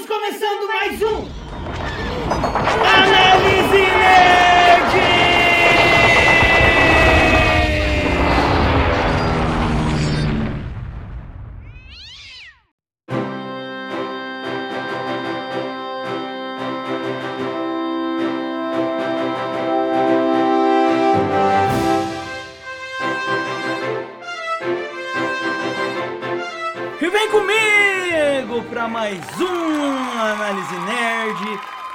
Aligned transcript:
Estamos 0.00 0.06
começando 0.06 0.66
mais 0.66 1.02
um. 1.02 1.28
Análise 2.30 2.99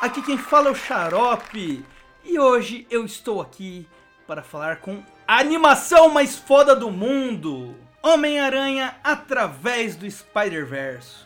Aqui 0.06 0.22
quem 0.22 0.38
fala 0.38 0.68
é 0.68 0.72
o 0.72 0.76
Xarope. 0.76 1.84
E 2.24 2.38
hoje 2.38 2.86
eu 2.92 3.04
estou 3.06 3.42
aqui 3.42 3.88
para 4.28 4.44
falar 4.44 4.76
com 4.78 5.04
a 5.28 5.40
animação 5.40 6.10
mais 6.10 6.38
foda 6.38 6.76
do 6.76 6.92
mundo. 6.92 7.76
Homem-Aranha 8.04 8.94
através 9.04 9.96
do 9.96 10.10
Spider-Verse. 10.10 11.26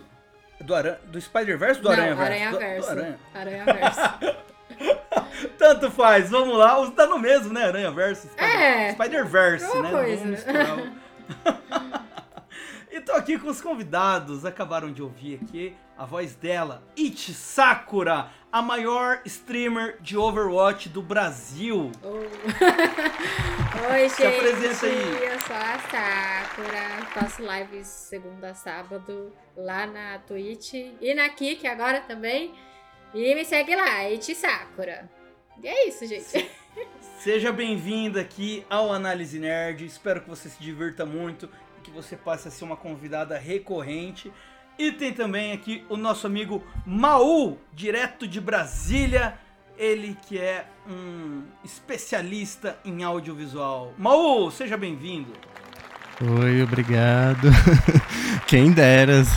Do, 0.62 0.74
aran... 0.74 0.96
do 1.08 1.20
Spider-Verse 1.20 1.82
ou 1.82 1.84
do 1.84 1.90
Não, 1.90 1.94
Aranha-Verse? 2.04 2.24
Aranha 2.24 2.52
Do- 2.52 2.58
Verso. 2.60 2.88
do 2.88 2.92
Aranha. 2.92 3.20
Aranha 3.36 3.66
Verso. 3.66 4.00
Tanto 5.60 5.92
faz, 5.92 6.30
vamos 6.30 6.58
lá. 6.58 6.90
Tá 6.92 7.06
no 7.06 7.20
mesmo, 7.20 7.52
né? 7.54 7.66
Aranha 7.66 7.92
Verso. 7.92 8.30
É. 8.38 8.94
Spider-Verse, 8.94 9.66
Mesma 9.66 9.82
né? 9.82 9.92
coisa. 9.92 10.94
E 12.92 13.00
tô 13.02 13.12
aqui 13.12 13.38
com 13.38 13.50
os 13.50 13.62
convidados. 13.62 14.46
Acabaram 14.46 14.92
de 14.92 15.02
ouvir 15.02 15.40
aqui 15.44 15.76
a 16.00 16.06
voz 16.06 16.34
dela, 16.34 16.82
Ichi 16.96 17.34
Sakura, 17.34 18.32
a 18.50 18.62
maior 18.62 19.22
streamer 19.26 19.98
de 20.00 20.16
Overwatch 20.16 20.88
do 20.88 21.02
Brasil. 21.02 21.92
Oh. 22.02 22.20
Oi, 23.92 24.08
gente. 24.08 24.14
Se 24.14 24.26
apresenta 24.26 24.86
aí. 24.86 25.24
Eu 25.26 25.40
sou 25.42 25.56
a 25.58 25.78
Sakura. 25.78 27.06
Faço 27.14 27.42
lives 27.42 27.88
segunda 27.88 28.52
a 28.52 28.54
sábado 28.54 29.34
lá 29.58 29.86
na 29.86 30.20
Twitch 30.20 30.74
e 30.74 31.14
na 31.14 31.28
Kik 31.28 31.68
agora 31.68 32.00
também. 32.00 32.54
E 33.14 33.36
me 33.36 33.44
segue 33.44 33.76
lá, 33.76 34.10
Iti 34.10 34.34
Sakura. 34.34 35.10
E 35.62 35.68
é 35.68 35.90
isso, 35.90 36.06
gente. 36.06 36.50
Seja 37.20 37.52
bem-vinda 37.52 38.22
aqui 38.22 38.66
ao 38.70 38.94
Análise 38.94 39.38
Nerd. 39.38 39.86
Espero 39.86 40.22
que 40.22 40.30
você 40.30 40.48
se 40.48 40.64
divirta 40.64 41.06
muito 41.06 41.50
e 41.78 41.82
que 41.82 41.92
você 41.92 42.16
passe 42.16 42.48
a 42.48 42.52
ser 42.52 42.64
uma 42.64 42.78
convidada 42.78 43.38
recorrente. 43.38 44.32
E 44.80 44.94
tem 44.94 45.12
também 45.12 45.52
aqui 45.52 45.84
o 45.90 45.98
nosso 45.98 46.26
amigo 46.26 46.64
Maú, 46.86 47.58
direto 47.74 48.26
de 48.26 48.40
Brasília. 48.40 49.34
Ele 49.78 50.16
que 50.26 50.38
é 50.38 50.66
um 50.90 51.42
especialista 51.66 52.80
em 52.86 53.04
audiovisual. 53.04 53.94
Maú, 53.98 54.50
seja 54.50 54.78
bem-vindo. 54.78 55.34
Oi, 56.22 56.64
obrigado. 56.64 57.50
Quem 58.48 58.72
deras. 58.72 59.28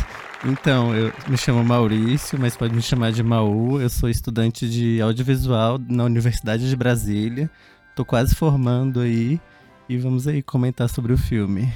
Então, 0.45 0.95
eu 0.95 1.13
me 1.27 1.37
chamo 1.37 1.65
Maurício, 1.65 2.39
mas 2.39 2.57
pode 2.57 2.73
me 2.73 2.83
chamar 2.83 3.11
de 3.11 3.25
Maú. 3.25 3.81
Eu 3.81 3.91
sou 3.91 4.09
estudante 4.09 4.71
de 4.71 5.03
audiovisual 5.03 5.77
na 5.89 6.05
Universidade 6.05 6.69
de 6.71 6.77
Brasília. 6.77 7.51
Tô 7.97 8.05
quase 8.05 8.37
formando 8.37 9.01
aí 9.01 9.41
e 9.89 9.99
vamos 9.99 10.29
aí 10.29 10.41
comentar 10.41 10.89
sobre 10.89 11.13
o 11.13 11.19
filme. 11.19 11.73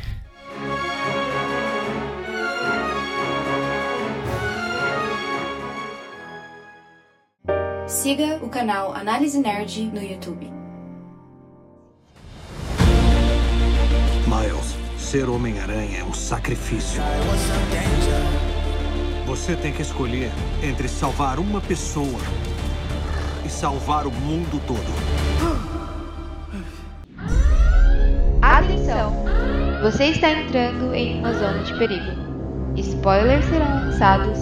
Siga 8.06 8.38
o 8.40 8.48
canal 8.48 8.94
Análise 8.94 9.36
Nerd 9.36 9.90
no 9.92 10.00
YouTube. 10.00 10.48
Miles, 14.28 14.76
ser 14.96 15.28
Homem-Aranha 15.28 15.98
é 15.98 16.04
um 16.04 16.14
sacrifício. 16.14 17.02
Você 19.26 19.56
tem 19.56 19.72
que 19.72 19.82
escolher 19.82 20.30
entre 20.62 20.86
salvar 20.86 21.40
uma 21.40 21.60
pessoa 21.60 22.20
e 23.44 23.48
salvar 23.48 24.06
o 24.06 24.12
mundo 24.12 24.62
todo. 24.68 24.86
Atenção! 28.40 29.24
Você 29.82 30.04
está 30.04 30.30
entrando 30.30 30.94
em 30.94 31.18
uma 31.18 31.32
zona 31.32 31.64
de 31.64 31.76
perigo. 31.76 32.12
Spoilers 32.76 33.44
serão 33.46 33.66
lançados 33.66 34.38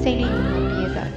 sem 0.00 0.18
nenhuma 0.18 0.76
piedade. 0.76 1.09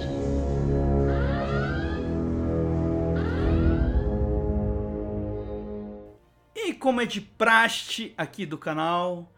Como 6.84 7.00
é 7.00 7.06
de 7.06 7.22
praxe 7.22 8.14
aqui 8.18 8.46
do 8.46 8.58
canal, 8.58 9.32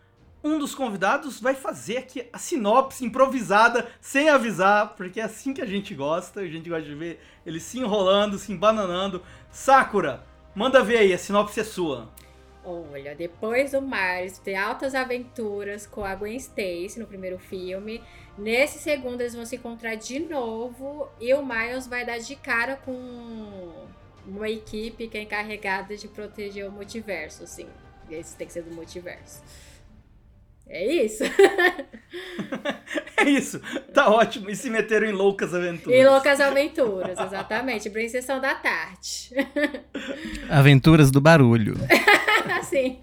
um 0.43 0.57
dos 0.57 0.73
convidados 0.73 1.39
vai 1.39 1.53
fazer 1.53 1.97
aqui 1.97 2.27
a 2.33 2.39
sinopse 2.39 3.05
improvisada, 3.05 3.87
sem 4.01 4.29
avisar, 4.29 4.95
porque 4.95 5.19
é 5.19 5.25
assim 5.25 5.53
que 5.53 5.61
a 5.61 5.65
gente 5.67 5.93
gosta, 5.93 6.39
a 6.39 6.47
gente 6.47 6.67
gosta 6.67 6.85
de 6.89 6.95
ver 6.95 7.19
ele 7.45 7.59
se 7.59 7.77
enrolando, 7.77 8.39
se 8.39 8.51
embananando. 8.51 9.21
Sakura, 9.51 10.23
manda 10.55 10.83
ver 10.83 10.97
aí, 10.97 11.13
a 11.13 11.19
sinopse 11.19 11.59
é 11.59 11.63
sua. 11.63 12.09
Olha, 12.63 13.13
depois 13.13 13.73
do 13.73 13.79
Miles 13.79 14.39
ter 14.39 14.55
altas 14.55 14.95
aventuras 14.95 15.85
com 15.85 16.03
a 16.03 16.15
Gwen 16.15 16.37
Stacy 16.37 16.97
no 16.97 17.05
primeiro 17.05 17.37
filme, 17.37 18.01
nesse 18.35 18.79
segundo 18.79 19.21
eles 19.21 19.35
vão 19.35 19.45
se 19.45 19.57
encontrar 19.57 19.93
de 19.93 20.17
novo 20.17 21.07
e 21.21 21.31
o 21.35 21.45
Miles 21.45 21.85
vai 21.85 22.03
dar 22.03 22.17
de 22.17 22.35
cara 22.37 22.75
com 22.75 23.85
uma 24.27 24.49
equipe 24.49 25.07
que 25.07 25.17
é 25.17 25.21
encarregada 25.21 25.95
de 25.95 26.07
proteger 26.07 26.67
o 26.67 26.71
multiverso, 26.71 27.43
assim. 27.43 27.67
Esse 28.09 28.35
tem 28.35 28.47
que 28.47 28.53
ser 28.53 28.63
do 28.63 28.73
multiverso. 28.73 29.41
É 30.67 30.85
isso. 30.85 31.23
É 33.17 33.23
isso, 33.23 33.59
tá 33.93 34.09
ótimo. 34.09 34.49
E 34.49 34.55
se 34.55 34.69
meteram 34.69 35.07
em 35.07 35.11
loucas 35.11 35.53
aventuras. 35.53 35.97
e 35.99 36.05
Loucas 36.05 36.39
Aventuras, 36.39 37.17
exatamente. 37.17 37.89
Bem 37.89 38.07
Sessão 38.09 38.39
da 38.39 38.53
Tarde. 38.53 39.31
Aventuras 40.49 41.09
do 41.09 41.19
Barulho. 41.19 41.75
assim. 42.59 42.99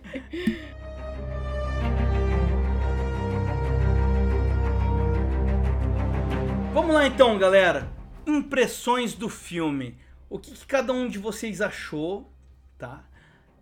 Vamos 6.72 6.94
lá 6.94 7.06
então, 7.06 7.38
galera. 7.38 7.88
Impressões 8.26 9.14
do 9.14 9.28
filme. 9.28 9.96
O 10.32 10.38
que, 10.38 10.50
que 10.50 10.66
cada 10.66 10.94
um 10.94 11.08
de 11.08 11.18
vocês 11.18 11.60
achou, 11.60 12.26
tá? 12.78 13.04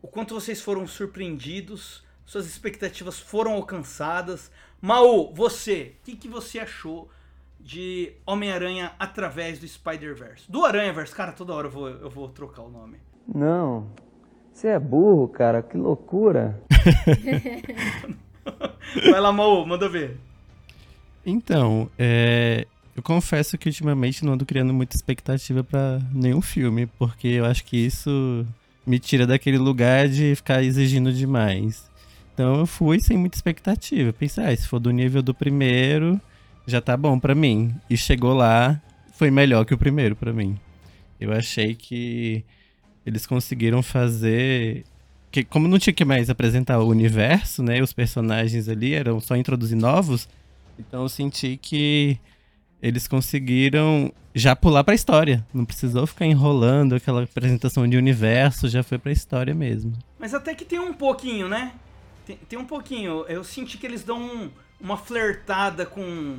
O 0.01 0.07
quanto 0.07 0.35
vocês 0.35 0.63
foram 0.63 0.87
surpreendidos, 0.87 2.05
suas 2.25 2.47
expectativas 2.47 3.19
foram 3.19 3.55
alcançadas. 3.55 4.53
Maú, 4.81 5.35
você, 5.35 5.97
o 6.01 6.05
que, 6.05 6.15
que 6.15 6.29
você 6.29 6.61
achou 6.61 7.11
de 7.59 8.13
Homem-Aranha 8.25 8.93
através 9.01 9.59
do 9.59 9.67
Spider-Verse? 9.67 10.49
Do 10.49 10.65
Aranha-Verse, 10.65 11.13
cara, 11.13 11.33
toda 11.33 11.53
hora 11.53 11.67
eu 11.67 11.73
vou, 11.73 11.89
eu 11.89 12.09
vou 12.09 12.29
trocar 12.29 12.63
o 12.63 12.71
nome. 12.71 12.99
Não. 13.27 13.91
Você 14.53 14.69
é 14.69 14.79
burro, 14.79 15.27
cara. 15.27 15.63
Que 15.63 15.77
loucura. 15.77 16.63
Vai 19.11 19.21
lá, 19.21 19.33
Maú, 19.33 19.67
manda 19.67 19.89
ver. 19.89 20.21
Então, 21.27 21.91
é, 21.99 22.65
eu 23.01 23.03
confesso 23.03 23.57
que 23.57 23.71
ultimamente 23.71 24.23
não 24.27 24.35
ando 24.35 24.45
criando 24.45 24.75
muita 24.75 24.95
expectativa 24.95 25.65
pra 25.65 25.99
nenhum 26.13 26.43
filme, 26.43 26.87
porque 26.99 27.29
eu 27.29 27.47
acho 27.47 27.65
que 27.65 27.79
isso 27.79 28.47
me 28.87 28.99
tira 28.99 29.27
daquele 29.27 29.57
lugar 29.57 30.07
de 30.07 30.35
ficar 30.35 30.63
exigindo 30.63 31.11
demais. 31.11 31.91
Então 32.35 32.61
eu 32.61 32.67
fui 32.67 33.01
sem 33.01 33.17
muita 33.17 33.39
expectativa. 33.39 34.13
Pensei, 34.13 34.45
ah, 34.45 34.55
se 34.55 34.69
for 34.69 34.79
do 34.79 34.91
nível 34.91 35.23
do 35.23 35.33
primeiro, 35.33 36.21
já 36.67 36.79
tá 36.79 36.95
bom 36.95 37.19
pra 37.19 37.35
mim. 37.35 37.75
E 37.89 37.97
chegou 37.97 38.35
lá, 38.35 38.79
foi 39.15 39.31
melhor 39.31 39.65
que 39.65 39.73
o 39.73 39.79
primeiro 39.79 40.15
pra 40.15 40.31
mim. 40.31 40.59
Eu 41.19 41.33
achei 41.33 41.75
que 41.75 42.45
eles 43.07 43.27
conseguiram 43.27 43.83
fazer 43.83 44.85
que 45.31 45.43
como 45.43 45.69
não 45.69 45.79
tinha 45.79 45.95
que 45.95 46.05
mais 46.05 46.29
apresentar 46.29 46.81
o 46.81 46.89
universo, 46.89 47.63
né, 47.63 47.81
os 47.81 47.95
personagens 47.95 48.69
ali 48.69 48.93
eram 48.93 49.21
só 49.21 49.37
introduzir 49.37 49.77
novos, 49.77 50.29
então 50.79 51.03
eu 51.03 51.09
senti 51.09 51.57
que 51.57 52.19
eles 52.83 53.07
conseguiram 53.09 54.13
já 54.35 54.55
pular 54.55 54.85
pra 54.85 54.95
história. 54.95 55.45
Não 55.53 55.65
precisou 55.65 56.07
ficar 56.07 56.27
enrolando 56.27 56.95
aquela 56.95 57.23
apresentação 57.25 57.87
de 57.89 57.97
universo, 57.97 58.69
já 58.69 58.83
foi 58.83 58.99
pra 58.99 59.13
história 59.13 59.55
mesmo. 59.55 59.93
Mas 60.19 60.35
até 60.35 60.55
que 60.55 60.65
tem 60.65 60.79
um 60.79 60.93
pouquinho, 60.93 61.49
né? 61.49 61.73
Tem, 62.27 62.37
tem 62.49 62.59
um 62.59 62.65
pouquinho. 62.65 63.25
Eu 63.29 63.43
senti 63.43 63.77
que 63.79 63.87
eles 63.87 64.03
dão 64.05 64.21
um- 64.21 64.51
uma 64.81 64.97
flertada 64.97 65.85
com 65.85 66.37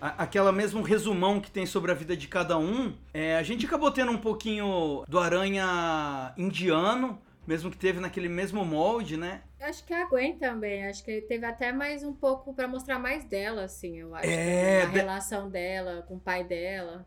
a- 0.00 0.14
aquela 0.22 0.52
mesmo 0.52 0.82
resumão 0.82 1.40
que 1.40 1.50
tem 1.50 1.66
sobre 1.66 1.90
a 1.90 1.94
vida 1.94 2.16
de 2.16 2.28
cada 2.28 2.56
um. 2.58 2.92
É, 3.12 3.36
a 3.36 3.42
gente 3.42 3.66
acabou 3.66 3.90
tendo 3.90 4.12
um 4.12 4.18
pouquinho 4.18 5.02
do 5.08 5.18
Aranha 5.18 6.32
indiano, 6.36 7.18
mesmo 7.46 7.70
que 7.70 7.76
teve 7.76 8.00
naquele 8.00 8.28
mesmo 8.28 8.64
molde, 8.64 9.16
né? 9.16 9.42
Acho 9.60 9.84
que 9.84 9.92
a 9.94 10.06
Gwen 10.06 10.38
também. 10.38 10.86
Acho 10.86 11.04
que 11.04 11.20
teve 11.22 11.44
até 11.46 11.72
mais 11.72 12.02
um 12.02 12.12
pouco 12.12 12.52
pra 12.54 12.66
mostrar 12.68 12.98
mais 12.98 13.24
dela, 13.24 13.64
assim, 13.64 13.98
eu 13.98 14.14
acho. 14.14 14.26
É, 14.28 14.82
A 14.82 14.86
de- 14.86 14.92
relação 14.98 15.48
dela 15.50 16.02
com 16.08 16.14
o 16.16 16.20
pai 16.20 16.44
dela. 16.44 17.06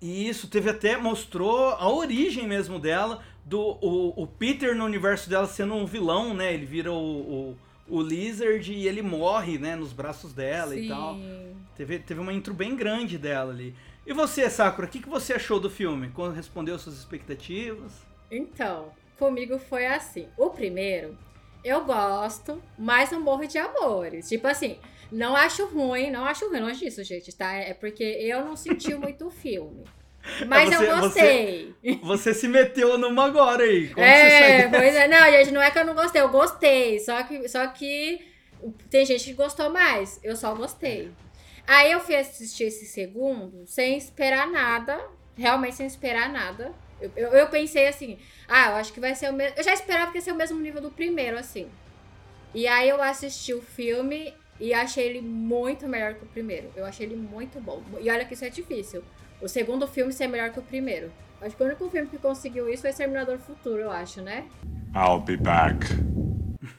E 0.00 0.28
isso 0.28 0.48
teve 0.48 0.68
até 0.70 0.96
mostrou 0.96 1.70
a 1.70 1.88
origem 1.90 2.46
mesmo 2.46 2.78
dela, 2.78 3.22
do 3.44 3.58
o, 3.60 4.22
o 4.22 4.26
Peter 4.26 4.74
no 4.76 4.84
universo 4.84 5.28
dela 5.30 5.46
sendo 5.46 5.74
um 5.74 5.86
vilão, 5.86 6.34
né? 6.34 6.52
Ele 6.52 6.66
vira 6.66 6.92
o, 6.92 6.96
o, 7.50 7.56
o 7.88 8.02
Lizard 8.02 8.70
e 8.72 8.86
ele 8.86 9.00
morre, 9.02 9.58
né, 9.58 9.74
nos 9.74 9.92
braços 9.92 10.32
dela 10.34 10.76
e 10.76 10.86
tal. 10.88 11.14
Sim. 11.14 11.56
Teve, 11.74 11.98
teve 11.98 12.20
uma 12.20 12.32
intro 12.32 12.52
bem 12.52 12.76
grande 12.76 13.16
dela 13.16 13.52
ali. 13.52 13.74
E 14.06 14.12
você, 14.12 14.48
Sakura, 14.50 14.86
o 14.86 14.90
que, 14.90 15.00
que 15.00 15.08
você 15.08 15.32
achou 15.32 15.58
do 15.58 15.70
filme? 15.70 16.08
Correspondeu 16.10 16.74
às 16.76 16.82
suas 16.82 16.96
expectativas? 16.98 17.92
Então, 18.30 18.92
comigo 19.18 19.58
foi 19.58 19.86
assim. 19.86 20.28
O 20.36 20.50
primeiro, 20.50 21.16
eu 21.64 21.84
gosto, 21.84 22.62
mas 22.78 23.10
não 23.10 23.20
morro 23.20 23.46
de 23.46 23.58
amores. 23.58 24.28
Tipo 24.28 24.46
assim, 24.48 24.78
não 25.10 25.34
acho 25.36 25.66
ruim, 25.66 26.10
não 26.10 26.24
acho 26.24 26.48
ruim, 26.48 26.60
longe 26.60 26.84
disso, 26.84 27.02
gente, 27.04 27.34
tá? 27.34 27.52
É 27.54 27.74
porque 27.74 28.02
eu 28.04 28.44
não 28.44 28.56
senti 28.56 28.94
muito 28.96 29.26
o 29.26 29.30
filme. 29.30 29.84
Mas 30.48 30.72
É, 30.72 30.76
você- 30.76 30.90
eu 30.90 30.96
gostei. 31.00 31.74
Você 32.02 32.34
se 32.34 32.48
meteu 32.48 32.98
numa 32.98 33.26
agora 33.26 33.62
aí. 33.62 33.88
Como 33.88 34.04
é, 34.04 34.62
você 34.62 34.68
pois 34.76 34.94
é. 34.96 35.06
Não, 35.06 35.30
gente, 35.30 35.52
não 35.52 35.62
é 35.62 35.70
que 35.70 35.78
eu 35.78 35.84
não 35.86 35.94
gostei, 35.94 36.20
eu 36.20 36.28
gostei. 36.28 36.98
Só 36.98 37.22
que, 37.22 37.48
só 37.48 37.64
que 37.68 38.26
tem 38.90 39.06
gente 39.06 39.22
que 39.24 39.32
gostou 39.34 39.70
mais. 39.70 40.18
Eu 40.24 40.34
só 40.34 40.52
gostei. 40.54 41.12
Aí 41.64 41.92
eu 41.92 42.00
fui 42.00 42.16
assistir 42.16 42.64
esse 42.64 42.86
segundo 42.86 43.64
sem 43.66 43.96
esperar 43.96 44.48
nada. 44.48 44.98
Realmente 45.36 45.76
sem 45.76 45.86
esperar 45.86 46.28
nada. 46.28 46.72
Eu, 47.00 47.10
eu, 47.16 47.28
eu 47.30 47.48
pensei 47.48 47.88
assim, 47.88 48.18
ah, 48.48 48.70
eu 48.70 48.76
acho 48.76 48.92
que 48.92 49.00
vai 49.00 49.14
ser 49.14 49.30
o 49.30 49.32
mesmo. 49.32 49.56
Eu 49.56 49.64
já 49.64 49.72
esperava 49.72 50.10
que 50.10 50.18
ia 50.18 50.22
ser 50.22 50.32
o 50.32 50.36
mesmo 50.36 50.58
nível 50.58 50.80
do 50.80 50.90
primeiro, 50.90 51.38
assim. 51.38 51.68
E 52.54 52.66
aí 52.66 52.88
eu 52.88 53.02
assisti 53.02 53.52
o 53.52 53.60
filme 53.60 54.32
e 54.58 54.72
achei 54.72 55.06
ele 55.06 55.20
muito 55.20 55.86
melhor 55.86 56.14
que 56.14 56.24
o 56.24 56.26
primeiro. 56.26 56.70
Eu 56.74 56.86
achei 56.86 57.06
ele 57.06 57.16
muito 57.16 57.60
bom. 57.60 57.82
E 58.00 58.10
olha 58.10 58.24
que 58.24 58.34
isso 58.34 58.44
é 58.44 58.48
difícil. 58.48 59.02
O 59.40 59.48
segundo 59.48 59.86
filme 59.86 60.12
ser 60.12 60.26
melhor 60.26 60.50
que 60.50 60.58
o 60.58 60.62
primeiro. 60.62 61.12
Acho 61.40 61.54
que 61.54 61.62
o 61.62 61.66
único 61.66 61.90
filme 61.90 62.08
que 62.08 62.16
conseguiu 62.16 62.68
isso 62.68 62.80
foi 62.82 62.90
Exterminador 62.90 63.38
Futuro, 63.38 63.82
eu 63.82 63.90
acho, 63.90 64.22
né? 64.22 64.46
I'll 64.94 65.20
be 65.20 65.36
back. 65.36 65.86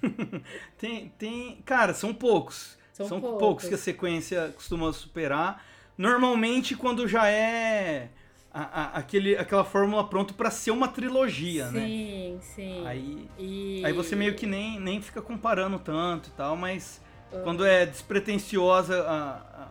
Tem, 0.77 1.13
tem. 1.17 1.61
Cara, 1.65 1.93
são 1.93 2.13
poucos. 2.13 2.77
São 2.91 3.21
poucos. 3.21 3.39
poucos. 3.39 3.67
que 3.67 3.75
a 3.75 3.77
sequência 3.77 4.51
costuma 4.55 4.91
superar. 4.91 5.63
Normalmente, 5.97 6.75
quando 6.75 7.07
já 7.07 7.29
é 7.29 8.09
a- 8.61 8.81
a- 8.83 8.97
aquele, 8.97 9.37
aquela 9.37 9.63
fórmula 9.63 10.07
pronta 10.07 10.33
pra 10.33 10.49
ser 10.49 10.71
uma 10.71 10.87
trilogia, 10.87 11.69
né? 11.71 11.81
sim, 11.85 12.39
sim. 12.41 12.87
Aí, 12.87 13.29
E- 13.37 13.81
aí 13.85 13.93
você 13.93 14.15
meio 14.15 14.35
que 14.35 14.45
nem, 14.45 14.79
nem 14.79 15.01
fica 15.01 15.21
comparando 15.21 15.77
tanto 15.79 16.29
e 16.29 16.31
tal, 16.31 16.55
mas 16.55 17.01
Ah. 17.31 17.39
quando 17.43 17.65
é 17.65 17.85
despretensiosa 17.85 19.03
a, 19.03 19.67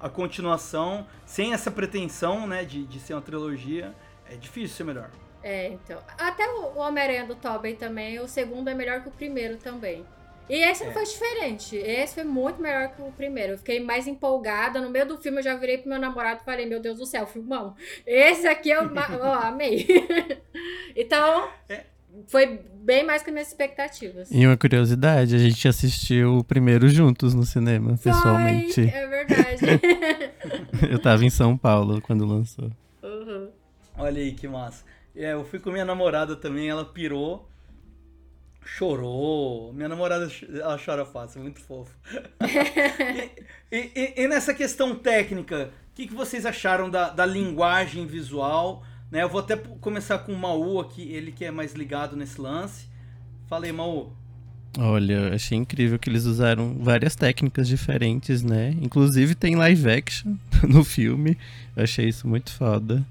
a, 0.00 0.06
a 0.06 0.08
continuação, 0.08 1.06
sem 1.26 1.52
essa 1.52 1.70
pretensão, 1.70 2.46
né, 2.46 2.64
de, 2.64 2.84
de 2.86 2.98
ser 3.00 3.14
uma 3.14 3.22
trilogia, 3.22 3.94
é 4.30 4.36
difícil 4.36 4.76
ser 4.76 4.84
melhor. 4.84 5.10
É, 5.42 5.68
então. 5.68 5.98
Até 6.18 6.46
o 6.48 6.60
o 6.76 6.78
Homem-Aranha 6.78 7.26
do 7.26 7.34
Tobey 7.34 7.74
também, 7.74 8.18
o 8.20 8.28
segundo 8.28 8.68
é 8.68 8.74
melhor 8.74 9.02
que 9.02 9.08
o 9.08 9.12
primeiro 9.12 9.56
também. 9.56 10.04
E 10.50 10.62
esse 10.62 10.82
não 10.84 10.90
É. 10.90 10.94
foi 10.94 11.04
diferente. 11.04 11.76
Esse 11.76 12.14
foi 12.14 12.24
muito 12.24 12.60
melhor 12.60 12.88
que 12.94 13.00
o 13.02 13.12
primeiro. 13.12 13.52
Eu 13.52 13.58
fiquei 13.58 13.78
mais 13.80 14.06
empolgada. 14.06 14.80
No 14.80 14.90
meio 14.90 15.06
do 15.06 15.16
filme 15.18 15.38
eu 15.38 15.42
já 15.42 15.54
virei 15.54 15.78
pro 15.78 15.88
meu 15.88 15.98
namorado 15.98 16.40
e 16.42 16.44
falei, 16.44 16.66
meu 16.66 16.80
Deus 16.80 16.98
do 16.98 17.06
céu, 17.06 17.26
filmão. 17.26 17.74
Esse 18.06 18.46
aqui 18.46 18.70
eu, 18.70 18.82
eu 19.12 19.32
amei. 19.32 19.86
então, 20.96 21.48
É. 21.68 21.84
foi 22.28 22.60
bem 22.74 23.04
mais 23.04 23.22
que 23.22 23.30
minhas 23.30 23.48
expectativas. 23.48 24.30
E 24.30 24.46
uma 24.46 24.56
curiosidade, 24.56 25.34
a 25.36 25.38
gente 25.38 25.68
assistiu 25.68 26.38
o 26.38 26.44
primeiro 26.44 26.88
juntos 26.88 27.34
no 27.34 27.44
cinema, 27.44 27.96
pessoalmente. 28.02 28.74
Foi, 28.74 28.84
é 28.88 29.06
verdade. 29.06 29.60
Eu 30.90 30.98
tava 30.98 31.24
em 31.24 31.30
São 31.30 31.56
Paulo 31.56 32.00
quando 32.00 32.24
lançou. 32.24 32.70
Uhum. 33.02 33.48
Olha 33.98 34.20
aí 34.20 34.32
que 34.32 34.48
massa. 34.48 34.84
É, 35.14 35.32
eu 35.32 35.44
fui 35.44 35.58
com 35.58 35.70
minha 35.70 35.84
namorada 35.84 36.34
também, 36.36 36.68
ela 36.70 36.84
pirou, 36.84 37.49
chorou. 38.64 39.72
Minha 39.72 39.88
namorada, 39.88 40.30
ela 40.52 40.78
chora 40.82 41.04
fácil, 41.04 41.40
muito 41.42 41.60
fofo. 41.60 41.94
e, 43.70 43.76
e- 43.94 44.14
e- 44.24 44.28
nessa 44.28 44.54
questão 44.54 44.94
técnica, 44.94 45.70
o 45.90 45.94
que, 45.94 46.06
que 46.06 46.14
vocês 46.14 46.44
acharam 46.46 46.88
da, 46.90 47.10
da 47.10 47.26
linguagem 47.26 48.06
visual? 48.06 48.82
Né, 49.10 49.22
eu 49.22 49.28
vou 49.28 49.40
até 49.40 49.56
começar 49.56 50.18
com 50.18 50.32
o 50.32 50.38
Maú 50.38 50.78
aqui, 50.78 51.02
ele 51.12 51.32
que 51.32 51.44
é 51.44 51.50
mais 51.50 51.74
ligado 51.74 52.16
nesse 52.16 52.40
lance. 52.40 52.88
Falei, 53.48 53.72
Maú. 53.72 54.12
Olha, 54.78 55.14
eu 55.14 55.34
achei 55.34 55.58
incrível 55.58 55.98
que 55.98 56.08
eles 56.08 56.24
usaram 56.26 56.76
várias 56.80 57.16
técnicas 57.16 57.66
diferentes, 57.66 58.40
né? 58.40 58.70
Inclusive 58.80 59.34
tem 59.34 59.56
live 59.56 59.90
action 59.90 60.36
no 60.62 60.84
filme. 60.84 61.36
Eu 61.76 61.82
achei 61.82 62.08
isso 62.08 62.28
muito 62.28 62.52
foda. 62.52 63.04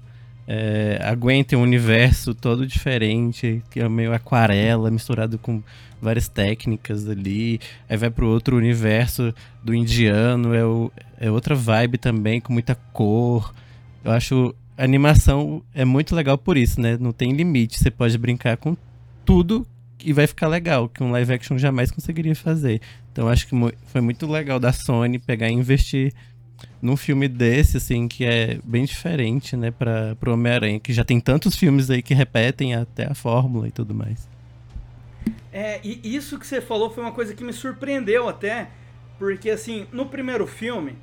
É, 0.52 0.98
a 1.04 1.14
Gwen 1.14 1.44
tem 1.44 1.56
um 1.56 1.62
universo 1.62 2.34
todo 2.34 2.66
diferente, 2.66 3.62
que 3.70 3.78
é 3.78 3.88
meio 3.88 4.12
aquarela, 4.12 4.90
misturado 4.90 5.38
com 5.38 5.62
várias 6.02 6.26
técnicas 6.26 7.08
ali. 7.08 7.60
Aí 7.88 7.96
vai 7.96 8.10
pro 8.10 8.26
outro 8.26 8.56
universo 8.56 9.32
do 9.62 9.72
indiano, 9.72 10.52
é, 10.52 10.64
o- 10.64 10.90
é 11.20 11.30
outra 11.30 11.54
vibe 11.54 11.98
também, 11.98 12.40
com 12.40 12.52
muita 12.52 12.74
cor. 12.92 13.54
Eu 14.04 14.10
acho 14.10 14.52
a 14.76 14.82
animação 14.82 15.62
é 15.72 15.84
muito 15.84 16.16
legal 16.16 16.36
por 16.36 16.56
isso, 16.56 16.80
né? 16.80 16.96
Não 16.98 17.12
tem 17.12 17.30
limite, 17.32 17.78
você 17.78 17.90
pode 17.90 18.18
brincar 18.18 18.56
com 18.56 18.76
tudo 19.24 19.64
e 20.04 20.12
vai 20.12 20.26
ficar 20.26 20.48
legal, 20.48 20.88
que 20.88 21.00
um 21.00 21.12
live 21.12 21.32
action 21.32 21.58
jamais 21.58 21.92
conseguiria 21.92 22.34
fazer. 22.34 22.80
Então 23.12 23.28
acho 23.28 23.46
que 23.46 23.54
foi 23.86 24.00
muito 24.00 24.26
legal 24.26 24.58
da 24.58 24.72
Sony 24.72 25.20
pegar 25.20 25.48
e 25.48 25.52
investir 25.52 26.12
num 26.80 26.96
filme 26.96 27.28
desse, 27.28 27.76
assim, 27.76 28.08
que 28.08 28.24
é 28.24 28.58
bem 28.64 28.84
diferente, 28.84 29.56
né, 29.56 29.70
para 29.70 30.16
pro 30.16 30.32
Homem-Aranha, 30.32 30.80
que 30.80 30.92
já 30.92 31.04
tem 31.04 31.20
tantos 31.20 31.56
filmes 31.56 31.90
aí 31.90 32.02
que 32.02 32.14
repetem 32.14 32.74
até 32.74 33.06
a 33.06 33.14
fórmula 33.14 33.68
e 33.68 33.70
tudo 33.70 33.94
mais. 33.94 34.28
É, 35.52 35.80
e 35.82 36.14
isso 36.14 36.38
que 36.38 36.46
você 36.46 36.60
falou 36.60 36.90
foi 36.90 37.02
uma 37.02 37.12
coisa 37.12 37.34
que 37.34 37.42
me 37.42 37.52
surpreendeu 37.52 38.28
até, 38.28 38.70
porque 39.18 39.50
assim, 39.50 39.86
no 39.92 40.06
primeiro 40.06 40.46
filme, 40.46 40.96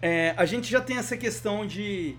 é, 0.00 0.34
a 0.36 0.44
gente 0.44 0.70
já 0.70 0.80
tem 0.80 0.98
essa 0.98 1.16
questão 1.16 1.66
de. 1.66 2.14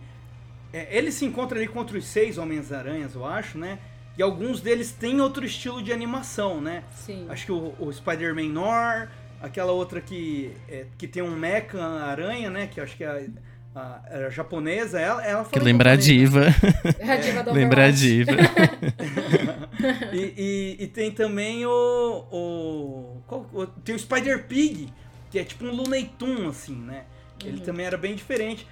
é, 0.73 0.97
ele 0.97 1.11
se 1.11 1.23
encontra 1.25 1.57
ali 1.57 1.67
contra 1.67 1.97
os 1.97 2.05
seis 2.05 2.37
Homens-Aranhas, 2.37 3.15
eu 3.15 3.25
acho, 3.25 3.57
né? 3.57 3.79
E 4.17 4.21
alguns 4.21 4.61
deles 4.61 4.91
têm 4.91 5.21
outro 5.21 5.45
estilo 5.45 5.81
de 5.81 5.93
animação, 5.93 6.59
né? 6.59 6.83
Sim. 6.95 7.27
Acho 7.29 7.45
que 7.45 7.51
o, 7.51 7.75
o 7.79 7.93
Spider-Man 7.93 8.49
Nor, 8.49 9.09
aquela 9.41 9.71
outra 9.71 10.01
que, 10.01 10.51
é, 10.69 10.85
que 10.97 11.07
tem 11.07 11.21
um 11.23 11.31
mecha 11.35 11.81
aranha, 11.83 12.49
né? 12.49 12.67
Que 12.67 12.79
acho 12.81 12.95
que 12.97 13.03
é 13.03 13.07
a, 13.75 13.79
a- 13.79 14.01
a 14.25 14.29
japonesa, 14.29 14.99
ela, 14.99 15.23
ela 15.25 15.45
Que 15.45 15.59
lembra 15.59 15.91
a 15.91 15.95
japonês, 15.95 16.31
né? 16.33 16.45
diva. 16.45 17.11
A 17.13 17.15
diva 17.17 17.43
do 17.43 17.53
lembra 17.53 17.85
a 17.85 17.91
diva. 17.91 18.31
e, 20.13 20.33
e- 20.79 20.83
e 20.83 20.87
tem 20.87 21.11
também 21.11 21.65
o. 21.65 22.25
o, 22.31 23.21
qual- 23.27 23.49
o- 23.53 23.67
tem 23.67 23.95
o 23.95 23.99
Spider 23.99 24.45
Pig, 24.47 24.91
que 25.29 25.39
é 25.39 25.43
tipo 25.43 25.65
um 25.65 25.71
Looney 25.75 26.11
Tunes, 26.17 26.47
assim, 26.49 26.75
né? 26.75 27.03
Ele 27.43 27.61
também 27.61 27.85
era 27.85 27.97
bem 27.97 28.15
diferente. 28.15 28.67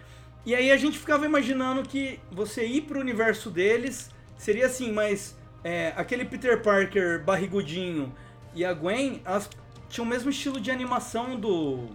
E 0.45 0.55
aí 0.55 0.71
a 0.71 0.77
gente 0.77 0.97
ficava 0.97 1.25
imaginando 1.25 1.83
que 1.83 2.19
você 2.31 2.65
ir 2.65 2.81
pro 2.81 2.99
universo 2.99 3.49
deles 3.49 4.09
seria 4.37 4.65
assim, 4.67 4.91
mas 4.91 5.35
é, 5.63 5.93
aquele 5.95 6.25
Peter 6.25 6.61
Parker 6.61 7.23
barrigudinho 7.23 8.13
e 8.53 8.63
a 8.65 8.73
Gwen, 8.73 9.21
elas 9.25 9.49
tinham 9.95 10.05
o 10.05 10.09
mesmo 10.09 10.29
estilo 10.29 10.59
de 10.59 10.69
animação 10.69 11.39
do. 11.39 11.87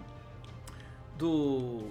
Do. 1.19 1.87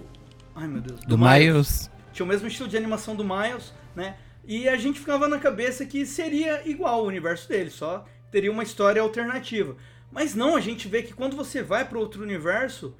Ai 0.56 0.66
meu 0.66 0.82
Deus. 0.82 1.00
Do 1.02 1.16
Miles. 1.16 1.88
Tinha 2.12 2.26
o 2.26 2.28
mesmo 2.28 2.48
estilo 2.48 2.68
de 2.68 2.76
animação 2.76 3.14
do 3.14 3.24
Miles, 3.24 3.72
né? 3.94 4.16
E 4.44 4.68
a 4.68 4.76
gente 4.76 4.98
ficava 4.98 5.28
na 5.28 5.38
cabeça 5.38 5.86
que 5.86 6.04
seria 6.04 6.68
igual 6.68 7.04
o 7.04 7.06
universo 7.06 7.48
dele, 7.48 7.70
só 7.70 8.04
teria 8.32 8.50
uma 8.50 8.64
história 8.64 9.00
alternativa. 9.00 9.76
Mas 10.10 10.34
não, 10.34 10.56
a 10.56 10.60
gente 10.60 10.88
vê 10.88 11.02
que 11.02 11.14
quando 11.14 11.36
você 11.36 11.62
vai 11.62 11.84
para 11.84 11.98
outro 11.98 12.22
universo, 12.22 12.96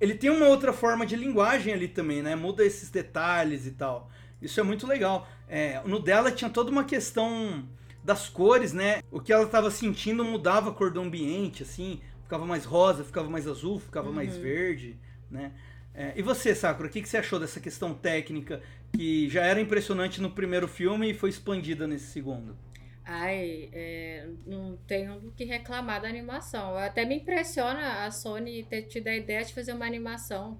ele 0.00 0.14
tem 0.14 0.30
uma 0.30 0.46
outra 0.46 0.72
forma 0.72 1.04
de 1.04 1.16
linguagem 1.16 1.74
ali 1.74 1.88
também, 1.88 2.22
né? 2.22 2.34
Muda 2.34 2.64
esses 2.64 2.88
detalhes 2.88 3.66
e 3.66 3.72
tal. 3.72 4.10
Isso 4.40 4.58
é 4.58 4.62
muito 4.62 4.86
legal. 4.86 5.28
É, 5.46 5.82
no 5.84 6.00
dela 6.00 6.32
tinha 6.32 6.48
toda 6.48 6.70
uma 6.70 6.84
questão 6.84 7.68
das 8.02 8.26
cores, 8.26 8.72
né? 8.72 9.02
O 9.10 9.20
que 9.20 9.32
ela 9.32 9.44
estava 9.44 9.70
sentindo 9.70 10.24
mudava 10.24 10.70
a 10.70 10.72
cor 10.72 10.90
do 10.90 11.02
ambiente, 11.02 11.62
assim. 11.62 12.00
Ficava 12.34 12.46
mais 12.46 12.64
rosa, 12.64 13.04
ficava 13.04 13.28
mais 13.30 13.46
azul, 13.46 13.78
ficava 13.78 14.10
mais 14.12 14.36
verde, 14.36 14.98
né? 15.30 15.52
É, 15.94 16.12
e 16.16 16.22
você, 16.22 16.52
Sakura, 16.54 16.88
o 16.88 16.90
que, 16.90 17.00
que 17.00 17.08
você 17.08 17.18
achou 17.18 17.38
dessa 17.38 17.60
questão 17.60 17.94
técnica 17.94 18.60
que 18.92 19.28
já 19.30 19.44
era 19.44 19.60
impressionante 19.60 20.20
no 20.20 20.30
primeiro 20.30 20.66
filme 20.66 21.10
e 21.10 21.14
foi 21.14 21.30
expandida 21.30 21.86
nesse 21.86 22.06
segundo? 22.06 22.58
Ai, 23.04 23.68
é, 23.72 24.28
não 24.46 24.76
tenho 24.86 25.20
do 25.20 25.30
que 25.32 25.44
reclamar 25.44 26.00
da 26.00 26.08
animação. 26.08 26.76
Até 26.76 27.04
me 27.04 27.16
impressiona 27.16 28.04
a 28.06 28.10
Sony 28.10 28.64
ter 28.64 28.82
tido 28.84 29.08
a 29.08 29.14
ideia 29.16 29.44
de 29.44 29.52
fazer 29.52 29.72
uma 29.74 29.86
animação. 29.86 30.58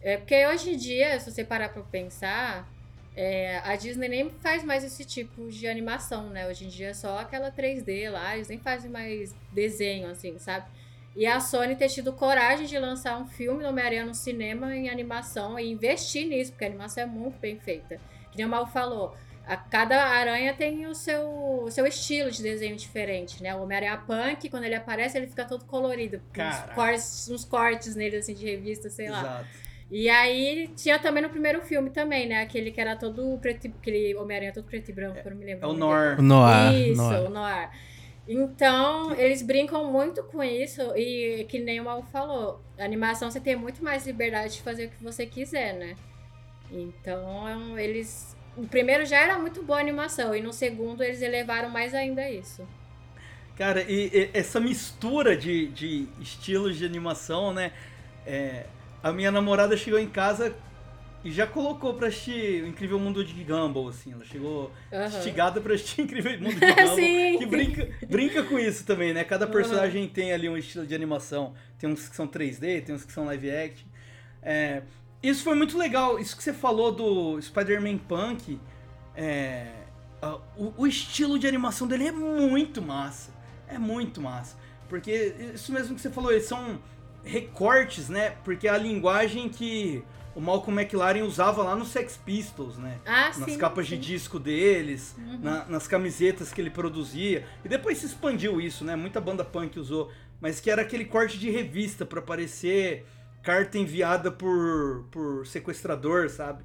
É, 0.00 0.16
porque 0.16 0.46
hoje 0.46 0.72
em 0.72 0.76
dia, 0.76 1.18
se 1.20 1.30
você 1.30 1.44
parar 1.44 1.70
pra 1.70 1.82
pensar, 1.82 2.68
É, 3.14 3.58
a 3.64 3.76
Disney 3.76 4.08
nem 4.08 4.30
faz 4.40 4.64
mais 4.64 4.84
esse 4.84 5.04
tipo 5.04 5.50
de 5.50 5.66
animação, 5.68 6.30
né? 6.30 6.48
Hoje 6.48 6.66
em 6.66 6.68
dia 6.68 6.88
é 6.90 6.94
só 6.94 7.18
aquela 7.18 7.50
3D 7.50 8.08
lá, 8.08 8.36
eles 8.36 8.48
nem 8.48 8.60
fazem 8.60 8.90
mais 8.90 9.36
desenho, 9.50 10.08
assim, 10.08 10.38
sabe? 10.38 10.70
E 11.16 11.26
a 11.26 11.40
Sony 11.40 11.74
ter 11.74 11.88
tido 11.88 12.12
coragem 12.12 12.66
de 12.66 12.78
lançar 12.78 13.18
um 13.20 13.26
filme 13.26 13.62
do 13.62 13.68
Homem-Aranha 13.68 14.06
no 14.06 14.14
cinema 14.14 14.74
em 14.74 14.88
animação 14.88 15.58
e 15.58 15.70
investir 15.70 16.26
nisso, 16.26 16.52
porque 16.52 16.64
a 16.64 16.68
animação 16.68 17.02
é 17.02 17.06
muito 17.06 17.38
bem 17.40 17.58
feita. 17.58 18.00
Que 18.30 18.36
nem 18.38 18.46
o 18.46 18.48
Mal 18.48 18.66
falou, 18.66 19.16
a, 19.44 19.56
cada 19.56 20.04
aranha 20.04 20.54
tem 20.54 20.86
o 20.86 20.94
seu, 20.94 21.28
o 21.64 21.70
seu 21.70 21.84
estilo 21.84 22.30
de 22.30 22.40
desenho 22.42 22.76
diferente, 22.76 23.42
né? 23.42 23.52
O 23.56 23.62
Homem-Aranha 23.62 23.96
Punk, 24.06 24.48
quando 24.48 24.64
ele 24.64 24.76
aparece, 24.76 25.18
ele 25.18 25.26
fica 25.26 25.44
todo 25.44 25.64
colorido. 25.64 26.20
Uns 26.68 26.74
cortes, 26.74 27.28
uns 27.28 27.44
cortes 27.44 27.96
nele, 27.96 28.16
assim, 28.16 28.32
de 28.34 28.44
revista, 28.44 28.88
sei 28.88 29.08
lá. 29.10 29.20
Exato. 29.20 29.46
E 29.90 30.08
aí 30.08 30.68
tinha 30.76 31.00
também 31.00 31.20
no 31.20 31.28
primeiro 31.28 31.60
filme 31.62 31.90
também, 31.90 32.28
né? 32.28 32.40
Aquele 32.42 32.70
que 32.70 32.80
era 32.80 32.94
todo 32.94 33.36
preto, 33.42 33.66
e- 33.66 33.74
aquele 33.76 34.14
Homem-Aranha 34.14 34.52
todo 34.52 34.64
preto 34.64 34.88
e 34.88 34.92
branco, 34.92 35.20
que 35.20 35.26
eu 35.26 35.32
não 35.32 35.38
me 35.38 35.44
lembro. 35.44 35.64
É 35.66 35.68
o. 35.68 35.72
Nor. 35.72 36.16
O 36.20 36.22
Noir. 36.22 36.72
Isso, 36.72 37.02
Noir. 37.02 37.22
o 37.26 37.30
Noir. 37.30 37.70
Então, 38.32 39.12
eles 39.16 39.42
brincam 39.42 39.90
muito 39.90 40.22
com 40.22 40.40
isso 40.40 40.80
e 40.96 41.44
que 41.48 41.58
nem 41.58 41.80
o 41.80 41.84
Mal 41.84 42.00
falou, 42.12 42.62
a 42.78 42.84
animação 42.84 43.28
você 43.28 43.40
tem 43.40 43.56
muito 43.56 43.82
mais 43.82 44.06
liberdade 44.06 44.54
de 44.54 44.62
fazer 44.62 44.86
o 44.86 44.90
que 44.90 45.02
você 45.02 45.26
quiser, 45.26 45.74
né? 45.74 45.96
Então, 46.70 47.76
eles 47.76 48.36
o 48.56 48.68
primeiro 48.68 49.04
já 49.04 49.18
era 49.18 49.36
muito 49.36 49.64
boa 49.64 49.78
a 49.78 49.82
animação 49.82 50.32
e 50.32 50.40
no 50.40 50.52
segundo 50.52 51.02
eles 51.02 51.22
elevaram 51.22 51.70
mais 51.70 51.92
ainda 51.92 52.30
isso. 52.30 52.64
Cara, 53.56 53.82
e, 53.82 54.08
e 54.14 54.30
essa 54.32 54.60
mistura 54.60 55.36
de, 55.36 55.66
de 55.66 56.06
estilos 56.20 56.78
de 56.78 56.86
animação, 56.86 57.52
né? 57.52 57.72
É, 58.24 58.66
a 59.02 59.10
minha 59.10 59.32
namorada 59.32 59.76
chegou 59.76 59.98
em 59.98 60.08
casa 60.08 60.54
e 61.24 61.30
já 61.30 61.46
colocou 61.46 61.94
pra 61.94 62.08
assistir 62.08 62.62
o 62.62 62.66
Incrível 62.66 62.98
Mundo 62.98 63.24
de 63.24 63.44
Gumball, 63.44 63.88
assim. 63.88 64.12
Ela 64.12 64.24
chegou 64.24 64.70
Aham. 64.92 65.06
instigada 65.06 65.60
pra 65.60 65.74
assistir 65.74 66.00
o 66.00 66.04
Incrível 66.04 66.32
Mundo 66.40 66.54
de 66.58 66.60
Gumball. 66.74 66.94
Sim. 66.96 67.38
Que 67.38 67.46
brinca, 67.46 67.88
brinca 68.08 68.42
com 68.44 68.58
isso 68.58 68.84
também, 68.84 69.12
né? 69.12 69.22
Cada 69.24 69.46
personagem 69.46 70.08
tem 70.08 70.32
ali 70.32 70.48
um 70.48 70.56
estilo 70.56 70.86
de 70.86 70.94
animação. 70.94 71.54
Tem 71.78 71.88
uns 71.90 72.08
que 72.08 72.16
são 72.16 72.26
3D, 72.26 72.84
tem 72.84 72.94
uns 72.94 73.04
que 73.04 73.12
são 73.12 73.24
live 73.26 73.50
action. 73.50 73.86
É, 74.42 74.82
isso 75.22 75.44
foi 75.44 75.54
muito 75.54 75.76
legal. 75.76 76.18
Isso 76.18 76.36
que 76.36 76.42
você 76.42 76.52
falou 76.52 76.90
do 76.92 77.40
Spider-Man 77.40 77.98
Punk. 77.98 78.58
é, 79.16 79.66
o, 80.56 80.72
o 80.82 80.86
estilo 80.86 81.38
de 81.38 81.46
animação 81.46 81.86
dele 81.86 82.08
é 82.08 82.12
muito 82.12 82.80
massa. 82.82 83.30
É 83.68 83.78
muito 83.78 84.20
massa. 84.20 84.56
Porque 84.88 85.34
isso 85.54 85.72
mesmo 85.72 85.94
que 85.94 86.00
você 86.00 86.10
falou, 86.10 86.32
eles 86.32 86.44
são 86.46 86.78
recortes, 87.24 88.08
né? 88.08 88.30
Porque 88.44 88.66
é 88.66 88.70
a 88.70 88.76
linguagem 88.78 89.48
que 89.48 90.02
o 90.34 90.40
Malcolm 90.40 90.80
McLaren 90.80 91.22
usava 91.22 91.62
lá 91.62 91.74
no 91.74 91.84
Sex 91.84 92.16
Pistols, 92.24 92.76
né? 92.78 92.98
Ah, 93.04 93.26
nas 93.36 93.50
sim. 93.52 93.58
capas 93.58 93.86
de 93.86 93.96
sim. 93.96 94.00
disco 94.00 94.38
deles, 94.38 95.14
Uhum. 95.18 95.38
na- 95.40 95.64
nas 95.66 95.86
camisetas 95.88 96.52
que 96.52 96.60
ele 96.60 96.70
produzia. 96.70 97.44
E 97.64 97.68
depois 97.68 97.98
se 97.98 98.06
expandiu 98.06 98.60
isso, 98.60 98.84
né? 98.84 98.94
Muita 98.96 99.20
banda 99.20 99.44
punk 99.44 99.78
usou. 99.78 100.10
Mas 100.40 100.60
que 100.60 100.70
era 100.70 100.82
aquele 100.82 101.04
corte 101.04 101.38
de 101.38 101.50
revista 101.50 102.06
pra 102.06 102.22
parecer 102.22 103.04
carta 103.42 103.76
enviada 103.78 104.30
por, 104.30 105.04
por 105.10 105.46
sequestrador, 105.46 106.28
sabe? 106.30 106.62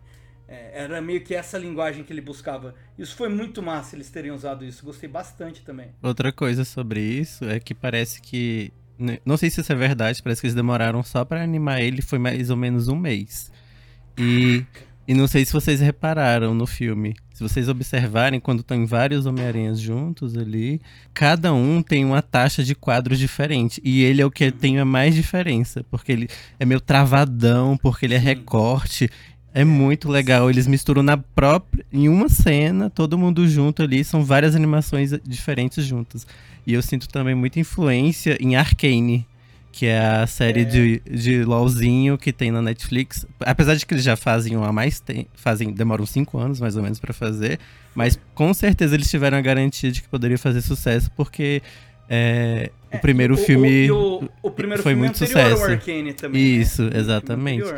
É, 0.47 0.83
era 0.83 1.01
meio 1.01 1.21
que 1.21 1.33
essa 1.33 1.57
linguagem 1.57 2.03
que 2.03 2.13
ele 2.13 2.21
buscava. 2.21 2.75
Isso 2.97 3.15
foi 3.15 3.27
muito 3.29 3.63
massa 3.63 3.95
eles 3.95 4.09
terem 4.11 4.31
usado 4.31 4.63
isso. 4.63 4.85
Gostei 4.85 5.09
bastante 5.09 5.61
também. 5.63 5.89
Outra 6.03 6.31
coisa 6.31 6.63
sobre 6.63 6.99
isso 7.01 7.43
é 7.45 7.59
que 7.59 7.73
parece 7.73 8.21
que. 8.21 8.71
Né, 8.97 9.19
Não 9.25 9.37
sei 9.37 9.49
se 9.49 9.61
isso 9.61 9.71
é 9.71 9.75
verdade, 9.75 10.21
parece 10.21 10.41
que 10.41 10.47
eles 10.47 10.55
demoraram 10.55 11.03
só 11.03 11.23
pra 11.25 11.43
animar 11.43 11.81
ele, 11.81 12.01
foi 12.01 12.19
mais 12.19 12.49
ou 12.49 12.57
menos 12.57 12.87
um 12.87 12.95
mês. 12.95 13.51
E, 14.17 14.63
e 15.07 15.13
não 15.13 15.27
sei 15.27 15.45
se 15.45 15.53
vocês 15.53 15.79
repararam 15.79 16.53
no 16.53 16.65
filme. 16.65 17.15
Se 17.33 17.43
vocês 17.43 17.67
observarem, 17.67 18.39
quando 18.39 18.61
estão 18.61 18.87
vários 18.87 19.25
Homem-Aranhas 19.25 19.77
juntos 19.77 20.37
ali, 20.37 20.81
cada 21.13 21.53
um 21.53 21.81
tem 21.81 22.05
uma 22.05 22.21
taxa 22.21 22.63
de 22.63 22.73
quadros 22.73 23.19
diferente. 23.19 23.81
E 23.83 24.03
ele 24.03 24.21
é 24.21 24.25
o 24.25 24.31
que 24.31 24.49
tem 24.51 24.79
a 24.79 24.85
mais 24.85 25.13
diferença, 25.13 25.85
porque 25.91 26.13
ele 26.13 26.29
é 26.57 26.65
meio 26.65 26.79
travadão, 26.79 27.77
porque 27.77 28.05
ele 28.05 28.13
é 28.13 28.17
recorte. 28.17 29.09
É 29.53 29.65
muito 29.65 30.09
legal. 30.09 30.49
Eles 30.49 30.65
misturam 30.65 31.03
na 31.03 31.17
própria. 31.17 31.85
Em 31.91 32.07
uma 32.07 32.29
cena, 32.29 32.89
todo 32.89 33.17
mundo 33.17 33.45
junto 33.47 33.83
ali. 33.83 34.01
São 34.03 34.23
várias 34.23 34.55
animações 34.55 35.11
diferentes 35.25 35.85
juntas. 35.85 36.25
E 36.65 36.73
eu 36.73 36.81
sinto 36.81 37.07
também 37.07 37.35
muita 37.35 37.59
influência 37.59 38.37
em 38.39 38.55
Arcane, 38.55 39.25
que 39.71 39.85
é 39.85 39.99
a 39.99 40.25
série 40.25 40.61
É. 40.61 40.63
de, 40.63 40.99
de 41.09 41.43
LOLzinho 41.43 42.17
que 42.17 42.31
tem 42.31 42.49
na 42.51 42.61
Netflix. 42.61 43.25
Apesar 43.41 43.75
de 43.75 43.85
que 43.85 43.93
eles 43.93 44.03
já 44.03 44.15
fazem 44.15 44.55
há 44.55 44.71
mais 44.71 44.99
tempo. 44.99 45.29
Fazem, 45.35 45.71
demoram 45.71 46.05
cinco 46.05 46.37
anos 46.37 46.59
mais 46.59 46.75
ou 46.75 46.81
menos 46.83 46.97
pra 46.99 47.13
fazer. 47.13 47.59
Mas 47.93 48.19
com 48.33 48.53
certeza 48.53 48.95
eles 48.95 49.09
tiveram 49.09 49.37
a 49.37 49.41
garantia 49.41 49.91
de 49.91 50.01
que 50.01 50.07
poderia 50.09 50.37
fazer 50.37 50.61
sucesso, 50.61 51.11
porque 51.15 51.61
é, 52.09 52.71
o 52.93 52.97
primeiro 52.99 53.33
O- 53.35 53.37
filme. 53.37 53.89
o, 53.91 54.27
o 54.41 54.51
primeiro 54.51 54.81
foi 54.81 54.93
filme 54.93 55.05
muito 55.07 55.17
sucesso. 55.17 55.63
Arcane 55.63 56.13
também. 56.13 56.41
né? 56.41 56.49
Isso, 56.61 56.83
filme 56.83 56.97
exatamente. 56.97 57.73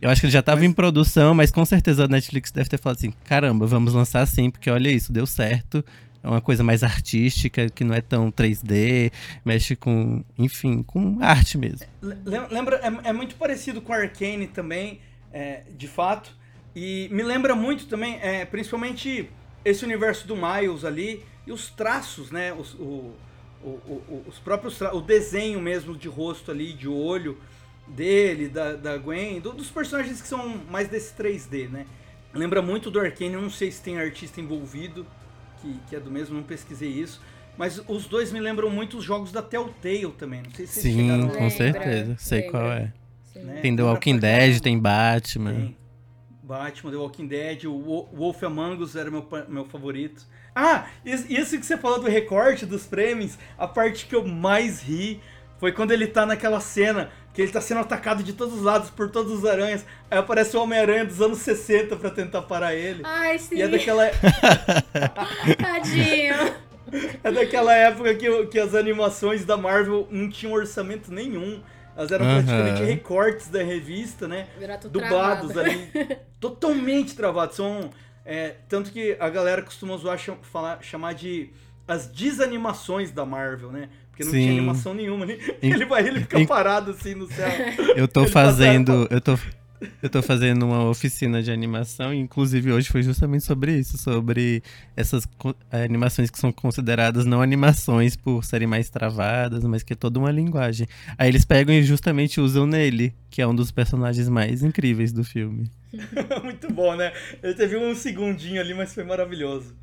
Eu 0.00 0.10
acho 0.10 0.20
que 0.20 0.26
ele 0.26 0.32
já 0.32 0.42
tava 0.42 0.60
Mas- 0.60 0.70
em 0.70 0.72
produção, 0.72 1.34
mas 1.34 1.50
com 1.50 1.64
certeza 1.64 2.04
a 2.04 2.08
Netflix 2.08 2.50
deve 2.52 2.68
ter 2.68 2.78
falado 2.78 2.98
assim: 2.98 3.12
caramba, 3.24 3.66
vamos 3.66 3.94
lançar 3.94 4.20
assim, 4.20 4.50
porque 4.50 4.68
olha 4.70 4.90
isso, 4.90 5.12
deu 5.12 5.26
certo. 5.26 5.84
É 6.26 6.28
uma 6.28 6.40
coisa 6.40 6.64
mais 6.64 6.82
artística, 6.82 7.70
que 7.70 7.84
não 7.84 7.94
é 7.94 8.00
tão 8.00 8.32
3D, 8.32 9.12
mexe 9.44 9.76
com, 9.76 10.24
enfim, 10.36 10.82
com 10.82 11.18
arte 11.22 11.56
mesmo. 11.56 11.86
Lem- 12.02 12.48
Lembra, 12.50 12.80
é, 12.82 13.10
é 13.10 13.12
muito 13.12 13.36
parecido 13.36 13.80
com 13.80 13.92
Arcane 13.92 14.48
também, 14.48 15.00
é, 15.32 15.62
de 15.78 15.86
fato. 15.86 16.36
E 16.74 17.08
me 17.12 17.22
lembra 17.22 17.54
muito 17.54 17.86
também, 17.86 18.18
é, 18.20 18.44
principalmente 18.44 19.30
esse 19.64 19.84
universo 19.84 20.26
do 20.26 20.34
Miles 20.36 20.84
ali 20.84 21.22
e 21.46 21.52
os 21.52 21.70
traços, 21.70 22.32
né? 22.32 22.52
Os, 22.52 22.74
o- 22.74 23.14
o- 23.62 23.68
o- 23.68 24.24
os 24.26 24.38
próprios 24.40 24.76
tra- 24.76 24.92
o 24.96 25.00
desenho 25.00 25.60
mesmo 25.60 25.96
de 25.96 26.08
rosto 26.08 26.50
ali, 26.50 26.72
de 26.72 26.88
olho 26.88 27.38
dele, 27.86 28.48
da, 28.48 28.72
da 28.74 28.96
Gwen, 28.98 29.38
do- 29.40 29.52
dos 29.52 29.70
personagens 29.70 30.20
que 30.20 30.26
são 30.26 30.60
mais 30.68 30.88
desse 30.88 31.14
3D, 31.14 31.68
né? 31.68 31.86
Lembra 32.34 32.60
muito 32.60 32.90
do 32.90 32.98
Arcane, 32.98 33.36
não 33.36 33.48
sei 33.48 33.70
se 33.70 33.80
tem 33.80 33.96
artista 33.98 34.40
envolvido, 34.40 35.06
que, 35.60 35.74
que 35.88 35.96
é 35.96 36.00
do 36.00 36.10
mesmo, 36.10 36.34
não 36.36 36.42
pesquisei 36.42 36.88
isso. 36.90 37.20
Mas 37.58 37.80
os 37.88 38.06
dois 38.06 38.30
me 38.32 38.38
lembram 38.40 38.68
muito 38.68 38.98
os 38.98 39.04
jogos 39.04 39.32
da 39.32 39.40
Telltale 39.40 40.12
também. 40.18 40.42
Não 40.42 40.50
sei 40.50 40.66
se 40.66 40.80
vocês 40.80 40.94
Sim, 40.94 41.00
chegaram 41.02 41.28
com 41.28 41.34
Lembra, 41.34 41.50
certeza. 41.50 42.16
Sei 42.18 42.40
lembra. 42.42 42.50
qual 42.52 42.72
é. 42.72 42.92
Né? 43.36 43.60
Tem 43.62 43.74
The 43.76 43.82
Walking 43.82 44.18
Dead, 44.18 44.60
tem 44.60 44.78
Batman. 44.78 45.54
Tem. 45.54 45.76
Batman, 46.42 46.90
The 46.90 46.96
Walking 46.96 47.26
Dead, 47.26 47.64
o 47.64 47.72
Wo- 47.72 48.08
Wolf 48.12 48.42
Among 48.44 48.82
Us 48.82 48.94
era 48.94 49.10
meu, 49.10 49.26
meu 49.48 49.64
favorito. 49.64 50.26
Ah, 50.54 50.86
is- 51.04 51.28
isso 51.28 51.58
que 51.58 51.66
você 51.66 51.76
falou 51.76 51.98
do 52.00 52.08
recorte 52.08 52.64
dos 52.64 52.86
prêmios, 52.86 53.38
a 53.58 53.66
parte 53.66 54.06
que 54.06 54.14
eu 54.14 54.26
mais 54.26 54.80
ri 54.82 55.20
foi 55.58 55.72
quando 55.72 55.90
ele 55.90 56.06
tá 56.06 56.24
naquela 56.24 56.60
cena 56.60 57.10
que 57.36 57.42
ele 57.42 57.52
tá 57.52 57.60
sendo 57.60 57.80
atacado 57.82 58.22
de 58.24 58.32
todos 58.32 58.54
os 58.54 58.62
lados 58.62 58.88
por 58.88 59.10
todos 59.10 59.30
os 59.30 59.44
aranhas. 59.44 59.84
Aí 60.10 60.18
aparece 60.18 60.56
o 60.56 60.62
Homem-Aranha 60.62 61.04
dos 61.04 61.20
anos 61.20 61.36
60 61.38 61.94
pra 61.96 62.08
tentar 62.10 62.40
parar 62.42 62.74
ele. 62.74 63.02
Ai, 63.04 63.38
sim. 63.38 63.56
E 63.56 63.62
é 63.62 63.68
daquela, 63.68 64.04
Tadinho. 65.60 66.34
é 67.22 67.30
daquela 67.32 67.74
época 67.74 68.14
que, 68.14 68.46
que 68.46 68.58
as 68.58 68.74
animações 68.74 69.44
da 69.44 69.56
Marvel 69.56 70.08
não 70.10 70.28
tinham 70.30 70.52
orçamento 70.54 71.12
nenhum. 71.12 71.60
Elas 71.96 72.10
eram 72.12 72.26
Aham. 72.26 72.42
praticamente 72.44 72.82
recortes 72.84 73.48
da 73.48 73.62
revista, 73.62 74.28
né? 74.28 74.46
Dublados 74.90 75.52
travado. 75.52 75.60
ali, 75.60 75.90
totalmente 76.40 77.14
travados. 77.14 77.56
São, 77.56 77.90
é, 78.24 78.54
tanto 78.68 78.90
que 78.90 79.16
a 79.18 79.28
galera 79.30 79.62
costuma 79.62 79.96
zoar, 79.96 80.18
cham- 80.18 80.38
falar, 80.42 80.82
chamar 80.82 81.14
de 81.14 81.50
as 81.88 82.06
desanimações 82.06 83.10
da 83.12 83.24
Marvel, 83.24 83.70
né? 83.70 83.88
Porque 84.16 84.24
não 84.24 84.30
Sim. 84.30 84.38
tinha 84.40 84.52
animação 84.52 84.94
nenhuma. 84.94 85.26
né? 85.26 85.36
Em- 85.62 85.72
Ele 85.74 85.84
vai, 85.84 86.06
ele 86.08 86.20
fica 86.20 86.40
em- 86.40 86.46
parado 86.46 86.92
assim 86.92 87.14
no 87.14 87.26
céu. 87.30 87.48
Eu 87.94 88.08
tô 88.08 88.22
Ele 88.22 88.30
fazendo. 88.30 89.06
Eu 89.10 89.20
tô, 89.20 89.38
eu 90.02 90.08
tô 90.08 90.22
fazendo 90.22 90.64
uma 90.64 90.88
oficina 90.88 91.42
de 91.42 91.50
animação, 91.52 92.14
e 92.14 92.16
inclusive 92.16 92.72
hoje 92.72 92.88
foi 92.88 93.02
justamente 93.02 93.44
sobre 93.44 93.78
isso, 93.78 93.98
sobre 93.98 94.62
essas 94.96 95.28
eh, 95.70 95.84
animações 95.84 96.30
que 96.30 96.38
são 96.38 96.50
consideradas 96.50 97.26
não 97.26 97.42
animações 97.42 98.16
por 98.16 98.42
serem 98.42 98.66
mais 98.66 98.88
travadas, 98.88 99.62
mas 99.64 99.82
que 99.82 99.92
é 99.92 99.96
toda 99.96 100.18
uma 100.18 100.30
linguagem. 100.30 100.86
Aí 101.18 101.28
eles 101.28 101.44
pegam 101.44 101.74
e 101.74 101.82
justamente 101.82 102.40
usam 102.40 102.66
nele, 102.66 103.12
que 103.28 103.42
é 103.42 103.46
um 103.46 103.54
dos 103.54 103.70
personagens 103.70 104.30
mais 104.30 104.62
incríveis 104.62 105.12
do 105.12 105.22
filme. 105.22 105.70
Muito 106.42 106.72
bom, 106.72 106.96
né? 106.96 107.12
Ele 107.42 107.52
teve 107.52 107.76
um 107.76 107.94
segundinho 107.94 108.62
ali, 108.62 108.72
mas 108.72 108.94
foi 108.94 109.04
maravilhoso. 109.04 109.74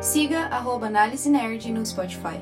Siga 0.00 0.46
arroba 0.46 0.86
Análise 0.86 1.28
Nerd 1.28 1.72
no 1.72 1.84
Spotify. 1.84 2.38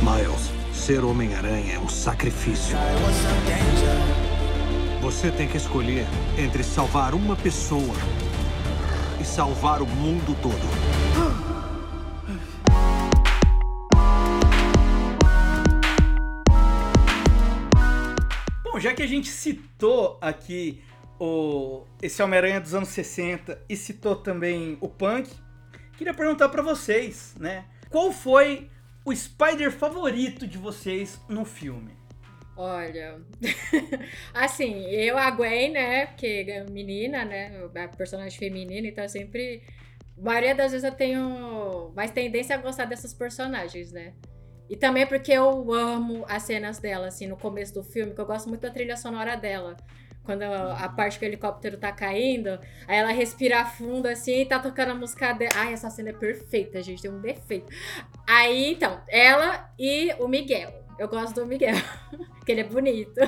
Miles, 0.00 0.52
ser 0.72 1.04
Homem-Aranha 1.04 1.74
é 1.74 1.78
um 1.80 1.88
sacrifício. 1.88 2.76
Você 5.02 5.32
tem 5.32 5.48
que 5.48 5.56
escolher 5.56 6.06
entre 6.38 6.62
salvar 6.62 7.12
uma 7.12 7.34
pessoa 7.34 7.96
e 9.20 9.24
salvar 9.24 9.82
o 9.82 9.86
mundo 9.86 10.36
todo. 10.40 10.54
Bom, 18.62 18.78
já 18.78 18.94
que 18.94 19.02
a 19.02 19.08
gente 19.08 19.28
citou 19.28 20.18
aqui 20.20 20.80
o, 21.20 21.84
esse 22.02 22.22
Homem-Aranha 22.22 22.60
dos 22.60 22.74
anos 22.74 22.88
60 22.88 23.62
e 23.68 23.76
citou 23.76 24.16
também 24.16 24.78
o 24.80 24.88
Punk, 24.88 25.30
queria 25.98 26.14
perguntar 26.14 26.48
pra 26.48 26.62
vocês, 26.62 27.34
né? 27.38 27.66
Qual 27.90 28.10
foi 28.10 28.70
o 29.04 29.14
Spider 29.14 29.70
favorito 29.70 30.46
de 30.46 30.56
vocês 30.56 31.20
no 31.28 31.44
filme? 31.44 31.92
Olha, 32.56 33.20
assim, 34.34 34.84
eu, 34.86 35.16
a 35.16 35.30
Gwen, 35.30 35.72
né, 35.72 36.06
porque 36.06 36.44
é 36.48 36.64
menina, 36.64 37.24
né, 37.24 37.68
a 37.74 37.88
personagem 37.88 38.38
feminina, 38.38 38.86
então 38.86 39.08
sempre, 39.08 39.62
a 40.18 40.22
maioria 40.22 40.54
das 40.54 40.72
vezes 40.72 40.84
eu 40.84 40.92
tenho 40.92 41.90
mais 41.94 42.10
tendência 42.10 42.54
a 42.54 42.58
gostar 42.58 42.84
dessas 42.84 43.14
personagens, 43.14 43.92
né. 43.92 44.12
E 44.68 44.76
também 44.76 45.06
porque 45.06 45.32
eu 45.32 45.72
amo 45.72 46.24
as 46.28 46.44
cenas 46.44 46.78
dela, 46.78 47.08
assim, 47.08 47.26
no 47.26 47.36
começo 47.36 47.74
do 47.74 47.82
filme, 47.82 48.14
que 48.14 48.20
eu 48.20 48.26
gosto 48.26 48.48
muito 48.48 48.60
da 48.60 48.70
trilha 48.70 48.96
sonora 48.96 49.36
dela. 49.36 49.76
Quando 50.22 50.42
a, 50.42 50.74
a 50.84 50.88
parte 50.88 51.18
que 51.18 51.24
o 51.24 51.28
helicóptero 51.28 51.76
tá 51.78 51.90
caindo, 51.92 52.50
aí 52.86 52.98
ela 52.98 53.10
respira 53.10 53.64
fundo 53.64 54.06
assim 54.06 54.42
e 54.42 54.46
tá 54.46 54.58
tocando 54.58 54.90
a 54.90 54.94
música 54.94 55.32
dela. 55.32 55.50
Ai, 55.56 55.72
essa 55.72 55.90
cena 55.90 56.10
é 56.10 56.12
perfeita, 56.12 56.82
gente, 56.82 57.02
tem 57.02 57.10
um 57.10 57.20
defeito. 57.20 57.66
Aí, 58.26 58.72
então, 58.72 59.00
ela 59.08 59.70
e 59.78 60.12
o 60.18 60.28
Miguel. 60.28 60.78
Eu 60.98 61.08
gosto 61.08 61.34
do 61.34 61.46
Miguel, 61.46 61.74
que 62.44 62.52
ele 62.52 62.60
é 62.60 62.64
bonito. 62.64 63.18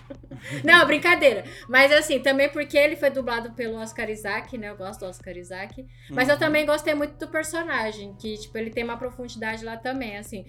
Não, 0.64 0.86
brincadeira. 0.86 1.44
Mas 1.68 1.92
assim, 1.92 2.18
também 2.20 2.48
porque 2.48 2.78
ele 2.78 2.96
foi 2.96 3.10
dublado 3.10 3.52
pelo 3.52 3.76
Oscar 3.76 4.08
Isaac, 4.08 4.56
né? 4.56 4.70
Eu 4.70 4.76
gosto 4.76 5.00
do 5.00 5.06
Oscar 5.06 5.36
Isaac. 5.36 5.86
Mas 6.10 6.28
eu 6.28 6.34
Uhum. 6.34 6.40
também 6.40 6.64
gostei 6.64 6.94
muito 6.94 7.18
do 7.18 7.28
personagem, 7.28 8.14
que, 8.14 8.38
tipo, 8.38 8.56
ele 8.56 8.70
tem 8.70 8.82
uma 8.84 8.96
profundidade 8.96 9.62
lá 9.64 9.76
também, 9.76 10.16
assim. 10.16 10.46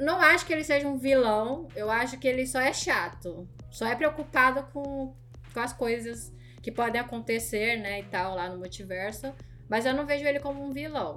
Não 0.00 0.18
acho 0.20 0.46
que 0.46 0.52
ele 0.54 0.64
seja 0.64 0.88
um 0.88 0.96
vilão, 0.98 1.68
eu 1.76 1.90
acho 1.90 2.18
que 2.18 2.26
ele 2.26 2.46
só 2.46 2.58
é 2.58 2.72
chato. 2.72 3.46
Só 3.70 3.86
é 3.86 3.94
preocupado 3.94 4.62
com, 4.72 5.14
com 5.54 5.60
as 5.60 5.72
coisas 5.72 6.32
que 6.60 6.72
podem 6.72 7.00
acontecer, 7.00 7.76
né, 7.76 8.00
e 8.00 8.04
tal, 8.04 8.34
lá 8.34 8.50
no 8.50 8.58
multiverso. 8.58 9.32
Mas 9.68 9.86
eu 9.86 9.94
não 9.94 10.04
vejo 10.04 10.26
ele 10.26 10.40
como 10.40 10.62
um 10.62 10.72
vilão. 10.72 11.16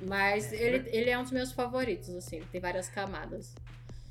Mas 0.00 0.52
ele, 0.52 0.88
ele 0.90 1.10
é 1.10 1.18
um 1.18 1.22
dos 1.22 1.32
meus 1.32 1.52
favoritos, 1.52 2.14
assim, 2.14 2.40
tem 2.52 2.60
várias 2.60 2.88
camadas. 2.88 3.54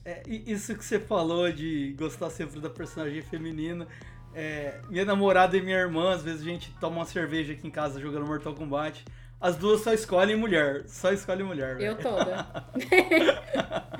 É, 0.03 0.21
isso 0.27 0.75
que 0.75 0.83
você 0.83 0.99
falou 0.99 1.51
de 1.51 1.95
gostar 1.97 2.29
sempre 2.29 2.59
da 2.59 2.69
personagem 2.69 3.21
feminina. 3.21 3.87
é, 4.35 4.79
minha 4.89 5.05
namorada 5.05 5.55
e 5.55 5.61
minha 5.61 5.77
irmã, 5.77 6.13
às 6.13 6.21
vezes 6.21 6.41
a 6.41 6.45
gente 6.45 6.71
toma 6.79 6.97
uma 6.97 7.05
cerveja 7.05 7.53
aqui 7.53 7.67
em 7.67 7.71
casa 7.71 7.99
jogando 7.99 8.27
Mortal 8.27 8.53
Kombat. 8.53 9.03
As 9.39 9.55
duas 9.55 9.81
só 9.81 9.93
escolhem 9.93 10.35
mulher. 10.35 10.83
Só 10.87 11.11
escolhem 11.11 11.45
mulher. 11.45 11.79
Eu 11.79 11.97
toda. 11.97 12.45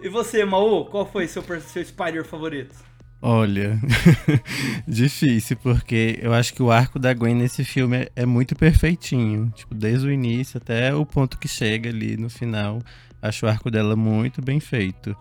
E 0.00 0.08
você, 0.08 0.44
Maú, 0.44 0.84
qual 0.84 1.04
foi 1.04 1.26
seu, 1.26 1.42
seu 1.60 1.84
Spider 1.84 2.24
favorito? 2.24 2.72
Olha, 3.20 3.80
difícil, 4.86 5.56
porque 5.56 6.18
eu 6.22 6.32
acho 6.32 6.54
que 6.54 6.62
o 6.62 6.70
arco 6.70 7.00
da 7.00 7.12
Gwen 7.12 7.34
nesse 7.34 7.64
filme 7.64 7.96
é, 7.96 8.08
é 8.14 8.26
muito 8.26 8.54
perfeitinho. 8.54 9.52
Tipo, 9.56 9.74
desde 9.74 10.06
o 10.06 10.12
início 10.12 10.58
até 10.58 10.94
o 10.94 11.04
ponto 11.04 11.38
que 11.38 11.48
chega 11.48 11.90
ali 11.90 12.16
no 12.16 12.30
final. 12.30 12.80
Acho 13.20 13.46
o 13.46 13.48
arco 13.48 13.70
dela 13.70 13.96
muito 13.96 14.40
bem 14.40 14.60
feito. 14.60 15.16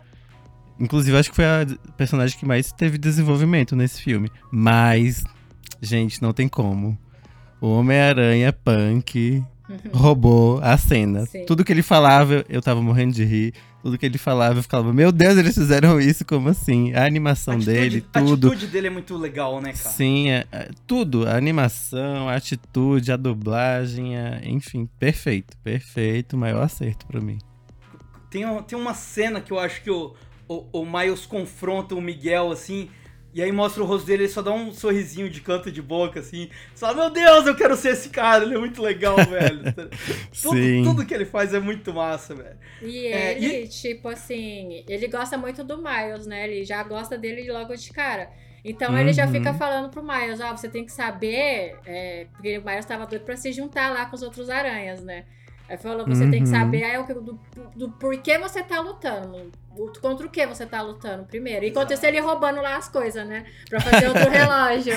Inclusive, 0.79 1.17
acho 1.17 1.31
que 1.31 1.35
foi 1.35 1.45
a 1.45 1.65
personagem 1.97 2.37
que 2.37 2.45
mais 2.45 2.71
teve 2.71 2.99
desenvolvimento 2.99 3.75
nesse 3.75 3.99
filme. 3.99 4.29
Mas, 4.51 5.23
gente, 5.81 6.21
não 6.21 6.33
tem 6.33 6.47
como. 6.47 6.95
O 7.59 7.67
Homem-Aranha 7.69 8.53
Punk 8.53 9.43
roubou 9.93 10.59
a 10.61 10.77
cena. 10.77 11.25
Sim. 11.25 11.45
Tudo 11.45 11.63
que 11.63 11.71
ele 11.71 11.81
falava, 11.83 12.45
eu 12.49 12.61
tava 12.61 12.81
morrendo 12.81 13.13
de 13.13 13.23
rir. 13.23 13.53
Tudo 13.81 13.97
que 13.97 14.05
ele 14.05 14.17
falava, 14.17 14.59
eu 14.59 14.63
ficava, 14.63 14.91
meu 14.91 15.11
Deus, 15.11 15.37
eles 15.37 15.53
fizeram 15.53 15.99
isso, 15.99 16.25
como 16.25 16.49
assim? 16.49 16.93
A 16.93 17.05
animação 17.05 17.53
atitude, 17.55 17.77
dele, 17.77 18.05
a 18.13 18.19
tudo. 18.21 18.47
atitude 18.47 18.67
dele 18.71 18.87
é 18.87 18.89
muito 18.89 19.15
legal, 19.15 19.61
né, 19.61 19.71
cara? 19.71 19.89
Sim, 19.89 20.29
é- 20.29 20.45
é 20.51 20.69
tudo. 20.85 21.27
A 21.27 21.35
animação, 21.37 22.27
a 22.27 22.35
atitude, 22.35 23.11
a 23.11 23.17
dublagem, 23.17 24.17
a- 24.17 24.41
enfim, 24.43 24.89
perfeito. 24.99 25.55
Perfeito, 25.63 26.35
maior 26.37 26.63
acerto 26.63 27.05
pra 27.05 27.21
mim. 27.21 27.37
Tem, 28.29 28.43
tem 28.63 28.77
uma 28.77 28.93
cena 28.93 29.39
que 29.39 29.51
eu 29.51 29.59
acho 29.59 29.81
que 29.81 29.89
o, 29.91 30.13
o, 30.49 30.81
o 30.81 30.85
Miles 30.85 31.25
confronta 31.25 31.95
o 31.95 32.01
Miguel, 32.01 32.51
assim, 32.51 32.89
e 33.37 33.43
aí 33.43 33.51
mostra 33.51 33.83
o 33.83 33.85
rosto 33.85 34.05
dele, 34.07 34.23
ele 34.23 34.31
só 34.31 34.41
dá 34.41 34.51
um 34.51 34.73
sorrisinho 34.73 35.29
de 35.29 35.41
canto 35.41 35.71
de 35.71 35.81
boca, 35.81 36.19
assim. 36.19 36.49
Só, 36.75 36.93
meu 36.93 37.09
Deus, 37.09 37.45
eu 37.45 37.55
quero 37.55 37.75
ser 37.75 37.89
esse 37.91 38.09
cara, 38.09 38.43
ele 38.43 38.55
é 38.55 38.57
muito 38.57 38.81
legal, 38.81 39.15
velho. 39.29 39.61
tudo, 40.41 40.55
Sim. 40.55 40.83
tudo 40.83 41.05
que 41.05 41.13
ele 41.13 41.25
faz 41.25 41.53
é 41.53 41.59
muito 41.59 41.93
massa, 41.93 42.33
velho. 42.35 42.57
E 42.81 43.07
É, 43.07 43.37
ele, 43.37 43.67
tipo 43.67 44.09
assim, 44.09 44.83
ele 44.87 45.07
gosta 45.07 45.37
muito 45.37 45.63
do 45.63 45.77
Miles, 45.77 46.25
né? 46.27 46.47
Ele 46.47 46.63
já 46.65 46.83
gosta 46.83 47.17
dele 47.17 47.51
logo 47.51 47.75
de 47.75 47.91
cara. 47.91 48.29
Então 48.65 48.97
ele 48.97 49.13
já 49.13 49.25
Uhum. 49.25 49.31
fica 49.31 49.53
falando 49.53 49.89
pro 49.89 50.03
Miles, 50.03 50.41
ó, 50.41 50.51
você 50.55 50.67
tem 50.67 50.85
que 50.85 50.91
saber, 50.91 51.77
é, 51.85 52.27
porque 52.33 52.57
o 52.57 52.65
Miles 52.65 52.85
tava 52.85 53.05
doido 53.05 53.23
pra 53.23 53.37
se 53.37 53.53
juntar 53.53 53.91
lá 53.93 54.05
com 54.07 54.15
os 54.15 54.21
outros 54.23 54.49
aranhas, 54.49 55.01
né? 55.03 55.25
Aí 55.69 55.77
falou, 55.77 56.05
você 56.07 56.21
tem 56.29 56.43
que 56.43 56.49
Uhum. 56.49 56.55
saber 56.55 56.83
aí, 56.83 56.97
o 56.97 57.05
que- 57.05 57.13
do, 57.13 57.39
do 57.75 57.91
porquê 57.91 58.37
você 58.37 58.63
tá 58.63 58.79
lutando. 58.79 59.51
Contra 60.01 60.25
o 60.25 60.29
que 60.29 60.47
você 60.47 60.65
tá 60.65 60.81
lutando 60.81 61.25
primeiro. 61.25 61.63
Enquanto 61.65 61.91
isso, 61.93 62.05
ele 62.05 62.19
roubando 62.19 62.61
lá 62.61 62.77
as 62.77 62.89
coisas, 62.89 63.27
né? 63.27 63.45
Pra 63.69 63.79
fazer 63.79 64.07
outro 64.07 64.29
relógio. 64.31 64.93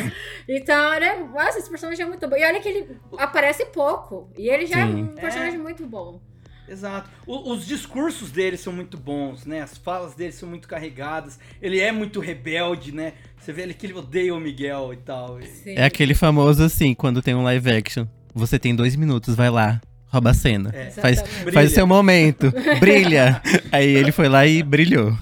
Então, 0.49 0.95
ele 0.95 1.05
é, 1.05 1.19
nossa, 1.25 1.59
esse 1.59 1.69
personagem 1.69 2.05
é 2.05 2.09
muito 2.09 2.27
bom. 2.29 2.37
E 2.37 2.45
olha 2.45 2.61
que 2.61 2.69
ele 2.69 2.97
aparece 3.19 3.67
pouco. 3.67 4.31
E 4.39 4.49
ele 4.49 4.65
já 4.67 4.81
é 4.81 4.87
Sim. 4.87 5.03
um 5.03 5.07
personagem 5.09 5.59
muito 5.59 5.85
bom. 5.87 6.21
Exato. 6.67 7.11
O- 7.27 7.53
os 7.53 7.67
discursos 7.67 8.31
dele 8.31 8.57
são 8.57 8.73
muito 8.73 8.97
bons, 8.97 9.45
né? 9.45 9.61
As 9.61 9.77
falas 9.77 10.15
dele 10.15 10.33
são 10.33 10.49
muito 10.49 10.69
carregadas. 10.69 11.39
Ele 11.61 11.81
é 11.81 11.91
muito 11.93 12.21
rebelde, 12.21 12.93
né? 12.93 13.15
Você 13.37 13.53
vê 13.53 13.63
ele 13.63 13.75
que 13.75 13.85
ele 13.87 13.95
odeia 13.95 14.33
o 14.35 14.39
Miguel 14.41 14.93
e 14.95 14.97
tal. 14.99 15.41
E- 15.41 15.47
Sim. 15.47 15.75
É 15.77 15.85
aquele 15.85 16.15
famoso 16.15 16.63
assim, 16.63 16.95
quando 16.95 17.21
tem 17.21 17.35
um 17.35 17.43
live 17.43 17.71
action. 17.73 18.07
Você 18.33 18.57
tem 18.59 18.75
dois 18.75 18.95
minutos, 18.95 19.35
vai 19.35 19.51
lá, 19.51 19.81
rouba 20.11 20.31
a 20.31 20.35
cena. 20.35 20.71
É. 20.75 20.91
Faz. 20.91 21.23
Brilha. 21.23 21.53
faz 21.53 21.71
o 21.73 21.75
seu 21.75 21.87
momento, 21.87 22.53
brilha. 22.79 23.41
Aí 23.73 23.89
ele 23.95 24.13
foi 24.13 24.29
lá 24.29 24.47
e 24.47 24.63
brilhou. 24.63 25.17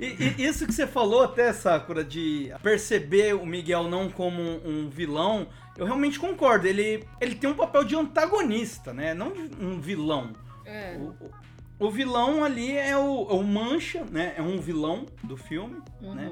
E, 0.00 0.34
e 0.38 0.44
isso 0.46 0.66
que 0.66 0.72
você 0.72 0.86
falou 0.86 1.22
até, 1.22 1.52
Sakura, 1.52 2.02
de 2.04 2.52
perceber 2.62 3.34
o 3.34 3.44
Miguel 3.44 3.84
não 3.88 4.08
como 4.08 4.40
um, 4.40 4.60
um 4.64 4.88
vilão, 4.90 5.46
eu 5.76 5.84
realmente 5.86 6.18
concordo. 6.18 6.66
Ele, 6.66 7.04
ele 7.20 7.34
tem 7.34 7.48
um 7.50 7.54
papel 7.54 7.84
de 7.84 7.94
antagonista, 7.96 8.92
né? 8.92 9.12
Não 9.14 9.32
de 9.32 9.50
um 9.60 9.80
vilão. 9.80 10.30
É. 10.64 10.96
O, 10.98 11.86
o- 11.86 11.90
vilão 11.90 12.42
ali 12.44 12.72
é 12.76 12.96
o, 12.96 13.26
é 13.30 13.34
o 13.34 13.42
Mancha, 13.42 14.04
né? 14.10 14.34
É 14.36 14.42
um 14.42 14.58
vilão 14.60 15.04
do 15.22 15.36
filme, 15.36 15.76
né? 16.00 16.30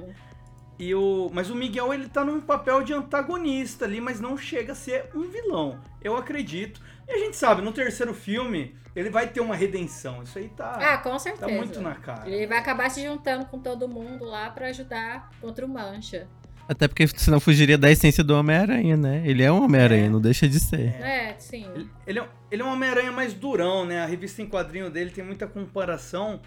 E 0.85 0.95
o, 0.97 1.31
mas 1.33 1.49
o 1.49 1.55
Miguel 1.55 1.95
ele 1.95 2.09
tá 2.09 2.25
num 2.25 2.41
papel 2.41 2.83
de 2.83 2.93
antagonista 2.93 3.85
ali, 3.85 4.01
mas 4.01 4.19
não 4.21 4.37
chega 4.37 4.73
a 4.73 4.75
ser 4.75 5.11
um 5.15 5.23
vilão. 5.31 5.79
Eu 6.03 6.17
acredito. 6.17 6.81
E 7.07 7.13
a 7.13 7.19
gente 7.19 7.37
sabe, 7.37 7.63
no 7.63 7.71
terceiro 7.71 8.13
filme, 8.13 8.75
ele 8.97 9.09
vai 9.09 9.29
ter 9.29 9.41
uma 9.41 9.55
redenção. 9.55 10.25
Isso 10.25 10.39
aí 10.39 10.49
tá, 10.49 10.73
Ah, 10.81 10.99
com 10.99 11.11
tá 11.11 11.19
certeza. 11.21 11.53
muito 11.53 11.81
na 11.81 11.95
cara. 11.95 12.29
Ele 12.29 12.49
vai 12.49 12.59
acabar 12.59 12.91
se 12.91 13.01
juntando 13.01 13.45
com 13.47 13.61
todo 13.61 13.87
mundo 13.89 14.25
lá 14.25 14.51
pra 14.51 14.67
ajudar 14.69 15.31
contra 15.41 15.65
o 15.65 15.69
Mancha. 15.69 16.27
Até 16.69 16.89
porque 16.89 17.07
senão 17.07 17.39
fugiria 17.39 17.79
da 17.79 17.89
essência 17.91 18.25
do 18.25 18.35
Homem-Aranha, 18.35 18.97
né? 18.97 19.23
Ele 19.25 19.43
é 19.45 19.53
um 19.53 19.63
Homem-Aranha, 19.65 20.07
É. 20.07 20.09
não 20.09 20.21
deixa 20.21 20.49
de 20.49 20.59
ser. 20.59 20.95
É, 21.01 21.35
sim. 21.39 21.65
Ele, 21.75 21.91
ele 22.07 22.19
é, 22.21 22.29
ele 22.51 22.63
é 22.63 22.65
um 22.65 22.73
Homem-Aranha 22.73 23.13
mais 23.13 23.35
durão, 23.35 23.85
né? 23.85 24.03
A 24.03 24.07
revista 24.07 24.43
em 24.43 24.49
quadrinho 24.49 24.91
dele 24.91 25.11
tem 25.11 25.23
muita 25.25 25.47
comparação 25.47 26.41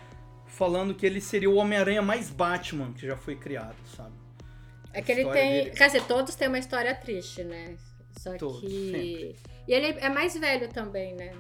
falando 0.45 0.93
que 0.93 1.05
ele 1.05 1.19
seria 1.21 1.49
o 1.49 1.55
Homem-Aranha 1.55 2.01
mais 2.01 2.29
Batman 2.29 2.91
que 2.93 3.05
já 3.07 3.15
foi 3.17 3.35
criado, 3.35 3.75
sabe? 3.95 4.14
É 4.97 5.01
que 5.01 5.11
ele 5.11 5.25
tem. 5.25 5.63
dele. 5.63 5.69
Quer 5.71 5.87
dizer, 5.87 6.03
todos 6.03 6.35
têm 6.35 6.47
uma 6.47 6.59
história 6.59 6.93
triste, 6.95 7.43
né? 7.43 7.75
Só 8.17 8.35
Todos, 8.37 8.61
que. 8.61 8.91
sempre. 8.91 9.35
E 9.67 9.73
ele 9.73 9.87
é 9.99 10.09
mais 10.09 10.37
velho 10.37 10.69
também, 10.69 11.13
né? 11.15 11.31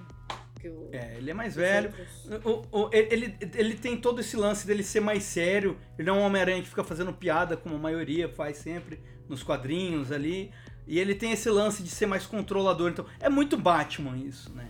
O... 0.65 0.89
É, 0.91 1.17
ele 1.17 1.29
é 1.29 1.33
mais 1.33 1.55
velho. 1.55 1.93
O- 2.43 2.65
o- 2.85 2.89
ele, 2.91 3.37
ele 3.53 3.75
tem 3.75 3.95
todo 3.95 4.19
esse 4.19 4.35
lance 4.35 4.65
dele 4.65 4.81
ser 4.81 4.99
mais 4.99 5.23
sério. 5.23 5.77
Ele 5.97 6.07
não 6.07 6.17
é 6.17 6.19
um 6.21 6.23
Homem-Aranha 6.23 6.61
que 6.63 6.67
fica 6.69 6.83
fazendo 6.83 7.13
piada, 7.13 7.55
como 7.55 7.75
a 7.75 7.77
maioria 7.77 8.27
faz 8.27 8.57
sempre 8.57 8.99
nos 9.29 9.43
quadrinhos 9.43 10.11
ali. 10.11 10.51
E 10.87 10.99
ele 10.99 11.13
tem 11.13 11.31
esse 11.31 11.49
lance 11.51 11.83
de 11.83 11.89
ser 11.89 12.07
mais 12.07 12.25
controlador. 12.25 12.89
Então, 12.89 13.05
é 13.19 13.29
muito 13.29 13.55
Batman 13.57 14.17
isso, 14.17 14.51
né? 14.55 14.67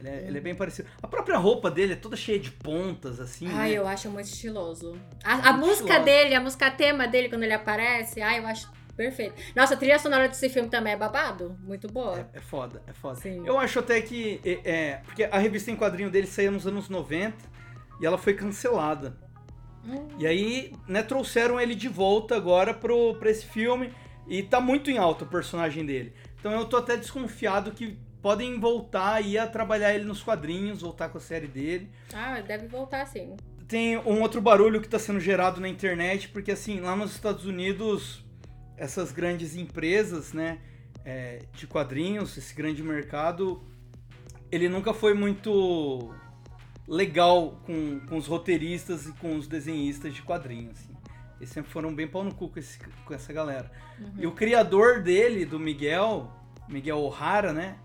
Ele 0.00 0.08
é, 0.08 0.24
ele 0.26 0.38
é 0.38 0.40
bem 0.40 0.54
parecido. 0.54 0.88
A 1.02 1.08
própria 1.08 1.38
roupa 1.38 1.70
dele 1.70 1.94
é 1.94 1.96
toda 1.96 2.16
cheia 2.16 2.38
de 2.38 2.50
pontas, 2.50 3.18
assim. 3.18 3.48
Ai, 3.48 3.70
né? 3.70 3.78
eu 3.78 3.86
acho 3.86 4.10
muito 4.10 4.26
estiloso. 4.26 4.98
A, 5.24 5.32
a 5.32 5.52
Muito 5.52 5.68
música 5.68 5.84
estiloso. 5.84 6.04
dele, 6.04 6.34
a 6.34 6.40
música 6.40 6.70
tema 6.70 7.06
dele, 7.08 7.28
quando 7.28 7.42
ele 7.44 7.54
aparece, 7.54 8.20
ai, 8.20 8.38
eu 8.38 8.46
acho 8.46 8.70
perfeito. 8.96 9.34
Nossa, 9.54 9.74
a 9.74 9.76
trilha 9.76 9.98
sonora 9.98 10.28
desse 10.28 10.48
filme 10.48 10.68
também 10.68 10.92
é 10.92 10.96
babado. 10.96 11.56
Muito 11.62 11.88
boa. 11.88 12.28
É, 12.34 12.38
é 12.38 12.40
foda, 12.40 12.82
é 12.86 12.92
foda. 12.92 13.16
Sim. 13.16 13.46
Eu 13.46 13.58
acho 13.58 13.78
até 13.78 14.00
que. 14.00 14.40
É, 14.44 14.60
é, 14.64 14.96
porque 15.04 15.24
a 15.24 15.38
revista 15.38 15.70
em 15.70 15.76
quadrinho 15.76 16.10
dele 16.10 16.26
saía 16.26 16.50
nos 16.50 16.66
anos 16.66 16.88
90 16.88 17.36
e 18.00 18.06
ela 18.06 18.18
foi 18.18 18.34
cancelada. 18.34 19.16
Hum. 19.84 20.08
E 20.18 20.26
aí, 20.26 20.72
né, 20.88 21.02
trouxeram 21.02 21.60
ele 21.60 21.74
de 21.74 21.88
volta 21.88 22.34
agora 22.36 22.74
pro, 22.74 23.14
pra 23.14 23.30
esse 23.30 23.46
filme. 23.46 23.92
E 24.28 24.42
tá 24.42 24.60
muito 24.60 24.90
em 24.90 24.98
alta 24.98 25.24
o 25.24 25.28
personagem 25.28 25.86
dele. 25.86 26.12
Então 26.40 26.50
eu 26.52 26.64
tô 26.64 26.76
até 26.76 26.96
desconfiado 26.96 27.70
que 27.70 27.96
podem 28.26 28.58
voltar 28.58 29.14
aí 29.14 29.38
a 29.38 29.46
trabalhar 29.46 29.94
ele 29.94 30.02
nos 30.04 30.20
quadrinhos, 30.20 30.80
voltar 30.80 31.08
com 31.10 31.16
a 31.16 31.20
série 31.20 31.46
dele. 31.46 31.88
Ah, 32.12 32.40
deve 32.40 32.66
voltar 32.66 33.06
sim. 33.06 33.36
Tem 33.68 33.96
um 33.98 34.20
outro 34.20 34.40
barulho 34.40 34.80
que 34.80 34.88
está 34.88 34.98
sendo 34.98 35.20
gerado 35.20 35.60
na 35.60 35.68
internet, 35.68 36.28
porque 36.30 36.50
assim, 36.50 36.80
lá 36.80 36.96
nos 36.96 37.12
Estados 37.12 37.44
Unidos, 37.46 38.24
essas 38.76 39.12
grandes 39.12 39.54
empresas, 39.54 40.32
né, 40.32 40.58
é, 41.04 41.38
de 41.54 41.68
quadrinhos, 41.68 42.36
esse 42.36 42.52
grande 42.52 42.82
mercado, 42.82 43.62
ele 44.50 44.68
nunca 44.68 44.92
foi 44.92 45.14
muito 45.14 46.12
legal 46.88 47.60
com, 47.64 48.00
com 48.08 48.16
os 48.16 48.26
roteiristas 48.26 49.06
e 49.06 49.12
com 49.12 49.36
os 49.36 49.46
desenhistas 49.46 50.12
de 50.12 50.22
quadrinhos. 50.22 50.80
Assim. 50.80 50.96
Eles 51.38 51.50
sempre 51.50 51.70
foram 51.70 51.94
bem 51.94 52.08
pau 52.08 52.24
no 52.24 52.34
cu 52.34 52.48
com, 52.48 52.58
esse- 52.58 52.80
com 53.04 53.14
essa 53.14 53.32
galera. 53.32 53.70
E 54.18 54.26
o 54.26 54.32
criador 54.32 55.00
dele, 55.00 55.44
do 55.44 55.60
Miguel, 55.60 56.28
Miguel 56.68 56.98
O'Hara, 56.98 57.52
né? 57.52 57.76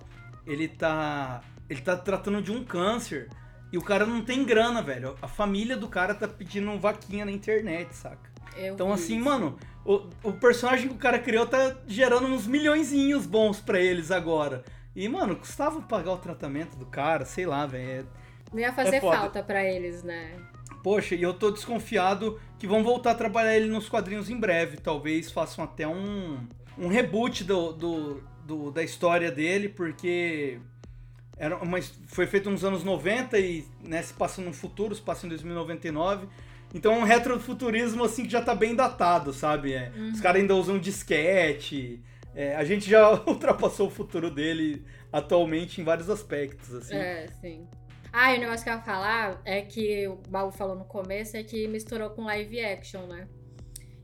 Ele 0.46 0.68
tá. 0.68 1.42
Ele 1.70 1.82
tá 1.82 1.96
tratando 1.96 2.42
de 2.42 2.52
um 2.52 2.64
câncer. 2.64 3.30
E 3.72 3.78
o 3.78 3.82
cara 3.82 4.06
não 4.06 4.22
tem 4.22 4.44
grana, 4.44 4.82
velho. 4.82 5.16
A 5.22 5.28
família 5.28 5.78
do 5.78 5.88
cara 5.88 6.14
tá 6.14 6.28
pedindo 6.28 6.78
vaquinha 6.78 7.24
na 7.24 7.32
internet, 7.32 7.96
saca? 7.96 8.30
Eu 8.58 8.74
Então, 8.74 8.92
assim, 8.92 9.16
isso. 9.16 9.24
mano, 9.24 9.58
o, 9.86 10.02
o 10.24 10.34
personagem 10.34 10.90
que 10.90 10.94
o 10.94 10.98
cara 10.98 11.18
criou 11.18 11.46
tá 11.46 11.78
gerando 11.88 12.28
uns 12.28 12.46
milhõezinhos 12.46 13.26
bons 13.26 13.62
pra 13.62 13.80
eles 13.80 14.12
agora. 14.12 14.64
E, 14.94 15.08
mano, 15.08 15.38
custava 15.38 15.82
pagar 15.82 16.12
o 16.12 16.18
tratamento 16.18 16.76
do 16.78 16.86
cara, 16.86 17.24
sei 17.24 17.46
lá, 17.46 17.66
velho. 17.66 18.06
É- 18.06 18.52
Não 18.52 18.60
ia 18.60 18.74
fazer 18.74 19.00
foda. 19.00 19.18
falta 19.18 19.42
pra 19.42 19.64
eles, 19.64 20.04
né? 20.04 20.34
Poxa, 20.84 21.16
e 21.16 21.22
eu 21.22 21.34
tô 21.34 21.50
desconfiado 21.50 22.38
que 22.60 22.68
vão 22.68 22.84
voltar 22.84 23.12
a 23.12 23.16
trabalhar 23.16 23.56
ele 23.56 23.70
nos 23.70 23.88
quadrinhos 23.88 24.30
em 24.30 24.38
breve. 24.38 24.76
Talvez 24.78 25.32
façam 25.32 25.64
até 25.64 25.88
um, 25.88 26.46
um 26.78 26.88
reboot 26.90 27.46
do, 27.46 27.72
do, 27.72 28.24
do- 28.46 28.72
da 28.72 28.84
história 28.84 29.32
dele, 29.32 29.70
porque 29.70 30.60
era 31.38 31.58
uma, 31.58 31.80
foi 32.08 32.28
feito 32.28 32.50
nos 32.50 32.64
anos 32.64 32.84
90 32.84 33.38
e 33.40 33.66
né, 33.84 34.02
se 34.02 34.14
passa 34.14 34.42
no 34.42 34.54
futuro, 34.54 34.94
se 34.96 35.02
passa 35.02 35.26
em 35.26 35.30
2099. 35.30 36.28
Então 36.74 36.94
é 36.94 36.98
um 36.98 37.04
retrofuturismo 37.04 38.04
assim 38.04 38.24
que 38.26 38.30
já 38.32 38.42
tá 38.42 38.56
bem 38.56 38.76
datado, 38.76 39.34
sabe? 39.34 39.74
É, 39.74 39.92
Os 40.14 40.22
caras 40.22 40.42
ainda 40.42 40.56
usam 40.56 40.80
disquete. 40.80 42.02
é, 42.34 42.56
a 42.56 42.64
gente 42.64 42.90
já 42.90 43.12
ultrapassou 43.28 43.88
o 43.88 43.90
futuro 43.92 44.30
dele 44.32 44.86
atualmente 45.12 45.82
em 45.82 45.84
vários 45.84 46.10
aspectos, 46.10 46.74
assim. 46.74 46.96
É, 46.96 47.28
sim. 47.42 47.68
Ah, 48.14 48.34
e 48.34 48.38
o 48.38 48.42
negócio 48.42 48.64
que 48.64 48.70
eu 48.70 48.74
ia 48.76 48.82
falar 48.82 49.42
é 49.46 49.62
que 49.62 50.08
o 50.08 50.16
Baú 50.30 50.52
falou 50.52 50.76
no 50.78 50.86
começo 50.86 51.36
é 51.38 51.44
que 51.44 51.68
misturou 51.68 52.10
com 52.12 52.24
live 52.26 52.60
action, 52.64 53.06
né? 53.08 53.28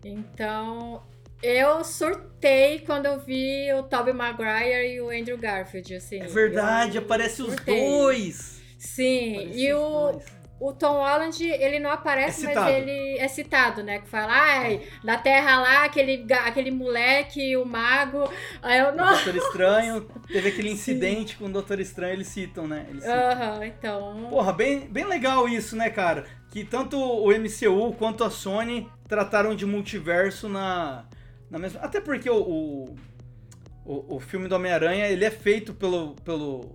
Então, 0.04 1.04
eu 1.42 1.84
surtei 1.84 2.80
quando 2.80 3.06
eu 3.06 3.20
vi 3.20 3.72
o 3.74 3.84
Tobey 3.84 4.14
Maguire 4.14 4.96
e 4.96 5.02
o 5.02 5.10
Andrew 5.10 5.38
Garfield, 5.38 5.96
assim. 5.96 6.20
É 6.22 6.28
verdade, 6.28 6.98
Eu 6.98 7.04
aparece 7.04 7.42
os 7.42 7.56
dois. 7.58 8.62
Sim, 8.78 9.36
Aparece 9.38 9.60
e 9.60 9.74
o, 9.74 10.12
dois. 10.12 10.26
o 10.60 10.74
Tom 10.74 10.94
Holland, 10.94 11.44
ele 11.44 11.80
não 11.80 11.92
aparece, 11.92 12.46
É 12.48 12.54
mas 12.54 12.74
ele 12.76 13.18
é 13.20 13.28
citado, 13.28 13.84
né? 13.84 14.00
Que 14.00 14.08
fala, 14.08 14.32
ai, 14.34 14.82
da 15.04 15.18
Terra 15.18 15.60
lá, 15.60 15.84
aquele, 15.86 16.26
aquele 16.46 16.72
moleque, 16.72 17.56
o 17.58 17.66
mago. 17.66 18.32
Aí 18.62 18.80
eu, 18.80 18.90
O 18.90 18.96
não. 18.96 19.08
Doutor 19.14 19.36
Estranho, 19.36 20.08
teve 20.28 20.50
aquele 20.50 20.70
incidente 20.72 21.38
com 21.38 21.46
o 21.46 21.50
Doutor 21.50 21.80
Estranho, 21.80 22.14
eles 22.14 22.28
citam, 22.28 22.68
né? 22.68 22.88
Aham, 23.06 23.66
então. 23.66 24.28
Porra, 24.30 24.54
bem, 24.54 24.88
bem 24.88 25.06
legal 25.06 25.48
isso, 25.48 25.76
né, 25.76 25.90
cara? 25.90 26.26
Que 26.52 26.64
tanto 26.64 26.98
o 27.00 27.30
MCU 27.32 27.94
quanto 27.98 28.24
a 28.24 28.30
Sony 28.32 28.90
trataram 29.08 29.56
de 29.56 29.66
multiverso 29.66 30.48
na, 30.50 31.06
na 31.50 31.60
mesma. 31.60 31.80
Até 31.82 32.02
porque 32.02 32.30
o, 32.30 32.38
o, 32.38 32.96
o, 33.86 34.16
o 34.16 34.20
filme 34.20 34.48
do 34.48 34.56
Homem-Aranha 34.56 35.08
ele 35.08 35.26
é 35.26 35.32
feito 35.32 35.74
pelo, 35.74 36.16
pelo, 36.24 36.74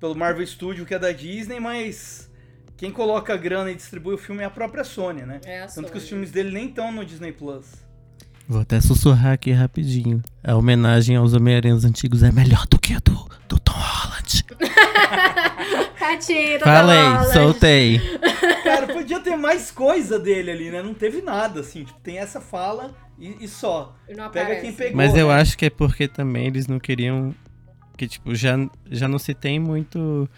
pelo 0.00 0.14
Marvel 0.14 0.46
Studio, 0.46 0.84
que 0.84 0.94
é 0.94 0.98
da 0.98 1.12
Disney, 1.12 1.60
mas 1.60 2.30
quem 2.76 2.90
coloca 2.90 3.32
a 3.34 3.36
grana 3.36 3.70
e 3.70 3.74
distribui 3.74 4.14
o 4.14 4.18
filme 4.18 4.42
é 4.42 4.46
a 4.46 4.50
própria 4.50 4.84
Sony, 4.84 5.22
né? 5.22 5.40
É 5.44 5.62
a 5.62 5.66
Tanto 5.66 5.90
que 5.90 5.98
os 5.98 6.08
filmes 6.08 6.30
dele 6.30 6.50
nem 6.50 6.68
estão 6.68 6.92
no 6.92 7.04
Disney 7.04 7.32
Plus. 7.32 7.66
Vou 8.48 8.62
até 8.62 8.80
sussurrar 8.80 9.32
aqui 9.32 9.52
rapidinho. 9.52 10.22
A 10.42 10.56
homenagem 10.56 11.16
aos 11.16 11.34
Homem-Aranhas 11.34 11.84
antigos 11.84 12.22
é 12.22 12.32
melhor 12.32 12.66
do 12.66 12.78
que 12.78 12.94
a 12.94 12.98
do, 12.98 13.28
do 13.46 13.58
Tom 13.60 13.74
Holland. 13.74 14.44
Tadinho, 15.98 16.60
Falei, 16.60 16.98
Holland. 16.98 17.32
soltei. 17.34 18.00
Cara, 18.64 18.86
podia 18.86 19.20
ter 19.20 19.36
mais 19.36 19.70
coisa 19.70 20.18
dele 20.18 20.50
ali, 20.50 20.70
né? 20.70 20.82
Não 20.82 20.94
teve 20.94 21.20
nada, 21.20 21.60
assim. 21.60 21.84
Tipo, 21.84 22.00
tem 22.00 22.18
essa 22.18 22.40
fala 22.40 22.94
e, 23.18 23.44
e 23.44 23.48
só. 23.48 23.96
Não 24.16 24.30
Pega 24.30 24.60
quem 24.60 24.72
pegou. 24.72 24.96
Mas 24.96 25.14
eu 25.16 25.28
né? 25.28 25.34
acho 25.34 25.58
que 25.58 25.66
é 25.66 25.70
porque 25.70 26.06
também 26.06 26.46
eles 26.46 26.66
não 26.66 26.78
queriam. 26.78 27.34
Que, 27.96 28.06
tipo, 28.06 28.34
já, 28.34 28.56
já 28.90 29.08
não 29.08 29.18
se 29.18 29.34
tem 29.34 29.58
muito. 29.58 30.28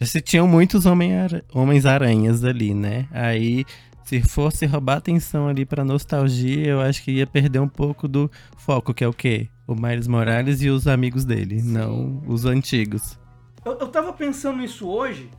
Já 0.00 0.06
se 0.06 0.20
tinham 0.22 0.48
muitos 0.48 0.84
Homens-Aranhas 0.86 2.42
ali, 2.42 2.72
né? 2.72 3.06
Aí, 3.10 3.66
se 4.04 4.22
fosse 4.22 4.64
roubar 4.64 4.96
atenção 4.96 5.46
ali 5.46 5.66
pra 5.66 5.84
nostalgia, 5.84 6.68
eu 6.68 6.80
acho 6.80 7.02
que 7.04 7.12
ia 7.12 7.26
perder 7.26 7.58
um 7.58 7.68
pouco 7.68 8.08
do 8.08 8.30
foco, 8.56 8.94
que 8.94 9.04
é 9.04 9.08
o 9.08 9.12
quê? 9.12 9.48
O 9.66 9.74
Miles 9.74 10.08
Morales 10.08 10.62
e 10.62 10.70
os 10.70 10.88
amigos 10.88 11.26
dele, 11.26 11.60
não 11.62 12.22
os 12.26 12.46
antigos. 12.46 13.18
Eu, 13.64 13.72
eu 13.78 13.88
tava 13.88 14.12
pensando 14.14 14.56
nisso 14.56 14.88
hoje. 14.88 15.30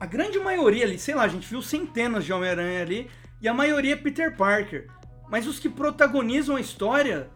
A 0.00 0.04
grande 0.04 0.38
maioria 0.40 0.84
ali, 0.84 0.98
sei 0.98 1.14
lá, 1.14 1.22
a 1.22 1.28
gente 1.28 1.48
viu 1.48 1.62
centenas 1.62 2.24
de 2.24 2.32
Homem-Aranha 2.32 2.82
ali. 2.82 3.08
E 3.40 3.48
a 3.48 3.54
maioria 3.54 3.92
é 3.92 3.96
Peter 3.96 4.34
Parker. 4.36 4.88
Mas 5.28 5.46
os 5.46 5.58
que 5.58 5.68
protagonizam 5.68 6.56
a 6.56 6.60
história 6.60 7.28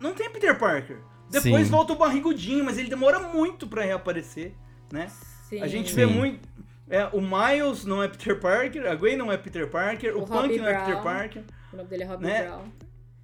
não 0.00 0.12
tem 0.14 0.30
Peter 0.30 0.56
Parker. 0.58 0.98
Depois 1.30 1.66
Sim. 1.66 1.70
volta 1.72 1.92
o 1.92 1.96
barrigudinho, 1.96 2.64
mas 2.64 2.78
ele 2.78 2.88
demora 2.88 3.18
muito 3.18 3.66
pra 3.66 3.82
reaparecer, 3.82 4.52
né? 4.92 5.08
Sim. 5.48 5.60
A 5.62 5.66
gente 5.66 5.90
Sim. 5.90 5.96
vê 5.96 6.06
muito. 6.06 6.48
É, 6.88 7.06
o 7.12 7.20
Miles 7.20 7.84
não 7.84 8.02
é 8.02 8.08
Peter 8.08 8.38
Parker, 8.38 8.86
a 8.86 8.94
Gwen 8.94 9.16
não 9.16 9.32
é 9.32 9.36
Peter 9.38 9.68
Parker, 9.68 10.14
o, 10.16 10.20
O 10.22 10.26
Punk 10.26 10.32
Robbie 10.42 10.58
não 10.58 10.66
é 10.68 10.78
Peter. 10.84 11.02
Parker, 11.02 11.42
O 11.72 11.76
nome 11.76 11.88
dele 11.88 12.02
é 12.02 12.06
Robbie 12.06 12.26
né? 12.26 12.42
Brown, 12.42 12.62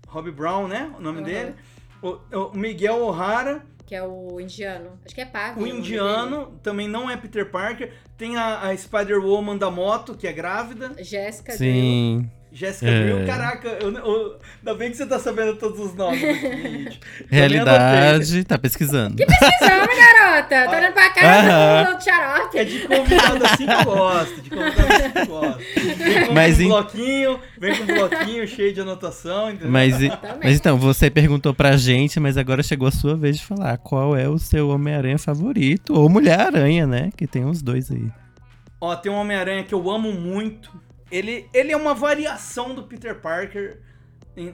Robbie 0.09 0.31
Brown, 0.33 0.67
né? 0.69 0.95
O 0.99 1.03
nome 1.03 1.19
Uhum. 1.19 1.25
dele. 1.25 1.55
O, 2.03 2.19
o 2.37 2.57
Miguel 2.57 3.03
O'Hara, 3.05 3.63
que 3.87 3.95
é 3.95 4.03
o 4.03 4.41
indiano. 4.41 4.99
Acho 5.05 5.15
que 5.15 5.21
é 5.21 5.27
Pavi. 5.27 5.63
o 5.63 5.67
indiano, 5.67 6.59
também 6.63 6.89
não 6.89 7.11
é 7.11 7.17
Peter 7.19 7.51
Parker. 7.51 7.93
Tem 8.17 8.37
a, 8.39 8.63
a 8.63 8.77
Spider-Woman 8.77 9.59
da 9.59 9.71
moto, 9.71 10.17
que 10.17 10.27
é 10.27 10.33
grávida. 10.33 10.89
dele. 10.89 11.05
Jéssica 11.05 11.53
Sim. 11.53 12.31
Jéssica 12.53 12.91
É. 12.91 13.25
Caraca, 13.27 13.69
eu, 13.81 13.93
eu, 13.93 14.37
ainda 14.59 14.75
bem 14.75 14.91
que 14.91 14.97
você 14.97 15.07
tá 15.07 15.19
sabendo 15.19 15.55
todos 15.57 15.79
os 15.79 15.95
nomes 15.95 16.23
aqui, 16.23 16.41
gente. 16.63 17.01
Realidade, 17.31 18.45
tá 18.45 18.59
pesquisando. 18.59 19.17
Chama, 19.59 19.87
garota! 19.87 20.65
Tô 20.71 20.77
olhando 20.77 20.93
pra 20.93 21.11
cara 21.11 21.93
do 21.95 22.03
xarope. 22.03 22.59
É 22.59 22.65
de 22.65 22.79
convidado 22.81 23.45
assim 23.47 23.67
que 23.67 23.73
eu 23.73 23.85
gosto, 23.85 24.41
de 24.43 24.51
convidado 24.51 24.93
assim 24.93 25.11
que 25.11 25.19
eu 25.19 25.27
gosto. 25.27 25.59
Vem 25.97 26.27
com 26.27 26.33
Mas 26.35 26.59
um 26.59 26.63
em- 26.63 26.69
bloquinho, 26.69 27.41
vem 27.59 27.77
com 27.77 27.83
um 27.85 27.87
bloquinho 27.87 28.49
cheio 28.49 28.73
de 28.73 28.81
anotação, 28.81 29.51
entendeu? 29.51 29.71
Mas, 29.71 30.03
e- 30.03 30.11
mas 30.43 30.57
então, 30.57 30.77
você 30.77 31.09
perguntou 31.11 31.55
pra 31.55 31.77
gente, 31.77 32.19
mas 32.19 32.37
agora 32.37 32.63
chegou 32.63 32.89
a 32.89 32.93
sua 32.93 33.17
vez 33.17 33.37
de 33.39 33.45
falar 33.47 33.77
qual 33.79 34.17
é 34.17 34.29
o 34.29 34.39
seu 34.39 34.69
Homem-Aranha 34.71 35.19
favorito, 35.19 35.95
ou 35.95 36.09
Mulher-Aranha, 36.09 36.87
né? 36.87 37.11
Que 37.17 37.27
tem 37.27 37.45
os 37.45 37.63
dois 37.63 37.91
aí. 37.91 38.09
Ó, 38.81 38.97
tem 38.97 39.13
um 39.13 39.17
Homem-Aranha 39.17 39.63
que 39.63 39.75
eu 39.75 39.91
amo 39.91 40.13
muito. 40.13 40.71
Ele, 41.11 41.49
ele 41.53 41.73
é 41.73 41.77
uma 41.77 41.95
variação 41.95 42.75
do 42.75 42.85
Peter 42.85 43.21
Parker. 43.21 43.81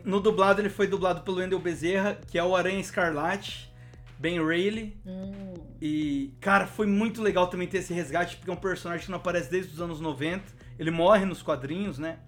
No 0.04 0.20
dublado, 0.20 0.60
ele 0.60 0.70
foi 0.70 0.86
dublado 0.86 1.20
pelo 1.20 1.36
Wendell 1.36 1.58
Bezerra, 1.58 2.18
que 2.26 2.38
é 2.38 2.42
o 2.42 2.56
Aranha 2.56 2.80
Escarlate, 2.80 3.70
Ben 4.18 4.44
Reilly. 4.44 4.96
Hum, 5.06 5.54
E, 5.80 6.32
cara, 6.40 6.66
foi 6.66 6.86
muito 6.86 7.22
legal 7.22 7.48
também 7.48 7.68
ter 7.68 7.78
esse 7.78 7.92
resgate, 7.92 8.36
porque 8.36 8.50
é 8.50 8.52
um 8.52 8.56
personagem 8.56 9.04
que 9.04 9.10
não 9.10 9.18
aparece 9.18 9.50
desde 9.50 9.74
os 9.74 9.80
anos 9.80 10.00
90. 10.00 10.44
Ele 10.78 10.90
morre 10.90 11.24
nos 11.26 11.42
quadrinhos, 11.42 11.98
né? 11.98 12.18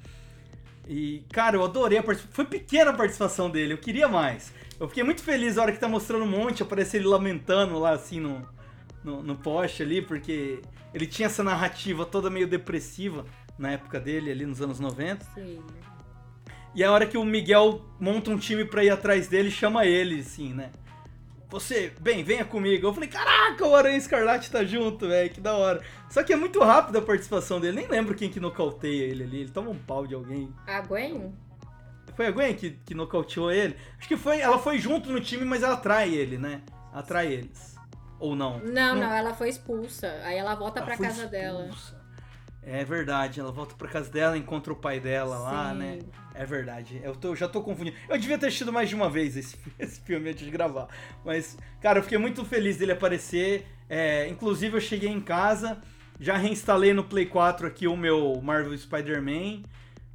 E, 0.87 1.25
cara, 1.33 1.57
eu 1.57 1.65
adorei 1.65 1.99
a 1.99 2.03
participação. 2.03 2.35
Foi 2.35 2.45
pequena 2.45 2.91
a 2.91 2.95
participação 2.95 3.51
dele, 3.51 3.73
eu 3.73 3.79
queria 3.79 4.09
mais. 4.09 4.53
Eu 4.79 4.89
fiquei 4.89 5.03
muito 5.03 5.23
feliz 5.23 5.57
na 5.57 5.63
hora 5.63 5.73
que 5.73 5.79
tá 5.79 5.89
mostrando 5.89 6.25
um 6.25 6.29
monte, 6.29 6.63
aparece 6.63 6.99
ele 6.99 7.07
lamentando 7.07 7.79
lá, 7.79 7.91
assim, 7.93 8.21
no, 8.21 8.47
no, 9.03 9.23
no 9.23 9.37
poste 9.37 9.83
ali, 9.83 10.01
porque 10.01 10.61
ele 10.95 11.07
tinha 11.07 11.27
essa 11.27 11.43
narrativa 11.43 12.07
toda 12.07 12.31
meio 12.31 12.47
depressiva 12.47 13.25
na 13.59 13.73
época 13.73 13.99
dele, 13.99 14.31
ali 14.31 14.47
nos 14.47 14.61
anos 14.63 14.79
90. 14.81 15.25
sim. 15.35 15.63
E 16.75 16.85
a 16.85 16.93
hora 16.93 17.07
que 17.07 17.17
o 17.17 17.25
Miguel 17.25 17.83
monta 17.99 18.31
um 18.31 18.39
time 18.39 18.65
pra 18.65 18.85
ir 18.85 18.91
atrás 18.91 19.27
dele, 19.27 19.51
chama 19.51 19.85
ele, 19.85 20.21
assim, 20.21 20.53
né? 20.53 20.71
Você, 21.51 21.93
bem, 21.99 22.23
venha 22.23 22.45
comigo. 22.45 22.87
Eu 22.87 22.93
falei, 22.93 23.09
caraca, 23.09 23.67
o 23.67 23.75
Aranha 23.75 23.97
Escarlate 23.97 24.51
tá 24.51 24.63
junto, 24.65 25.09
velho, 25.09 25.31
que 25.31 25.41
da 25.41 25.55
hora. 25.55 25.83
Só 26.11 26.23
que 26.23 26.33
é 26.33 26.37
muito 26.37 26.61
rápido 26.61 26.99
a 26.99 27.03
participação 27.03 27.59
dele, 27.59 27.77
nem 27.77 27.89
lembro 27.89 28.15
quem 28.15 28.31
que 28.31 28.39
nocauteia 28.39 29.05
ele 29.05 29.25
ali. 29.25 29.41
Ele 29.41 29.51
toma 29.51 29.71
um 29.71 29.79
pau 29.79 30.07
de 30.07 30.15
alguém. 30.15 30.53
A 30.67 30.81
Gwen? 30.83 31.35
Foi 32.15 32.27
a 32.27 32.31
Gwen 32.31 32.55
que, 32.55 32.79
que 32.85 32.95
nocauteou 32.95 33.51
ele? 33.51 33.75
Acho 33.99 34.07
que 34.07 34.17
foi, 34.17 34.41
ela 34.41 34.59
foi 34.59 34.79
junto 34.79 35.11
no 35.11 35.21
time, 35.21 35.45
mas 35.45 35.63
ela 35.63 35.75
atrai 35.75 36.15
ele, 36.15 36.37
né? 36.37 36.61
Atrai 36.93 37.33
eles. 37.33 37.77
Ou 38.21 38.37
não? 38.37 38.59
Não, 38.59 38.95
não, 38.95 39.13
ela 39.13 39.33
foi 39.33 39.49
expulsa. 39.49 40.21
Aí 40.25 40.37
ela 40.37 40.55
volta 40.55 40.81
Ela 40.81 40.87
pra 40.87 40.99
casa 40.99 41.27
dela. 41.27 41.71
É 42.63 42.85
verdade, 42.85 43.41
ela 43.41 43.51
volta 43.51 43.75
pra 43.75 43.89
casa 43.89 44.11
dela, 44.11 44.37
encontra 44.37 44.73
o 44.73 44.77
pai 44.77 45.01
dela 45.01 45.39
lá, 45.39 45.71
Sim. 45.73 45.79
né? 45.79 45.99
É 46.35 46.45
verdade. 46.45 47.01
Eu 47.03 47.15
tô- 47.15 47.35
já 47.35 47.49
tô 47.49 47.63
confundindo. 47.63 47.97
Eu 48.09 48.19
devia 48.19 48.37
ter 48.37 48.47
assistido 48.47 48.73
mais 48.73 48.89
de 48.89 48.95
uma 48.95 49.09
vez 49.09 49.37
esse, 49.37 49.57
esse 49.79 50.01
filme 50.01 50.29
antes 50.31 50.45
de 50.45 50.51
gravar. 50.51 50.89
Mas, 51.25 51.57
cara, 51.81 51.99
eu 51.99 52.03
fiquei 52.03 52.19
muito 52.19 52.45
feliz 52.45 52.77
dele 52.77 52.93
aparecer. 52.93 53.65
É, 53.89 54.29
inclusive, 54.29 54.77
eu 54.77 54.81
cheguei 54.81 55.09
em 55.09 55.21
casa, 55.21 55.81
já 56.21 56.37
reinstalei 56.37 56.93
no 56.93 57.05
Play 57.05 57.25
4 57.27 57.67
aqui 57.67 57.87
o 57.89 57.97
meu 57.97 58.39
Marvel 58.43 58.77
Spider-Man. 58.77 59.63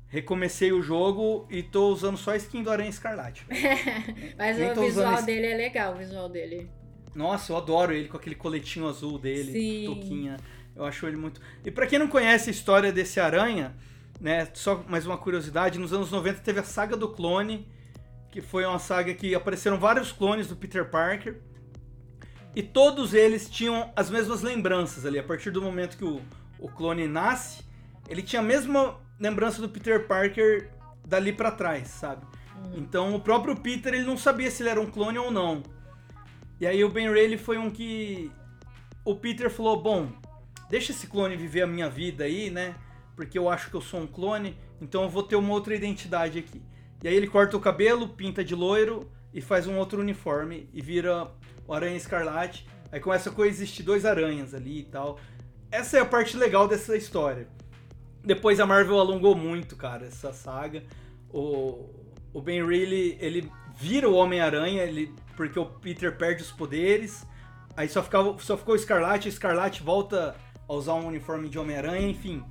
Recomecei 0.07 0.71
o 0.71 0.81
jogo 0.81 1.47
e 1.49 1.63
tô 1.63 1.87
usando 1.89 2.17
só 2.17 2.31
a 2.31 2.37
skin 2.37 2.61
do 2.61 2.69
Aranha 2.69 2.89
Escarlate. 2.89 3.47
Mas 4.37 4.57
Nem 4.57 4.67
o 4.67 4.71
usando 4.73 4.85
visual 4.85 5.23
dele 5.23 5.47
é 5.47 5.55
legal, 5.57 5.93
o 5.95 5.97
visual 5.97 6.29
dele. 6.29 6.69
Nossa, 7.15 7.51
eu 7.51 7.57
adoro 7.57 7.91
ele 7.93 8.07
com 8.07 8.17
aquele 8.17 8.35
coletinho 8.35 8.87
azul 8.87 9.17
dele, 9.17 9.51
Sim. 9.51 9.85
touquinha. 9.85 10.37
Eu 10.75 10.85
acho 10.85 11.05
ele 11.05 11.17
muito. 11.17 11.39
E 11.63 11.71
pra 11.71 11.85
quem 11.85 11.99
não 11.99 12.07
conhece 12.07 12.49
a 12.49 12.51
história 12.51 12.91
desse 12.91 13.19
aranha, 13.19 13.75
né, 14.19 14.47
só 14.53 14.83
mais 14.87 15.05
uma 15.05 15.17
curiosidade, 15.17 15.77
nos 15.79 15.93
anos 15.93 16.11
90 16.11 16.39
teve 16.39 16.59
a 16.59 16.63
saga 16.63 16.97
do 16.97 17.09
clone, 17.09 17.67
que 18.31 18.41
foi 18.41 18.65
uma 18.65 18.79
saga 18.79 19.13
que 19.13 19.35
apareceram 19.35 19.77
vários 19.77 20.11
clones 20.11 20.47
do 20.47 20.55
Peter 20.55 20.89
Parker. 20.89 21.41
E 22.55 22.61
todos 22.61 23.13
eles 23.13 23.49
tinham 23.49 23.91
as 23.95 24.09
mesmas 24.09 24.41
lembranças 24.41 25.05
ali. 25.05 25.19
A 25.19 25.23
partir 25.23 25.51
do 25.51 25.61
momento 25.61 25.97
que 25.97 26.05
o, 26.05 26.21
o 26.59 26.69
clone 26.69 27.07
nasce, 27.07 27.63
ele 28.07 28.21
tinha 28.21 28.41
a 28.41 28.45
mesma 28.45 28.99
lembrança 29.19 29.61
do 29.61 29.69
Peter 29.69 30.07
Parker 30.07 30.69
dali 31.05 31.33
pra 31.33 31.51
trás, 31.51 31.87
sabe? 31.87 32.25
Então 32.75 33.15
o 33.15 33.19
próprio 33.19 33.55
Peter 33.55 33.93
ele 33.93 34.05
não 34.05 34.17
sabia 34.17 34.49
se 34.49 34.63
ele 34.63 34.69
era 34.69 34.81
um 34.81 34.89
clone 34.89 35.17
ou 35.17 35.31
não. 35.31 35.63
E 36.59 36.65
aí 36.65 36.83
o 36.83 36.89
Ben 36.89 37.11
Reilly 37.11 37.37
foi 37.37 37.57
um 37.57 37.69
que 37.69 38.31
o 39.03 39.15
Peter 39.15 39.49
falou, 39.49 39.81
bom, 39.81 40.09
deixa 40.73 40.91
esse 40.91 41.05
clone 41.05 41.37
viver 41.37 41.61
a 41.61 41.67
minha 41.67 41.87
vida 41.87 42.23
aí, 42.23 42.49
né? 42.49 42.73
Porque 43.15 43.37
eu 43.37 43.47
acho 43.47 43.69
que 43.69 43.75
eu 43.75 43.81
sou 43.81 43.99
um 43.99 44.07
clone, 44.07 44.57
então 44.81 45.03
eu 45.03 45.09
vou 45.09 45.21
ter 45.21 45.35
uma 45.35 45.53
outra 45.53 45.75
identidade 45.75 46.39
aqui. 46.39 46.63
E 47.03 47.07
aí 47.07 47.13
ele 47.13 47.27
corta 47.27 47.55
o 47.55 47.59
cabelo, 47.59 48.09
pinta 48.09 48.43
de 48.43 48.55
loiro 48.55 49.07
e 49.31 49.39
faz 49.39 49.67
um 49.67 49.77
outro 49.77 50.01
uniforme 50.01 50.67
e 50.73 50.81
vira 50.81 51.29
o 51.67 51.73
Aranha 51.75 51.95
Escarlate. 51.95 52.67
Aí 52.91 52.99
começa 52.99 53.29
a 53.29 53.33
coexistir 53.33 53.85
dois 53.85 54.03
aranhas 54.03 54.55
ali 54.55 54.79
e 54.79 54.83
tal. 54.85 55.19
Essa 55.69 55.99
é 55.99 56.01
a 56.01 56.05
parte 56.05 56.35
legal 56.35 56.67
dessa 56.67 56.97
história. 56.97 57.47
Depois 58.25 58.59
a 58.59 58.65
Marvel 58.65 58.97
alongou 58.97 59.35
muito, 59.35 59.75
cara, 59.75 60.07
essa 60.07 60.33
saga. 60.33 60.81
O, 61.29 61.87
o 62.33 62.41
Ben 62.41 62.65
Reilly, 62.65 63.15
ele 63.21 63.47
vira 63.75 64.09
o 64.09 64.15
Homem-Aranha, 64.15 64.81
ele 64.81 65.13
porque 65.37 65.59
o 65.59 65.67
Peter 65.67 66.17
perde 66.17 66.41
os 66.41 66.51
poderes. 66.51 67.27
Aí 67.77 67.87
só, 67.87 68.01
ficava, 68.01 68.35
só 68.39 68.57
ficou 68.57 68.73
o 68.73 68.75
Escarlate, 68.75 69.27
o 69.27 69.29
Escarlate 69.29 69.83
volta 69.83 70.35
a 70.67 70.73
usar 70.73 70.93
um 70.93 71.07
uniforme 71.07 71.49
de 71.49 71.59
Homem-Aranha, 71.59 72.07
enfim. 72.09 72.43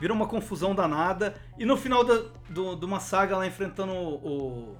Vira 0.00 0.12
uma 0.12 0.26
confusão 0.26 0.74
danada. 0.74 1.34
E 1.58 1.64
no 1.64 1.76
final 1.76 2.02
da, 2.04 2.22
do, 2.48 2.74
de 2.74 2.84
uma 2.84 3.00
saga 3.00 3.36
lá 3.36 3.46
enfrentando 3.46 3.92
o, 3.92 4.14
o, 4.14 4.76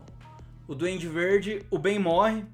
o 0.68 0.74
Duende 0.74 1.06
Verde, 1.06 1.64
o 1.70 1.78
Ben 1.78 1.98
morre. 1.98 2.44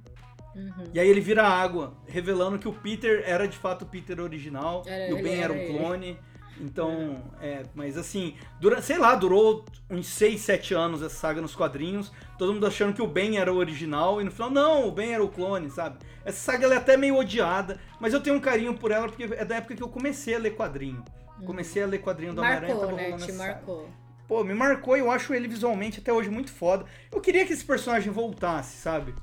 Uhum. 0.55 0.85
E 0.95 0.99
aí 0.99 1.09
ele 1.09 1.21
vira 1.21 1.47
água, 1.47 1.95
revelando 2.07 2.59
que 2.59 2.67
o 2.67 2.73
Peter 2.73 3.23
era 3.27 3.47
de 3.47 3.59
fato 3.59 3.83
o 3.83 3.87
Peter 3.87 4.19
original 4.19 4.83
Era 4.87 5.11
e 5.11 5.13
o 5.13 5.19
ele, 5.19 5.23
Ben 5.23 5.41
era 5.43 5.53
um 5.53 5.57
era 5.57 5.65
ele. 5.65 5.79
clone. 5.79 6.19
Então, 6.59 7.23
é, 7.41 7.63
mas 7.75 7.99
assim, 7.99 8.35
dura, 8.59 8.81
sei 8.81 8.99
lá, 8.99 9.15
durou 9.15 9.65
uns 9.91 10.07
6, 10.07 10.41
7 10.41 10.75
anos 10.75 11.03
essa 11.03 11.15
saga 11.15 11.41
nos 11.41 11.55
quadrinhos. 11.55 12.11
Todo 12.39 12.53
mundo 12.53 12.67
achando 12.67 12.93
que 12.93 13.01
o 13.01 13.07
Ben 13.07 13.39
era 13.39 13.53
o 13.53 13.57
original 13.57 14.21
e 14.21 14.25
no 14.25 14.31
final, 14.31 14.51
não, 14.51 14.89
o 14.89 14.93
Ben 14.93 15.15
era 15.15 15.25
o 15.25 15.29
clone, 15.29 15.71
sabe? 15.71 15.99
Essa 16.25 16.53
saga 16.53 16.65
ela 16.65 16.75
é 16.75 16.77
até 16.79 16.97
meio 16.97 17.17
odiada, 17.17 17.81
mas 17.99 18.13
eu 18.13 18.21
tenho 18.21 18.37
um 18.37 18.41
carinho 18.41 18.75
por 18.77 18.91
ela 18.91 19.09
porque 19.09 19.25
é 19.25 19.45
da 19.45 19.57
época 19.57 19.75
que 19.75 19.83
eu 19.83 19.89
comecei 19.89 20.35
a 20.35 20.39
ler 20.39 20.55
quadrinho. 20.55 21.03
Comecei 21.45 21.83
a 21.83 21.87
ler 21.87 21.99
quadrinho 21.99 22.35
do 22.35 22.41
Homem-Aranha, 22.41 22.75
Marcou, 22.75 22.97
né? 22.97 23.05
Te 23.05 23.15
essa 23.15 23.33
saga. 23.33 23.53
marcou. 23.53 23.91
Pô, 24.29 24.43
me 24.43 24.55
marcou 24.55 24.97
e 24.97 25.01
eu 25.01 25.11
acho 25.11 25.33
ele 25.33 25.47
visualmente 25.47 26.01
até 26.01 26.13
hoje 26.13 26.29
muito 26.29 26.51
foda. 26.51 26.85
Eu 27.13 27.21
queria 27.21 27.47
que 27.47 27.53
esse 27.53 27.65
personagem 27.65 28.13
voltasse, 28.13 28.77
sabe? 28.77 29.15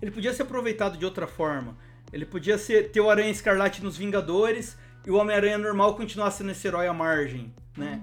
Ele 0.00 0.10
podia 0.10 0.32
ser 0.32 0.42
aproveitado 0.42 0.96
de 0.96 1.04
outra 1.04 1.26
forma. 1.26 1.76
Ele 2.12 2.24
podia 2.24 2.56
ser, 2.56 2.90
ter 2.90 3.00
o 3.00 3.10
Aranha 3.10 3.30
Escarlate 3.30 3.82
nos 3.82 3.96
Vingadores 3.96 4.76
e 5.06 5.10
o 5.10 5.16
Homem-Aranha 5.16 5.58
normal 5.58 5.94
continuasse 5.94 6.38
sendo 6.38 6.50
esse 6.50 6.66
herói 6.66 6.86
à 6.86 6.92
margem, 6.92 7.54
né? 7.76 8.00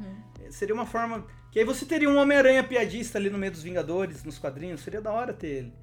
Seria 0.50 0.76
uma 0.76 0.86
forma. 0.86 1.26
Que 1.54 1.60
aí 1.60 1.66
você 1.66 1.86
teria 1.86 2.10
um 2.10 2.18
Homem-Aranha 2.18 2.64
piadista 2.64 3.20
ali 3.20 3.30
no 3.30 3.38
meio 3.38 3.52
dos 3.52 3.62
Vingadores, 3.62 4.24
nos 4.24 4.40
quadrinhos. 4.40 4.82
Seria 4.82 5.00
da 5.00 5.12
hora 5.12 5.32
ter 5.32 5.48
ele. 5.48 5.74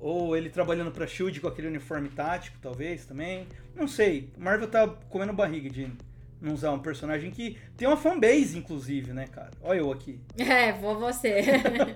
Ou 0.00 0.36
ele 0.36 0.50
trabalhando 0.50 0.90
pra 0.90 1.06
Shield 1.06 1.40
com 1.40 1.46
aquele 1.46 1.68
uniforme 1.68 2.08
tático, 2.08 2.58
talvez 2.60 3.06
também. 3.06 3.46
Não 3.76 3.86
sei. 3.86 4.28
Marvel 4.36 4.66
tá 4.66 4.88
comendo 5.08 5.32
barriga 5.32 5.70
de 5.70 5.92
não 6.40 6.54
usar 6.54 6.72
um 6.72 6.78
personagem 6.78 7.30
que 7.30 7.58
tem 7.76 7.88
uma 7.88 7.96
fanbase, 7.96 8.58
inclusive, 8.58 9.12
né, 9.12 9.26
cara? 9.26 9.50
Olha 9.62 9.78
eu 9.78 9.92
aqui. 9.92 10.20
É, 10.38 10.72
vou 10.72 10.98
você. 10.98 11.42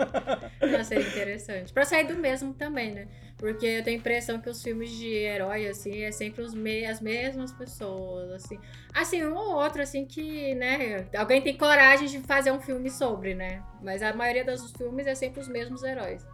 Não, 0.61 0.83
seria 0.85 1.07
interessante. 1.07 1.73
Pra 1.73 1.85
sair 1.85 2.07
do 2.07 2.15
mesmo 2.17 2.53
também, 2.55 2.93
né? 2.93 3.07
Porque 3.37 3.65
eu 3.65 3.85
tenho 3.85 3.97
a 3.97 4.01
impressão 4.01 4.41
que 4.41 4.51
os 4.51 4.63
filmes 4.63 4.91
de 4.91 5.07
herói, 5.07 5.67
assim, 5.67 6.03
é 6.03 6.13
sempre 6.13 6.43
os 6.43 6.53
me 6.53 6.85
as 6.85 7.01
mesmas 7.01 7.53
pessoas, 7.53 8.31
assim. 8.33 8.59
Assim, 8.93 9.25
um 9.25 9.35
ou 9.35 9.55
outro, 9.57 9.83
assim, 9.83 10.05
que, 10.05 10.55
né? 10.55 11.07
Alguém 11.17 11.41
tem 11.41 11.57
coragem 11.57 12.09
de 12.09 12.19
fazer 12.21 12.51
um 12.51 12.61
filme 12.61 12.91
sobre, 12.91 13.35
né? 13.35 13.63
Mas 13.83 14.03
a 14.03 14.13
maioria 14.13 14.45
dos 14.45 14.71
filmes 14.73 15.07
é 15.07 15.15
sempre 15.15 15.41
os 15.41 15.49
mesmos 15.49 15.83
heróis. 15.83 16.27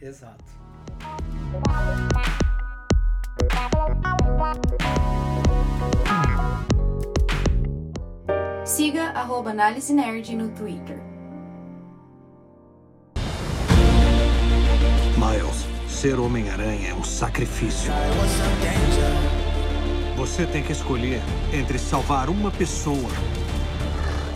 Exato. 0.00 0.44
Siga 8.70 9.10
arroba 9.10 9.50
Análise 9.50 9.92
Nerd 9.92 10.36
no 10.36 10.48
Twitter. 10.50 10.96
Miles, 15.18 15.66
ser 15.88 16.20
Homem-Aranha 16.20 16.90
é 16.90 16.94
um 16.94 17.02
sacrifício. 17.02 17.92
Você 20.16 20.46
tem 20.46 20.62
que 20.62 20.70
escolher 20.70 21.20
entre 21.52 21.80
salvar 21.80 22.28
uma 22.28 22.52
pessoa 22.52 23.10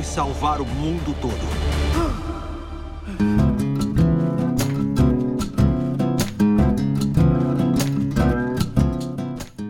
e 0.01 0.03
salvar 0.03 0.61
o 0.61 0.67
mundo 0.67 1.15
todo. 1.23 1.39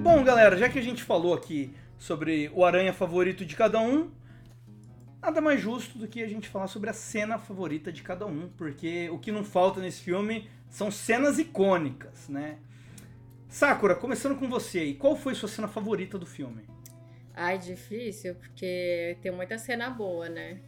Bom, 0.03 0.25
galera, 0.25 0.57
já 0.57 0.71
que 0.71 0.79
a 0.79 0.83
gente 0.83 1.03
falou 1.03 1.35
aqui 1.35 1.77
sobre 1.99 2.51
o 2.55 2.65
aranha 2.65 2.95
favorito 2.95 3.45
de 3.45 3.55
cada 3.55 3.79
um, 3.79 4.09
nada 5.25 5.41
mais 5.41 5.61
justo 5.61 5.99
do 5.99 6.07
que 6.07 6.23
a 6.23 6.29
gente 6.29 6.49
falar 6.49 6.67
sobre 6.67 6.91
a 6.91 6.93
cena 6.93 7.39
favorita 7.39 7.91
de 7.91 8.03
cada 8.03 8.27
um, 8.27 8.51
porque 8.59 9.09
o 9.09 9.19
que 9.19 9.33
não 9.33 9.43
falta 9.43 9.81
nesse 9.81 10.03
filme 10.03 10.51
são 10.69 10.91
cenas 10.91 11.39
icônicas, 11.39 12.29
né? 12.29 12.59
Sakura, 13.49 13.95
começando 13.95 14.39
com 14.39 14.49
você 14.49 14.81
aí, 14.81 14.95
qual 14.95 15.17
foi 15.17 15.35
sua 15.35 15.49
cena 15.49 15.67
favorita 15.67 16.19
do 16.19 16.27
filme? 16.27 16.67
Ai, 17.35 17.59
difícil, 17.59 18.35
porque 18.35 19.17
tem 19.23 19.33
muita 19.33 19.57
cena 19.57 19.89
boa, 19.89 20.29
né? 20.29 20.61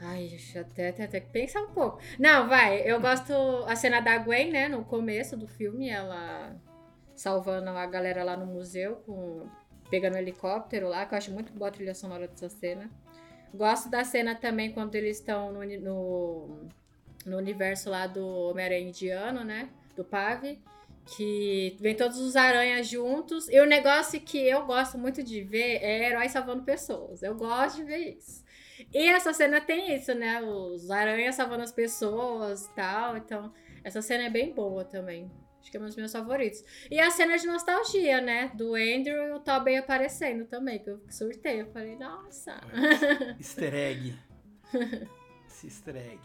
Ai, 0.00 0.34
até, 0.58 0.88
até, 0.88 1.04
até 1.04 1.20
pensar 1.20 1.60
um 1.62 1.72
pouco. 1.72 2.00
Não, 2.18 2.48
vai, 2.48 2.80
eu 2.90 3.00
gosto 3.00 3.32
a 3.66 3.76
cena 3.76 4.00
da 4.00 4.16
Gwen, 4.18 4.50
né, 4.50 4.68
no 4.68 4.84
começo 4.84 5.36
do 5.36 5.46
filme, 5.46 5.90
ela 5.90 6.56
salvando 7.14 7.70
a 7.70 7.86
galera 7.86 8.24
lá 8.24 8.36
no 8.36 8.46
museu, 8.46 8.96
com, 9.06 9.46
pegando 9.90 10.14
o 10.14 10.18
helicóptero 10.18 10.88
lá, 10.88 11.04
que 11.04 11.14
eu 11.14 11.18
acho 11.18 11.32
muito 11.32 11.52
boa 11.52 11.68
a 11.68 11.72
trilha 11.72 11.94
sonora 11.94 12.26
dessa 12.26 12.48
cena. 12.48 12.90
Gosto 13.54 13.88
da 13.88 14.04
cena 14.04 14.34
também 14.34 14.72
quando 14.72 14.94
eles 14.94 15.18
estão 15.18 15.52
no, 15.52 15.64
no, 15.80 16.68
no 17.24 17.36
universo 17.36 17.88
lá 17.88 18.06
do 18.06 18.26
Homem-Aranha 18.26 18.88
indiano, 18.88 19.44
né, 19.44 19.68
do 19.96 20.04
Pave 20.04 20.60
que 21.06 21.76
vem 21.80 21.94
todos 21.94 22.18
os 22.18 22.34
aranhas 22.34 22.86
juntos. 22.88 23.48
E 23.48 23.60
o 23.60 23.66
negócio 23.66 24.20
que 24.20 24.38
eu 24.38 24.64
gosto 24.64 24.98
muito 24.98 25.22
de 25.22 25.42
ver 25.42 25.82
é 25.82 26.08
heróis 26.08 26.32
salvando 26.32 26.62
pessoas. 26.62 27.22
Eu 27.22 27.34
gosto 27.34 27.76
de 27.76 27.84
ver 27.84 28.16
isso. 28.16 28.44
E 28.92 29.06
essa 29.06 29.32
cena 29.32 29.60
tem 29.60 29.94
isso, 29.94 30.14
né? 30.14 30.42
Os 30.42 30.90
aranhas 30.90 31.34
salvando 31.34 31.62
as 31.62 31.72
pessoas 31.72 32.66
e 32.66 32.74
tal. 32.74 33.16
Então, 33.16 33.52
essa 33.82 34.00
cena 34.00 34.24
é 34.24 34.30
bem 34.30 34.52
boa 34.52 34.84
também. 34.84 35.30
Acho 35.64 35.70
que 35.70 35.78
é 35.78 35.80
um 35.80 35.86
dos 35.86 35.96
meus 35.96 36.12
favoritos. 36.12 36.62
E 36.90 37.00
a 37.00 37.10
cena 37.10 37.38
de 37.38 37.46
nostalgia, 37.46 38.20
né? 38.20 38.50
Do 38.54 38.74
Andrew 38.74 39.16
e 39.28 39.32
o 39.32 39.40
Tobey 39.40 39.78
aparecendo 39.78 40.44
também, 40.44 40.78
que 40.78 40.90
eu 40.90 41.00
surtei. 41.08 41.62
Eu 41.62 41.66
falei, 41.72 41.96
nossa. 41.96 42.60
Easter 43.40 43.74
egg. 43.74 44.14
Esse 45.48 45.66
easter 45.68 45.96
egg. 45.96 46.20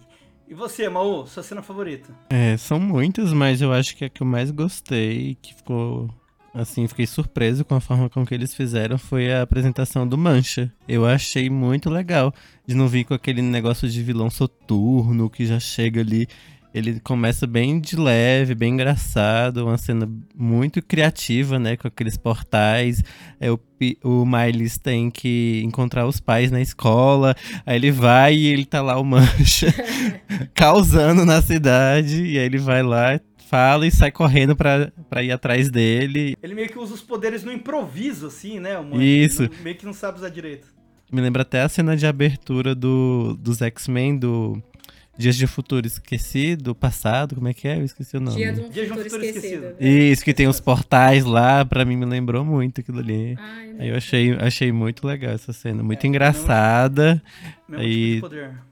E 0.46 0.54
você, 0.54 0.90
Maú, 0.90 1.26
sua 1.26 1.42
cena 1.42 1.62
favorita? 1.62 2.14
É, 2.30 2.58
são 2.58 2.82
muitas, 2.82 3.32
mas 3.32 3.62
eu 3.62 3.72
acho 3.72 3.96
que 3.96 4.04
a 4.04 4.10
que 4.10 4.22
eu 4.22 4.28
mais 4.28 4.52
gostei, 4.52 5.38
que 5.42 5.56
ficou. 5.56 6.14
Assim, 6.54 6.86
fiquei 6.88 7.08
surpreso 7.08 7.64
com 7.64 7.76
a 7.76 7.80
forma 7.80 8.10
com 8.10 8.26
que 8.26 8.34
eles 8.34 8.54
fizeram, 8.54 8.98
foi 8.98 9.32
a 9.32 9.44
apresentação 9.44 10.06
do 10.06 10.18
Mancha. 10.18 10.70
Eu 10.86 11.06
achei 11.06 11.50
muito 11.50 11.90
legal 11.90 12.34
de 12.66 12.76
não 12.76 12.90
vir 12.90 13.06
com 13.06 13.14
aquele 13.14 13.42
negócio 13.42 13.88
de 13.88 14.04
vilão 14.04 14.30
soturno 14.30 15.30
que 15.30 15.46
já 15.46 15.60
chega 15.60 16.02
ali 16.02 16.28
Ele 16.72 17.00
começa 17.00 17.48
bem 17.48 17.80
de 17.80 17.96
leve, 17.96 18.54
bem 18.54 18.74
engraçado, 18.74 19.66
uma 19.66 19.78
cena 19.78 20.08
muito 20.36 20.82
criativa, 20.84 21.58
né? 21.58 21.76
Com 21.76 21.88
aqueles 21.88 22.16
portais. 22.16 23.04
É, 23.40 23.50
o, 23.52 23.60
o 24.04 24.24
Miles 24.24 24.78
tem 24.78 25.10
que 25.10 25.62
encontrar 25.66 26.06
os 26.06 26.20
pais 26.20 26.52
na 26.52 26.62
escola. 26.62 27.36
Aí 27.66 27.76
ele 27.76 27.92
vai 27.92 28.36
e 28.36 28.46
ele 28.48 28.66
tá 28.66 28.84
lá, 28.84 29.00
o 29.00 29.04
Mancha, 29.04 29.74
causando 30.54 31.26
na 31.26 31.42
cidade. 31.42 32.24
E 32.24 32.38
aí 32.38 32.46
ele 32.46 32.60
vai 32.60 32.84
lá, 32.84 33.20
fala 33.50 33.88
e 33.88 33.92
sai 33.92 34.12
correndo 34.12 34.56
pra, 34.56 34.92
pra 35.10 35.24
ir 35.24 35.32
atrás 35.32 35.70
dele. 35.72 36.38
Ele 36.42 36.54
meio 36.54 36.70
que 36.70 36.78
usa 36.78 36.94
os 36.94 37.02
poderes 37.02 37.44
no 37.44 37.52
improviso, 37.52 38.28
assim, 38.28 38.60
né? 38.60 38.78
o 38.78 38.84
Mancha? 38.84 39.04
Isso. 39.04 39.44
Ele 39.44 39.56
não- 39.56 39.64
meio 39.64 39.76
que 39.76 39.86
não 39.88 39.94
sabe 39.94 40.20
usar 40.20 40.30
direito. 40.30 40.68
Me 41.12 41.20
lembra 41.20 41.42
até 41.42 41.64
a 41.64 41.68
cena 41.70 41.98
de 41.98 42.06
abertura 42.06 42.76
do, 42.76 43.36
dos 43.40 43.60
X-Men, 43.64 44.20
do 44.20 44.62
Dias 45.20 45.36
de 45.36 45.46
Futuro 45.46 45.86
Esquecido, 45.86 46.74
passado, 46.74 47.36
como 47.36 47.50
é 47.50 47.54
que 47.54 47.68
é? 47.68 47.78
Eu 47.78 47.84
esqueci 47.84 48.16
o 48.16 48.22
nome. 48.22 48.38
Dia 48.38 48.54
de 48.54 48.62
um 48.62 48.70
Dia 48.70 48.88
futuro 48.88 49.04
futuro 49.10 49.26
esquecido. 49.26 49.66
esquecido. 49.68 49.76
Isso, 49.84 50.24
que 50.24 50.34
tem 50.34 50.48
os 50.48 50.62
portais 50.62 51.26
lá, 51.26 51.66
pra 51.66 51.84
mim 51.84 51.98
me 51.98 52.06
lembrou 52.06 52.46
muito 52.46 52.80
aquilo 52.80 53.00
ali. 53.00 53.36
Ai, 53.38 53.76
Aí 53.80 53.90
eu 53.90 53.98
achei, 53.98 54.32
achei 54.40 54.72
muito 54.72 55.06
legal 55.06 55.34
essa 55.34 55.52
cena, 55.52 55.84
muito 55.84 56.02
É, 56.06 56.08
engraçada. 56.08 57.22
Mesmo 57.68 57.84
Aí- 57.84 58.16
tipo 58.16 58.30
de 58.30 58.36
poder. 58.36 58.70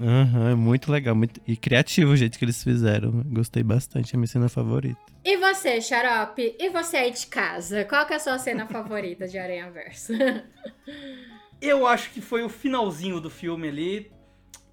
Aham, 0.00 0.50
é 0.50 0.54
muito 0.56 0.90
legal, 0.90 1.14
muito, 1.14 1.40
e 1.46 1.56
criativo 1.56 2.10
o 2.10 2.16
jeito 2.16 2.36
que 2.40 2.44
eles 2.44 2.60
fizeram. 2.64 3.22
Gostei 3.26 3.62
bastante, 3.62 4.12
é 4.12 4.16
a 4.16 4.18
minha 4.18 4.26
cena 4.26 4.48
favorita. 4.48 4.98
E 5.24 5.36
você, 5.36 5.80
Xarope? 5.80 6.56
E 6.58 6.70
você 6.70 6.96
aí 6.96 7.12
de 7.12 7.24
casa? 7.28 7.84
Qual 7.84 8.04
que 8.04 8.12
é 8.12 8.16
a 8.16 8.18
sua 8.20 8.36
cena 8.40 8.66
favorita 8.66 9.28
de 9.28 9.38
Aranha 9.38 9.70
Verso? 9.70 10.12
Eu 11.62 11.86
acho 11.86 12.10
que 12.10 12.20
foi 12.20 12.42
o 12.42 12.48
finalzinho 12.48 13.20
do 13.20 13.30
filme 13.30 13.68
ali 13.68 14.10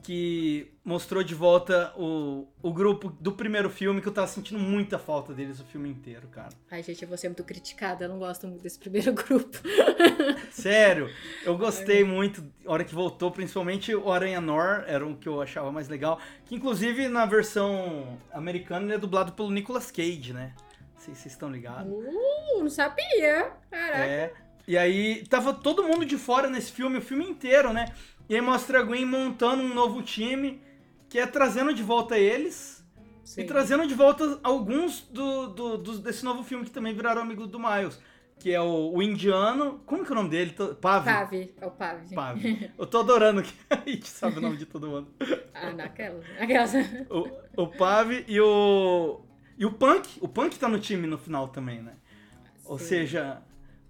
que 0.04 0.72
mostrou 0.84 1.24
de 1.24 1.36
volta 1.36 1.94
o, 1.96 2.48
o 2.62 2.74
grupo 2.74 3.10
do 3.20 3.32
primeiro 3.32 3.70
filme 3.70 4.02
que 4.02 4.08
eu 4.08 4.12
tava 4.12 4.28
sentindo 4.28 4.60
muita 4.60 4.98
falta 4.98 5.34
deles 5.34 5.60
o 5.60 5.64
filme 5.64 5.90
inteiro, 5.90 6.28
cara. 6.28 6.50
Ai, 6.70 6.82
gente, 6.82 7.04
eu 7.04 7.08
vou 7.08 7.18
ser 7.18 7.30
muito 7.30 7.44
criticada. 7.44 8.06
Eu 8.06 8.10
não 8.10 8.20
gosto 8.20 8.48
muito 8.48 8.62
desse 8.62 8.80
primeiro 8.80 9.14
grupo. 9.14 9.58
Sério, 10.52 11.10
eu 11.44 11.58
gostei 11.58 12.04
muito 12.04 12.44
a 12.66 12.72
hora 12.72 12.84
que 12.84 12.94
voltou, 12.94 13.32
principalmente 13.32 13.94
o 13.94 14.12
Aranha 14.12 14.42
Nor, 14.42 14.84
era 14.88 15.06
o 15.06 15.16
que 15.16 15.30
eu 15.30 15.42
achava 15.42 15.72
mais 15.72 15.88
legal. 15.88 16.20
Que 16.46 16.56
inclusive 16.56 17.08
na 17.08 17.26
versão 17.26 18.18
americana 18.34 18.86
ele 18.86 18.96
é 18.96 18.98
dublado 18.98 19.34
pelo 19.34 19.52
Nicolas 19.52 19.92
Cage, 19.92 20.34
né? 20.34 20.54
Não 20.96 21.02
sei 21.02 21.16
se 21.16 21.22
vocês 21.22 21.34
estão 21.34 21.50
ligados. 21.50 21.92
Uh, 21.92 22.60
não 22.60 22.70
sabia. 22.70 23.52
Caraca. 23.70 24.04
É. 24.04 24.34
E 24.68 24.78
aí, 24.78 25.26
tava 25.28 25.54
todo 25.54 25.84
mundo 25.84 26.06
de 26.06 26.18
fora 26.18 26.50
nesse 26.50 26.72
filme, 26.72 27.00
o 27.00 27.02
filme 27.02 27.26
inteiro, 27.26 27.74
né? 27.74 27.86
E 28.32 28.36
aí 28.36 28.40
mostra 28.40 28.80
a 28.80 28.82
Gwen 28.82 29.06
montando 29.06 29.62
um 29.62 29.74
novo 29.74 30.02
time, 30.02 30.62
que 31.10 31.20
é 31.20 31.28
trazendo 31.28 31.74
de 31.74 31.84
volta 31.84 32.18
eles 32.18 32.82
Sim. 33.26 33.42
e 33.42 33.44
trazendo 33.44 33.86
de 33.86 33.94
volta 33.94 34.40
alguns 34.42 35.02
do, 35.02 35.48
do- 35.48 35.78
dos- 35.78 36.00
desse 36.00 36.24
novo 36.24 36.42
filme 36.42 36.64
que 36.64 36.72
também 36.72 36.94
viraram 36.94 37.22
amigos 37.22 37.50
do 37.50 37.60
Miles. 37.60 38.00
Que 38.40 38.54
é 38.54 38.62
o, 38.62 38.94
o 38.94 39.04
indiano. 39.04 39.82
Como 39.86 40.06
que 40.06 40.10
é 40.10 40.14
o 40.14 40.16
nome 40.16 40.30
dele? 40.30 40.56
Pavi. 40.80 41.06
Pave, 41.06 41.54
é 41.60 41.66
o 41.66 41.72
Pave. 41.72 42.16
Pavi. 42.16 42.72
Eu 42.80 42.88
tô 42.88 43.00
adorando 43.02 43.44
que 43.44 43.54
a 43.70 43.76
gente 43.86 44.08
sabe 44.08 44.38
o 44.38 44.42
nome 44.42 44.56
de 44.56 44.66
todo 44.66 44.88
mundo. 44.88 45.10
Ah, 45.54 45.74
naquela. 45.74 46.24
Aquelas. 46.40 46.72
O, 47.10 47.64
o 47.64 47.68
Pavi 47.68 48.24
e 48.30 48.40
o. 48.40 49.20
E 49.58 49.66
o 49.66 49.74
Punk. 49.74 50.08
O 50.22 50.28
Punk 50.30 50.58
tá 50.58 50.70
no 50.70 50.80
time 50.80 51.06
no 51.06 51.18
final 51.18 51.50
também, 51.50 51.82
né? 51.82 51.96
Ou 52.64 52.80
Sim. 52.80 52.86
seja, 52.86 53.42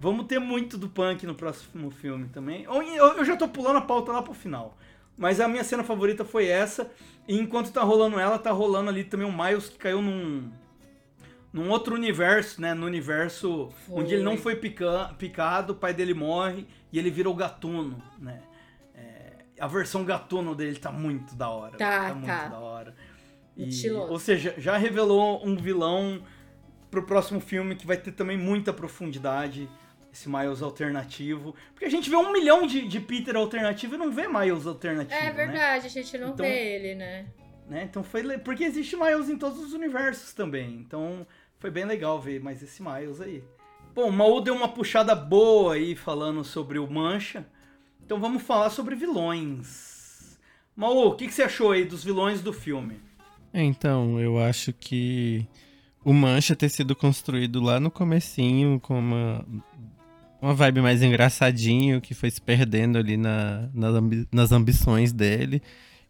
vamos 0.01 0.25
ter 0.25 0.39
muito 0.39 0.79
do 0.79 0.89
Punk 0.89 1.27
no 1.27 1.35
próximo 1.35 1.91
filme 1.91 2.27
também. 2.29 2.63
Eu, 2.63 3.23
já 3.23 3.37
tô 3.37 3.47
pulando 3.47 3.77
a 3.77 3.81
pauta 3.81 4.11
lá 4.11 4.23
pro 4.23 4.33
final. 4.33 4.75
Mas 5.15 5.39
a 5.39 5.47
minha 5.47 5.63
cena 5.63 5.83
favorita 5.83 6.25
foi 6.25 6.47
essa. 6.47 6.91
E 7.27 7.37
enquanto 7.37 7.71
tá 7.71 7.83
rolando 7.83 8.19
ela, 8.19 8.39
tá 8.39 8.51
rolando 8.51 8.89
ali 8.89 9.03
também 9.03 9.27
o 9.27 9.31
Miles 9.31 9.69
que 9.69 9.77
caiu 9.77 10.01
num. 10.01 10.51
Num 11.53 11.69
outro 11.69 11.93
universo, 11.93 12.59
né? 12.59 12.73
No 12.73 12.85
universo 12.85 13.69
Foi. 13.85 14.01
onde 14.01 14.15
ele 14.15 14.23
não 14.23 14.37
foi 14.37 14.55
pica- 14.55 15.13
picado, 15.19 15.73
o 15.73 15.75
pai 15.75 15.93
dele 15.93 16.13
morre 16.13 16.65
e 16.91 16.97
ele 16.97 17.11
vira 17.11 17.29
o 17.29 17.35
gatuno, 17.35 18.01
né? 18.17 18.41
É, 18.95 19.33
a 19.59 19.67
versão 19.67 20.03
gatuno 20.05 20.55
dele 20.55 20.79
tá 20.79 20.91
muito 20.91 21.35
da 21.35 21.49
hora. 21.49 21.77
Tá, 21.77 22.13
muito 22.15 22.25
tá. 22.25 22.47
da 22.47 22.57
hora. 22.57 22.95
E, 23.55 23.69
ou 23.91 24.17
seja, 24.17 24.55
já 24.57 24.77
revelou 24.77 25.45
um 25.45 25.57
vilão 25.57 26.23
pro 26.89 27.05
próximo 27.05 27.41
filme 27.41 27.75
que 27.75 27.85
vai 27.85 27.97
ter 27.97 28.13
também 28.13 28.37
muita 28.37 28.71
profundidade. 28.71 29.69
Esse 30.11 30.27
Miles 30.29 30.61
alternativo. 30.61 31.55
Porque 31.73 31.85
a 31.85 31.89
gente 31.89 32.09
vê 32.09 32.15
um 32.15 32.31
milhão 32.33 32.67
de, 32.67 32.87
de 32.87 32.99
Peter 32.99 33.35
alternativo 33.35 33.95
e 33.95 33.97
não 33.97 34.11
vê 34.11 34.27
Miles 34.27 34.67
alternativo. 34.67 35.15
É 35.19 35.25
né? 35.25 35.31
verdade, 35.31 35.85
a 35.85 35.89
gente 35.89 36.17
não 36.17 36.29
Então- 36.29 36.45
vê 36.45 36.75
ele, 36.75 36.95
né? 36.95 37.25
né? 37.67 37.83
Então 37.89 38.03
foi. 38.03 38.21
le- 38.21 38.37
Porque 38.39 38.63
existe 38.63 38.95
Miles 38.97 39.29
em 39.29 39.37
todos 39.37 39.59
os 39.59 39.73
universos 39.73 40.33
também. 40.33 40.75
Então 40.75 41.25
foi 41.59 41.71
bem 41.71 41.85
legal 41.85 42.19
ver 42.19 42.41
mais 42.41 42.61
esse 42.61 42.81
Miles 42.83 43.21
aí. 43.21 43.43
Bom, 43.95 44.09
o 44.09 44.11
Maú 44.11 44.41
deu 44.41 44.53
uma 44.55 44.67
puxada 44.69 45.13
boa 45.15 45.75
aí 45.75 45.95
falando 45.95 46.43
sobre 46.43 46.77
o 46.79 46.89
Mancha. 46.89 47.45
Então 48.05 48.19
vamos 48.19 48.41
falar 48.43 48.69
sobre 48.69 48.95
vilões. 48.95 50.37
Maú, 50.75 51.07
o 51.09 51.15
que, 51.15 51.27
que 51.27 51.33
você 51.33 51.43
achou 51.43 51.71
aí 51.71 51.85
dos 51.85 52.03
vilões 52.03 52.41
do 52.41 52.51
filme? 52.53 52.99
Então, 53.53 54.19
eu 54.19 54.39
acho 54.39 54.71
que 54.71 55.45
o 56.03 56.13
Mancha 56.13 56.55
ter 56.55 56.69
sido 56.69 56.95
construído 56.95 57.59
lá 57.61 57.79
no 57.81 57.91
comecinho 57.91 58.79
com 58.79 59.43
uma, 60.41 60.53
vibe 60.53 60.81
mais 60.81 61.01
engraçadinho, 61.03 62.01
que 62.01 62.13
foi 62.13 62.31
se 62.31 62.41
perdendo 62.41 62.97
ali 62.97 63.15
na, 63.17 63.69
nas, 63.73 63.95
ambi- 63.95 64.27
nas 64.31 64.51
ambições 64.51 65.13
dele. 65.13 65.61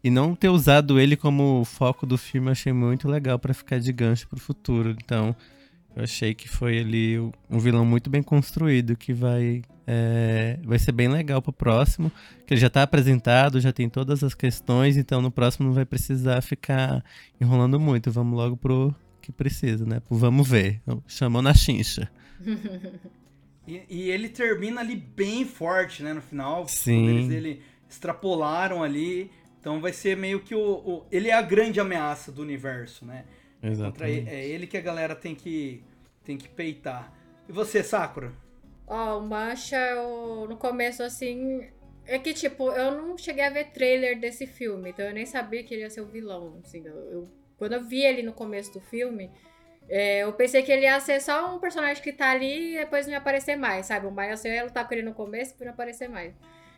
E 0.02 0.10
não 0.10 0.34
ter 0.34 0.48
usado 0.48 0.98
ele 0.98 1.16
como 1.16 1.64
foco 1.64 2.04
do 2.06 2.18
filme, 2.18 2.48
eu 2.48 2.52
achei 2.52 2.72
muito 2.72 3.08
legal 3.08 3.38
pra 3.38 3.54
ficar 3.54 3.78
de 3.78 3.92
gancho 3.92 4.26
pro 4.28 4.40
futuro. 4.40 4.90
Então, 4.90 5.34
eu 5.94 6.02
achei 6.02 6.34
que 6.34 6.48
foi 6.48 6.78
ali 6.80 7.18
um 7.48 7.58
vilão 7.58 7.84
muito 7.84 8.10
bem 8.10 8.22
construído, 8.22 8.96
que 8.96 9.12
vai, 9.12 9.62
é, 9.86 10.58
vai 10.64 10.78
ser 10.78 10.90
bem 10.90 11.06
legal 11.08 11.40
pro 11.40 11.52
próximo. 11.52 12.10
Que 12.46 12.54
ele 12.54 12.60
já 12.60 12.68
tá 12.68 12.82
apresentado, 12.82 13.60
já 13.60 13.72
tem 13.72 13.88
todas 13.88 14.24
as 14.24 14.34
questões, 14.34 14.96
então 14.96 15.22
no 15.22 15.30
próximo 15.30 15.68
não 15.68 15.74
vai 15.74 15.84
precisar 15.84 16.40
ficar 16.40 17.04
enrolando 17.40 17.78
muito. 17.78 18.10
Vamos 18.10 18.36
logo 18.36 18.56
pro 18.56 18.92
que 19.20 19.30
precisa, 19.30 19.86
né? 19.86 20.00
Pro 20.00 20.16
vamos 20.16 20.48
ver. 20.48 20.80
Chamou 21.06 21.40
na 21.42 21.54
chincha. 21.54 22.10
E, 23.66 23.82
e 23.88 24.10
ele 24.10 24.28
termina 24.28 24.80
ali 24.80 24.96
bem 24.96 25.44
forte, 25.44 26.02
né? 26.02 26.12
No 26.12 26.20
final. 26.22 26.66
Sim. 26.68 27.28
dele 27.28 27.62
extrapolaram 27.88 28.82
ali. 28.82 29.30
Então 29.60 29.80
vai 29.80 29.92
ser 29.92 30.16
meio 30.16 30.40
que 30.40 30.54
o, 30.54 30.60
o- 30.60 31.06
Ele 31.10 31.28
é 31.28 31.32
a 31.34 31.42
grande 31.42 31.78
ameaça 31.78 32.32
do 32.32 32.42
universo, 32.42 33.04
né? 33.06 33.24
Exatamente. 33.62 34.18
ele, 34.18 34.28
é 34.30 34.46
ele 34.48 34.66
que 34.66 34.76
a 34.76 34.80
galera 34.80 35.14
tem 35.14 35.34
que, 35.36 35.84
tem 36.24 36.36
que 36.36 36.48
peitar. 36.48 37.12
E 37.48 37.52
você, 37.52 37.82
Sakura? 37.82 38.32
Ó, 38.86 39.18
o 39.18 39.22
Mancha, 39.22 39.76
eu, 39.76 40.46
no 40.48 40.56
começo, 40.56 41.02
assim. 41.02 41.68
É 42.04 42.18
que, 42.18 42.34
tipo, 42.34 42.68
eu 42.72 42.90
não 43.00 43.16
cheguei 43.16 43.44
a 43.44 43.50
ver 43.50 43.66
trailer 43.70 44.18
desse 44.18 44.44
filme, 44.44 44.90
então 44.90 45.04
eu 45.04 45.14
nem 45.14 45.24
sabia 45.24 45.62
que 45.62 45.72
ele 45.72 45.82
ia 45.82 45.90
ser 45.90 46.00
o 46.00 46.06
vilão. 46.06 46.58
Assim, 46.64 46.82
eu, 46.84 46.94
eu- 47.12 47.28
quando 47.56 47.74
eu 47.74 47.84
vi 47.84 48.02
ele 48.02 48.24
no 48.24 48.32
começo 48.32 48.72
do 48.72 48.80
filme, 48.80 49.30
é, 49.88 50.20
eu 50.20 50.32
pensei 50.32 50.62
que 50.62 50.72
ele 50.72 50.82
ia 50.82 50.98
ser 51.00 51.20
só 51.20 51.54
um 51.54 51.58
personagem 51.58 52.02
que 52.02 52.12
tá 52.12 52.30
ali 52.30 52.74
e 52.74 52.78
depois 52.78 53.06
não 53.06 53.12
ia 53.12 53.18
aparecer 53.18 53.56
mais, 53.56 53.86
sabe? 53.86 54.06
O 54.06 54.10
Miles 54.10 54.44
ia 54.44 54.64
lutar 54.64 54.86
com 54.86 54.94
ele 54.94 55.02
no 55.02 55.14
começo 55.14 55.54
e 55.60 55.64
não 55.64 55.72
aparecer 55.72 56.08
mais. 56.08 56.34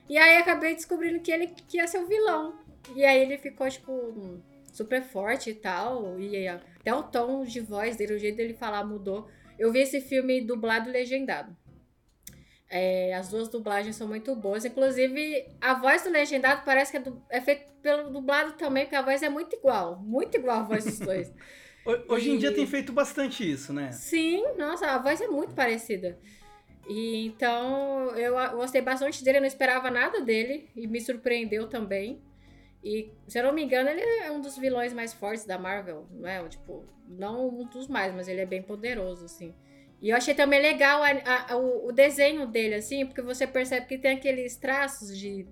E 0.09 0.19
aí 0.19 0.37
acabei 0.37 0.75
descobrindo 0.75 1.21
que 1.21 1.31
ele 1.31 1.47
que 1.47 1.79
ia 1.79 1.87
ser 1.87 1.99
o 1.99 2.07
vilão. 2.07 2.59
E 2.95 3.05
aí 3.05 3.23
ele 3.23 3.38
ficou, 3.38 3.69
tipo, 3.69 4.43
super 4.73 5.03
forte 5.03 5.51
e 5.51 5.55
tal. 5.55 6.19
E 6.21 6.47
até 6.49 6.93
o 6.93 7.03
tom 7.03 7.45
de 7.45 7.61
voz 7.61 7.97
dele, 7.97 8.14
o 8.14 8.19
jeito 8.19 8.37
dele 8.37 8.55
falar 8.55 8.85
mudou. 8.85 9.29
Eu 9.59 9.73
vi 9.73 9.81
esse 9.81 10.01
filme 10.01 10.40
dublado 10.40 10.88
e 10.90 10.93
legendado. 10.93 11.57
É, 12.69 13.14
as 13.14 13.29
duas 13.29 13.49
dublagens 13.49 13.95
são 13.95 14.09
muito 14.09 14.35
boas. 14.35 14.64
Inclusive, 14.64 15.47
a 15.61 15.75
voz 15.75 16.03
do 16.03 16.11
legendado 16.11 16.62
parece 16.64 16.90
que 16.90 16.99
é, 16.99 17.38
é 17.38 17.40
feito 17.40 17.73
pelo 17.81 18.11
dublado 18.11 18.53
também, 18.55 18.85
porque 18.85 18.97
a 18.97 19.03
voz 19.03 19.23
é 19.23 19.29
muito 19.29 19.55
igual. 19.55 20.01
Muito 20.01 20.37
igual 20.37 20.61
a 20.61 20.64
voz 20.64 20.85
dos 20.85 20.99
dois. 20.99 21.33
Ho- 21.87 22.14
Hoje 22.14 22.31
em 22.31 22.35
E- 22.37 22.38
dia 22.38 22.53
tem 22.53 22.66
feito 22.66 22.92
bastante 22.92 23.49
isso, 23.51 23.73
né? 23.73 23.92
Sim, 23.92 24.42
nossa, 24.57 24.87
a 24.87 24.99
voz 24.99 25.20
é 25.20 25.29
muito 25.29 25.55
parecida. 25.55 26.18
E 26.88 27.27
então 27.27 28.14
eu 28.16 28.35
gostei 28.57 28.81
bastante 28.83 29.25
dele, 29.25 29.38
eu 29.38 29.42
não 29.42 29.49
esperava 29.49 29.90
nada 29.90 30.20
dele 30.20 30.68
e 30.77 30.87
me 30.87 31.01
surpreendeu 31.01 31.68
também. 31.68 32.20
E 32.83 33.11
se 33.27 33.38
eu 33.38 33.44
não 33.44 33.53
me 33.55 33.62
engano, 33.64 33.88
ele 33.88 34.01
é 34.03 34.31
um 34.31 34.40
dos 34.40 34.59
vilões 34.59 34.92
mais 34.92 35.14
fortes 35.14 35.47
da 35.47 35.59
Marvel, 35.59 36.07
não 36.11 36.29
é? 36.29 36.47
Tipo, 36.49 36.85
não 37.09 37.49
um 37.49 37.64
dos 37.66 37.88
mais, 37.88 38.14
mas 38.14 38.29
ele 38.29 38.40
é 38.42 38.47
bem 38.47 38.62
poderoso, 38.62 39.25
assim. 39.25 39.55
E 40.03 40.11
eu 40.11 40.16
achei 40.16 40.35
também 40.35 40.61
legal 40.61 41.03
a- 41.03 41.47
a- 41.53 41.57
o, 41.57 41.88
o 41.88 41.92
desenho 41.92 42.47
dele, 42.47 42.75
assim, 42.75 43.07
porque 43.07 43.23
você 43.23 43.47
percebe 43.47 43.87
que 43.87 43.97
tem 43.97 44.12
aqueles 44.16 44.57
traços 44.57 45.16
de. 45.18 45.47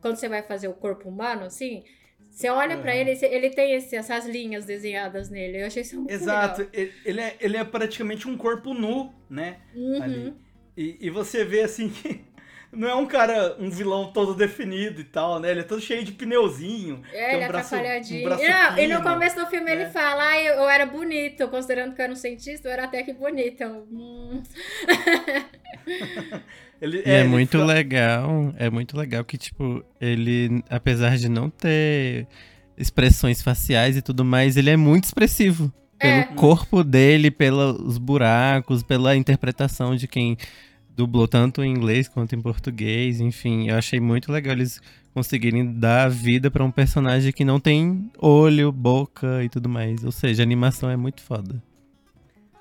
Quando 0.00 0.16
você 0.16 0.26
vai 0.30 0.42
fazer 0.42 0.68
o 0.68 0.72
corpo 0.72 1.06
humano, 1.10 1.44
assim, 1.44 1.84
você 2.30 2.48
olha 2.48 2.78
pra 2.78 2.92
Aham. 2.92 3.00
ele, 3.00 3.16
você- 3.16 3.26
ele 3.26 3.50
tem 3.50 3.74
esse- 3.74 3.96
essas 3.96 4.24
linhas 4.26 4.64
desenhadas 4.64 5.28
nele. 5.28 5.60
Eu 5.62 5.66
achei 5.66 5.82
isso 5.82 5.96
muito 5.96 6.10
Exato. 6.12 6.60
legal. 6.60 6.72
Ele, 6.74 6.92
ele 7.04 7.20
é, 7.20 7.36
ele 7.40 7.56
é 7.56 7.64
praticamente 7.64 8.26
um 8.28 8.36
corpo 8.36 8.72
nu, 8.72 9.12
né? 9.28 9.58
Uhum. 9.74 10.02
Ali. 10.02 10.34
E, 10.76 10.96
e 11.00 11.10
você 11.10 11.44
vê 11.44 11.60
assim 11.62 11.88
que 11.90 12.24
não 12.72 12.88
é 12.88 12.94
um 12.94 13.04
cara, 13.04 13.56
um 13.58 13.68
vilão 13.68 14.12
todo 14.12 14.32
definido 14.34 15.00
e 15.00 15.04
tal, 15.04 15.40
né? 15.40 15.50
Ele 15.50 15.60
é 15.60 15.64
todo 15.64 15.80
cheio 15.80 16.04
de 16.04 16.12
pneuzinho. 16.12 17.02
É, 17.12 17.34
ele 17.34 17.44
um 17.44 17.48
braço- 17.48 17.74
atrapalhadinho. 17.74 18.20
um 18.20 18.24
braço 18.24 18.44
Não, 18.44 18.78
e 18.78 18.86
no 18.86 18.96
fino. 18.98 19.02
começo 19.02 19.36
do 19.36 19.46
filme 19.46 19.70
ele 19.70 19.84
né? 19.84 19.90
fala, 19.90 20.28
ah, 20.30 20.40
eu, 20.40 20.54
eu 20.54 20.68
era 20.68 20.86
bonito, 20.86 21.46
considerando 21.48 21.94
que 21.94 22.00
eu 22.00 22.04
era 22.04 22.12
um 22.12 22.16
cientista, 22.16 22.68
eu 22.68 22.72
era 22.72 22.84
até 22.84 23.02
que 23.02 23.12
bonito. 23.12 23.64
Hum. 23.90 24.42
Ele, 26.80 26.98
E 26.98 27.08
é, 27.10 27.20
ele 27.20 27.28
muito 27.28 27.58
legal, 27.58 28.54
é 28.56 28.70
muito 28.70 28.96
legal 28.96 29.24
que, 29.24 29.36
tipo, 29.36 29.84
ele, 30.00 30.62
apesar 30.70 31.16
de 31.18 31.28
não 31.28 31.50
ter 31.50 32.26
expressões 32.76 33.42
faciais 33.42 33.96
e 33.96 34.02
tudo 34.02 34.24
mais, 34.24 34.56
ele 34.56 34.70
é 34.70 34.76
muito 34.76 35.04
expressivo. 35.04 35.72
Pelo 35.98 36.20
É. 36.20 36.22
corpo 36.34 36.82
dele, 36.82 37.30
pelos 37.30 37.98
buracos, 37.98 38.82
pela 38.82 39.14
interpretação 39.14 39.94
de 39.94 40.08
quem 40.08 40.38
dublou 40.96 41.28
tanto 41.28 41.62
em 41.62 41.70
inglês 41.70 42.08
quanto 42.08 42.34
em 42.34 42.40
português, 42.40 43.20
enfim, 43.20 43.68
eu 43.68 43.76
achei 43.76 44.00
muito 44.00 44.32
legal 44.32 44.52
eles 44.54 44.80
conseguirem 45.12 45.74
dar 45.74 46.08
vida 46.08 46.50
pra 46.50 46.64
um 46.64 46.70
personagem 46.70 47.32
que 47.32 47.44
não 47.44 47.60
tem 47.60 48.10
olho, 48.18 48.72
boca 48.72 49.44
e 49.44 49.48
tudo 49.50 49.68
mais. 49.68 50.02
Ou 50.04 50.12
seja, 50.12 50.42
a 50.42 50.44
animação 50.44 50.88
é 50.88 50.96
muito 50.96 51.20
foda. 51.22 51.62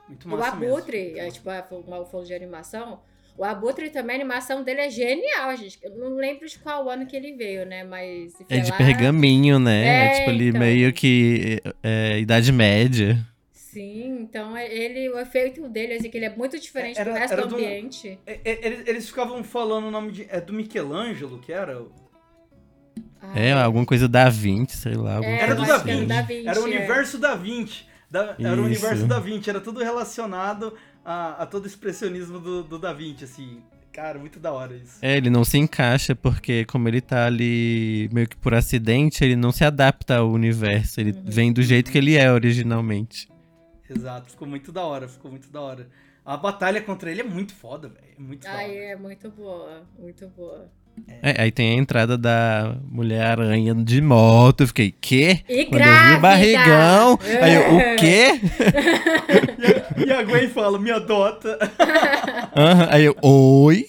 Muito 0.08 0.28
O 0.28 0.32
massa 0.32 0.56
mesmo. 0.58 0.76
Abutre, 0.76 1.18
é, 1.20 1.30
tipo, 1.30 1.50
é, 1.50 1.64
mal 1.88 2.06
falou 2.06 2.26
de 2.26 2.34
animação. 2.34 3.00
O 3.40 3.46
Abutre 3.46 3.90
também, 3.90 4.18
a 4.18 4.20
animação 4.20 4.64
dele 4.64 4.82
é 4.82 4.90
genial, 4.90 5.56
gente. 5.56 5.80
Eu 5.82 5.92
não 5.98 6.16
lembro 6.18 6.46
de 6.46 6.60
qual 6.60 6.90
ano 6.90 7.06
que 7.06 7.16
ele 7.16 7.32
veio, 7.38 7.66
né? 7.66 7.86
Mas. 7.86 8.34
É 8.42 8.56
sei 8.56 8.62
de 8.62 8.72
lá- 8.72 8.78
pergaminho, 8.78 9.58
né? 9.58 9.86
É, 9.88 10.06
É, 10.06 10.18
tipo 10.20 10.30
ali 10.30 10.48
então. 10.50 10.60
meio 10.60 10.92
que 10.92 11.62
é, 11.82 12.16
é, 12.16 12.20
Idade 12.20 12.52
Média. 12.52 13.18
Sim, 13.54 14.18
então 14.24 14.58
é- 14.58 14.68
ele, 14.70 15.08
o 15.10 15.18
efeito 15.18 15.70
dele, 15.70 15.94
assim, 15.94 16.10
que 16.10 16.18
ele 16.18 16.26
é 16.26 16.36
muito 16.36 16.60
diferente 16.60 17.00
Era- 17.00 17.14
do 17.14 17.18
resto 17.18 17.32
era 17.34 17.42
do 17.44 17.48
do- 17.50 17.56
ambiente. 17.56 18.20
É, 18.28 18.40
é, 18.44 18.60
Eles, 18.68 18.88
eles 18.88 19.08
ficavam 19.08 19.42
falando 19.42 19.86
o 19.88 19.92
nome 19.92 20.12
de. 20.12 20.28
É 20.30 20.42
do 20.42 20.52
Michelangelo, 20.52 21.40
que 21.40 21.54
era? 21.54 21.82
Ah, 23.22 23.40
É, 23.40 23.54
alguma 23.54 23.86
coisa 23.86 24.08
da 24.10 24.28
20, 24.30 24.72
sei 24.76 24.96
lá. 24.96 25.24
É, 25.24 25.40
Era 25.44 25.56
do 25.56 25.62
Da 25.66 25.80
que 25.80 25.90
era 25.92 25.98
assim. 25.98 26.02
do 26.02 26.08
Da 26.08 26.22
Vinci. 26.24 26.48
Era 26.48 26.60
o 26.60 26.64
é. 26.64 26.66
universo 26.66 27.18
da 27.18 27.36
Vinci. 27.36 27.86
Da- 28.12 28.36
era 28.40 28.60
o 28.62 28.66
universo 28.66 29.06
da 29.06 29.20
Vinci, 29.20 29.50
era 29.52 29.62
tudo 29.62 29.82
relacionado 29.84 30.74
a, 31.12 31.42
a 31.44 31.46
todo 31.48 31.64
o 31.64 31.68
expressionismo 31.68 32.40
do, 32.40 32.64
do 32.64 32.78
Da 32.78 32.94
Vinci, 32.94 33.24
assim. 33.24 33.62
Cara, 33.92 34.20
muito 34.20 34.40
da 34.40 34.52
hora 34.54 34.76
isso. 34.76 35.00
É, 35.02 35.18
ele 35.18 35.30
não 35.32 35.44
se 35.44 35.58
encaixa 35.58 36.16
porque 36.16 36.64
como 36.66 36.88
ele 36.88 37.02
tá 37.02 37.26
ali 37.26 38.08
meio 38.14 38.28
que 38.30 38.38
por 38.38 38.54
acidente, 38.54 39.24
ele 39.24 39.36
não 39.36 39.52
se 39.52 39.66
adapta 39.66 40.18
ao 40.18 40.30
universo. 40.30 41.02
Ele 41.02 41.12
Uhum. 41.12 41.24
vem 41.26 41.52
do 41.52 41.64
jeito 41.64 41.92
que 41.92 41.98
ele 41.98 42.16
é 42.16 42.32
originalmente. 42.32 43.28
Exato, 43.90 44.30
ficou 44.30 44.48
muito 44.48 44.72
da 44.72 44.84
hora, 44.86 45.08
ficou 45.08 45.32
muito 45.32 45.50
da 45.50 45.60
hora. 45.60 45.90
A 46.24 46.38
batalha 46.38 46.80
contra 46.82 47.10
ele 47.12 47.22
é 47.22 47.24
muito 47.24 47.54
foda, 47.56 47.90
velho. 47.90 48.14
É 48.16 48.22
muito 48.22 48.44
da 48.44 48.52
Ai, 48.52 48.66
hora. 48.70 48.78
é 48.92 48.96
muito 48.96 49.32
boa, 49.32 49.84
muito 49.98 50.28
boa. 50.28 50.72
É, 51.22 51.42
aí 51.44 51.52
tem 51.52 51.72
a 51.72 51.74
entrada 51.74 52.18
da 52.18 52.76
Mulher-Aranha 52.90 53.76
de 53.76 54.02
moto. 54.02 54.62
Eu 54.62 54.68
fiquei, 54.68 54.94
quê? 55.00 55.42
E 55.50 55.66
Quando 55.66 55.82
eu 55.82 56.08
vi 56.08 56.14
o 56.14 56.20
barrigão. 56.20 57.20
Aí 57.42 57.54
eu, 57.56 57.76
o 57.76 57.96
quê? 57.98 58.40
E 60.06 60.12
a 60.12 60.24
Gwen 60.24 60.48
fala, 60.50 60.80
me 60.80 60.92
adota. 60.92 61.58
Aham, 62.56 62.88
Aí 62.90 63.06
eu, 63.06 63.16
oi? 63.22 63.86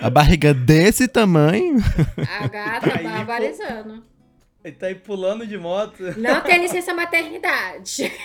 a 0.00 0.08
barriga 0.08 0.54
desse 0.54 1.06
tamanho? 1.06 1.76
A 2.40 2.48
gata 2.48 2.98
Aí, 2.98 3.04
barbarizando. 3.04 4.02
Ele 4.64 4.76
tá 4.76 4.86
aí 4.86 4.94
pulando 4.94 5.46
de 5.46 5.58
moto. 5.58 6.02
Não 6.16 6.40
tem 6.40 6.62
licença 6.62 6.94
maternidade. 6.94 8.10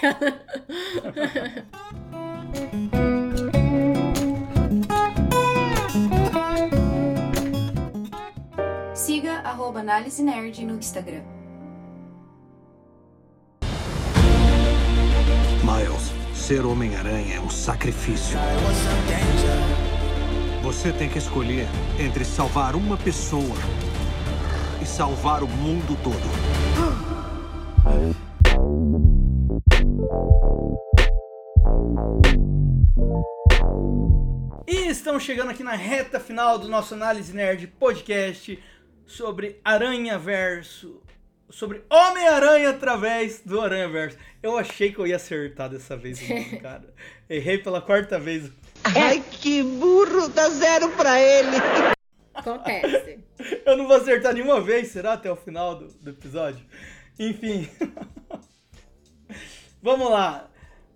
Siga 9.17 9.39
arroba 9.39 9.79
Análise 9.79 10.21
Nerd 10.21 10.63
no 10.63 10.75
Instagram. 10.75 11.23
Miles, 15.63 16.11
ser 16.35 16.63
Homem-Aranha 16.63 17.37
é 17.37 17.39
um 17.39 17.49
sacrifício. 17.49 18.37
Você 20.61 20.91
tem 20.91 21.09
que 21.09 21.17
escolher 21.17 21.65
entre 21.97 22.23
salvar 22.23 22.75
uma 22.75 22.95
pessoa 22.95 23.57
e 24.79 24.85
salvar 24.85 25.41
o 25.41 25.47
mundo 25.47 25.97
todo. 26.03 26.21
E 34.67 34.89
estamos 34.91 35.23
chegando 35.23 35.49
aqui 35.49 35.63
na 35.63 35.75
reta 35.75 36.19
final 36.19 36.59
do 36.59 36.67
nosso 36.67 36.93
Análise 36.93 37.33
Nerd 37.33 37.65
podcast 37.65 38.59
sobre 39.07 39.59
Aranha 39.63 40.19
Verso. 40.19 41.01
Sobre 41.49 41.81
Homem-Aranha 41.89 42.69
através 42.71 43.41
do 43.43 43.61
Aranha 43.61 43.87
Verso. 43.87 44.17
Eu 44.43 44.57
achei 44.57 44.91
que 44.91 44.99
eu 44.99 45.07
ia 45.07 45.15
acertar 45.15 45.69
dessa 45.69 45.97
vez 45.97 46.19
cara. 46.61 46.93
Errei 47.29 47.57
pela 47.57 47.81
quarta 47.81 48.19
vez. 48.19 48.51
Ai, 48.83 49.23
que 49.31 49.63
burro, 49.63 50.27
dá 50.29 50.49
zero 50.49 50.89
pra 50.91 51.19
ele. 51.19 51.57
Acontece. 52.33 53.19
Eu 53.65 53.77
não 53.77 53.87
vou 53.87 53.97
acertar 53.97 54.33
nenhuma 54.33 54.61
vez, 54.61 54.89
será? 54.89 55.13
Até 55.13 55.31
o 55.31 55.35
final 55.35 55.75
do, 55.75 55.87
do 55.87 56.09
episódio? 56.11 56.63
Enfim. 57.17 57.67
Vamos 59.81 60.09
lá. 60.09 60.49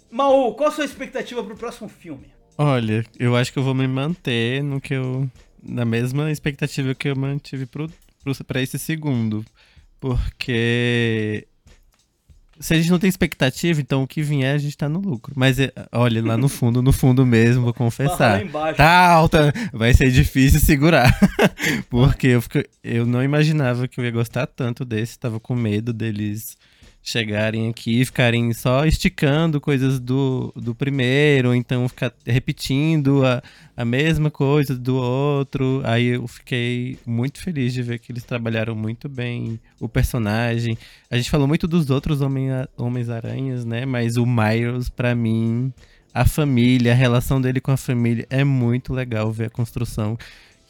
Maú, 0.10 0.54
qual 0.54 0.70
a 0.70 0.72
sua 0.72 0.86
expectativa 0.86 1.44
pro 1.44 1.56
próximo 1.56 1.88
filme? 1.88 2.34
Olha, 2.58 3.04
eu 3.18 3.36
acho 3.36 3.52
que 3.52 3.58
eu 3.58 3.64
vou 3.64 3.74
me 3.74 3.88
manter 3.88 4.62
no 4.62 4.80
que 4.82 4.94
eu. 4.94 5.30
Na 5.64 5.86
mesma 5.86 6.32
expectativa 6.32 6.96
que 6.96 7.08
eu 7.08 7.16
mantive 7.16 7.68
pro, 7.68 7.88
pro, 8.24 8.34
pra 8.46 8.62
esse 8.62 8.78
segundo. 8.80 9.44
Porque. 10.00 11.48
Se 12.60 12.76
a 12.76 12.78
gente 12.78 12.92
não 12.92 13.00
tem 13.00 13.10
expectativa, 13.10 13.82
então 13.82 14.04
o 14.04 14.08
que 14.08 14.22
vier 14.22 14.54
a 14.54 14.58
gente 14.60 14.78
tá 14.78 14.88
no 14.88 15.00
lucro. 15.00 15.34
Mas 15.36 15.58
é, 15.60 15.72
olha, 15.92 16.22
lá 16.24 16.38
no 16.38 16.48
fundo, 16.48 16.80
no 16.80 16.94
fundo 16.94 17.26
mesmo, 17.26 17.64
vou 17.64 17.74
confessar. 17.74 18.40
Tá 18.76 19.08
alta, 19.14 19.52
vai 19.74 19.96
ser 19.96 20.12
difícil 20.12 20.60
segurar. 20.60 21.12
Porque 21.90 22.28
eu, 22.28 22.42
fico- 22.42 22.64
eu 22.84 23.08
não 23.08 23.24
imaginava 23.24 23.88
que 23.88 24.00
eu 24.00 24.06
ia 24.06 24.12
gostar 24.12 24.46
tanto 24.46 24.86
desse, 24.86 25.18
tava 25.18 25.40
com 25.40 25.56
medo 25.56 25.92
deles 25.92 26.56
chegarem 27.04 27.68
aqui 27.70 28.02
e 28.02 28.06
ficarem 28.06 28.54
só 28.54 28.86
esticando 28.86 29.60
coisas 29.60 30.00
do, 30.00 30.54
do 30.56 30.76
primeiro, 30.76 31.50
ou 31.50 31.56
então 31.56 31.88
ficar 31.90 32.14
repetindo 32.26 33.26
a, 33.26 33.42
a 33.76 33.84
mesma 33.84 34.30
coisa 34.30 34.78
do 34.78 34.96
outro. 34.96 35.82
Aí 35.84 36.08
eu 36.08 36.28
fiquei 36.28 36.98
muito 37.06 37.42
feliz 37.42 37.74
de 37.74 37.82
ver 37.82 38.00
que 38.00 38.12
eles 38.12 38.24
trabalharam 38.24 38.76
muito 38.76 39.10
bem 39.10 39.60
o 39.80 39.90
personagem. 39.90 40.78
A 41.10 41.18
gente 41.18 41.30
falou 41.32 41.48
muito 41.48 41.68
dos 41.68 41.90
outros 41.90 42.22
Homem- 42.22 42.50
Homens-Aranhas, 42.78 43.66
né? 43.66 43.86
Mas 43.86 44.16
o 44.18 44.26
Miles, 44.26 44.88
pra 44.88 45.16
mim, 45.16 45.74
a 46.14 46.26
família, 46.26 46.92
a 46.92 46.96
relação 46.96 47.42
dele 47.42 47.60
com 47.60 47.72
a 47.72 47.78
família 47.78 48.28
é 48.30 48.44
muito 48.44 48.94
legal 48.94 49.32
ver 49.32 49.46
a 49.46 49.50
construção 49.50 50.18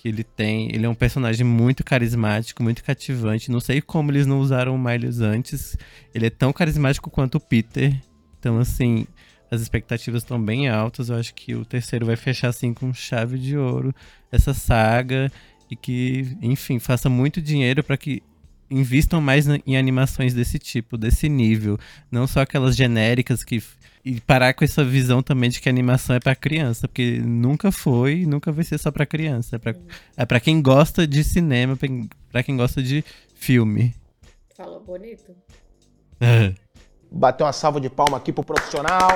que 0.02 0.08
ele 0.08 0.24
tem. 0.24 0.74
Ele 0.74 0.84
é 0.84 0.90
um 0.90 0.96
personagem 0.96 1.46
muito 1.46 1.84
carismático, 1.84 2.64
muito 2.64 2.84
cativante. 2.84 3.52
Não 3.52 3.60
sei 3.60 3.82
como 3.82 4.10
eles 4.10 4.26
não 4.26 4.40
usaram 4.40 4.74
o 4.74 4.80
Miles 4.80 5.20
antes. 5.20 5.78
Ele 6.14 6.26
é 6.26 6.30
tão 6.32 6.52
carismático 6.52 7.12
quanto 7.12 7.36
o 7.36 7.40
Peter. 7.40 7.96
Então, 8.40 8.58
assim, 8.58 9.06
as 9.52 9.62
expectativas 9.62 10.24
estão 10.24 10.42
bem 10.42 10.68
altas. 10.68 11.10
Eu 11.10 11.18
acho 11.18 11.36
que 11.36 11.54
o 11.54 11.64
terceiro 11.64 12.04
vai 12.04 12.16
fechar 12.16 12.48
assim 12.48 12.74
com 12.74 12.92
chave 12.92 13.38
de 13.38 13.56
ouro 13.56 13.94
essa 14.32 14.56
saga 14.56 15.32
e 15.70 15.76
que, 15.76 16.36
enfim, 16.42 16.80
faça 16.80 17.08
muito 17.08 17.40
dinheiro 17.40 17.84
para 17.84 17.96
que 17.96 18.24
invistam 18.72 19.22
mais 19.22 19.48
em 19.48 19.78
animações 19.78 20.34
desse 20.34 20.58
tipo, 20.58 20.98
desse 20.98 21.30
nível, 21.30 21.78
não 22.10 22.26
só 22.26 22.40
aquelas 22.40 22.76
genéricas 22.76 23.44
que 23.44 23.62
e 24.04 24.20
parar 24.22 24.54
com 24.54 24.64
essa 24.64 24.84
visão 24.84 25.22
também 25.22 25.50
de 25.50 25.60
que 25.62 25.70
a 25.70 25.72
animação 25.72 26.16
é 26.16 26.20
pra 26.20 26.36
criança, 26.36 26.88
porque 26.88 27.20
nunca 27.20 27.72
foi, 27.72 28.22
e 28.22 28.26
nunca 28.26 28.52
vai 28.52 28.64
ser 28.64 28.78
só 28.78 28.92
pra 28.92 29.06
criança, 29.06 29.56
é 29.58 29.60
pra, 29.60 29.76
é 30.18 30.26
pra 30.26 30.40
quem 30.40 30.62
gosta 30.62 31.06
de 31.06 31.24
cinema, 31.24 31.78
pra 32.32 32.44
quem- 32.44 32.58
gosta 32.58 32.82
de 32.82 33.04
filme. 33.36 33.94
Falou 34.58 34.80
bonito. 34.84 35.36
Bater 37.12 37.44
uma 37.44 37.54
salva 37.54 37.80
de 37.82 37.90
palma 37.90 38.18
aqui 38.18 38.32
pro 38.32 38.44
profissional. 38.44 39.10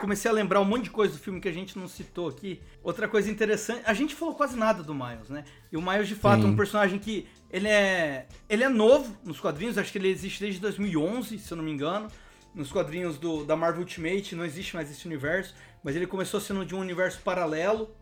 Comecei 0.00 0.28
a 0.28 0.34
lembrar 0.34 0.60
um 0.60 0.64
monte 0.64 0.84
de 0.84 0.90
coisa 0.90 1.12
do 1.12 1.18
filme 1.20 1.40
que 1.40 1.48
a 1.48 1.52
gente 1.52 1.78
não 1.78 1.86
citou 1.86 2.28
aqui. 2.28 2.60
Outra 2.82 3.06
coisa 3.06 3.30
interessante, 3.30 3.82
a 3.86 3.94
gente 3.94 4.16
falou 4.16 4.34
quase 4.34 4.56
nada 4.58 4.82
do 4.82 4.92
Miles, 4.92 5.28
né? 5.28 5.44
E 5.70 5.76
o 5.76 5.82
Miles, 5.82 6.08
de 6.08 6.16
fato, 6.16 6.42
é 6.42 6.46
um 6.46 6.50
Sim. 6.50 6.56
personagem 6.56 6.98
que 6.98 7.24
ele 7.52 7.68
é, 7.68 8.26
ele 8.48 8.64
é 8.64 8.68
novo 8.68 9.16
nos 9.24 9.38
quadrinhos, 9.38 9.78
acho 9.78 9.92
que 9.92 9.98
ele 9.98 10.08
existe 10.08 10.40
desde 10.40 10.58
2011, 10.60 11.38
se 11.38 11.52
eu 11.52 11.56
não 11.56 11.62
me 11.62 11.70
engano. 11.70 12.08
Nos 12.54 12.70
quadrinhos 12.70 13.18
do, 13.18 13.44
da 13.44 13.56
Marvel 13.56 13.80
Ultimate 13.80 14.34
não 14.34 14.44
existe 14.44 14.74
mais 14.74 14.90
esse 14.90 15.06
universo, 15.06 15.54
mas 15.82 15.96
ele 15.96 16.06
começou 16.06 16.40
sendo 16.40 16.64
de 16.66 16.74
um 16.74 16.78
universo 16.78 17.20
paralelo, 17.22 17.94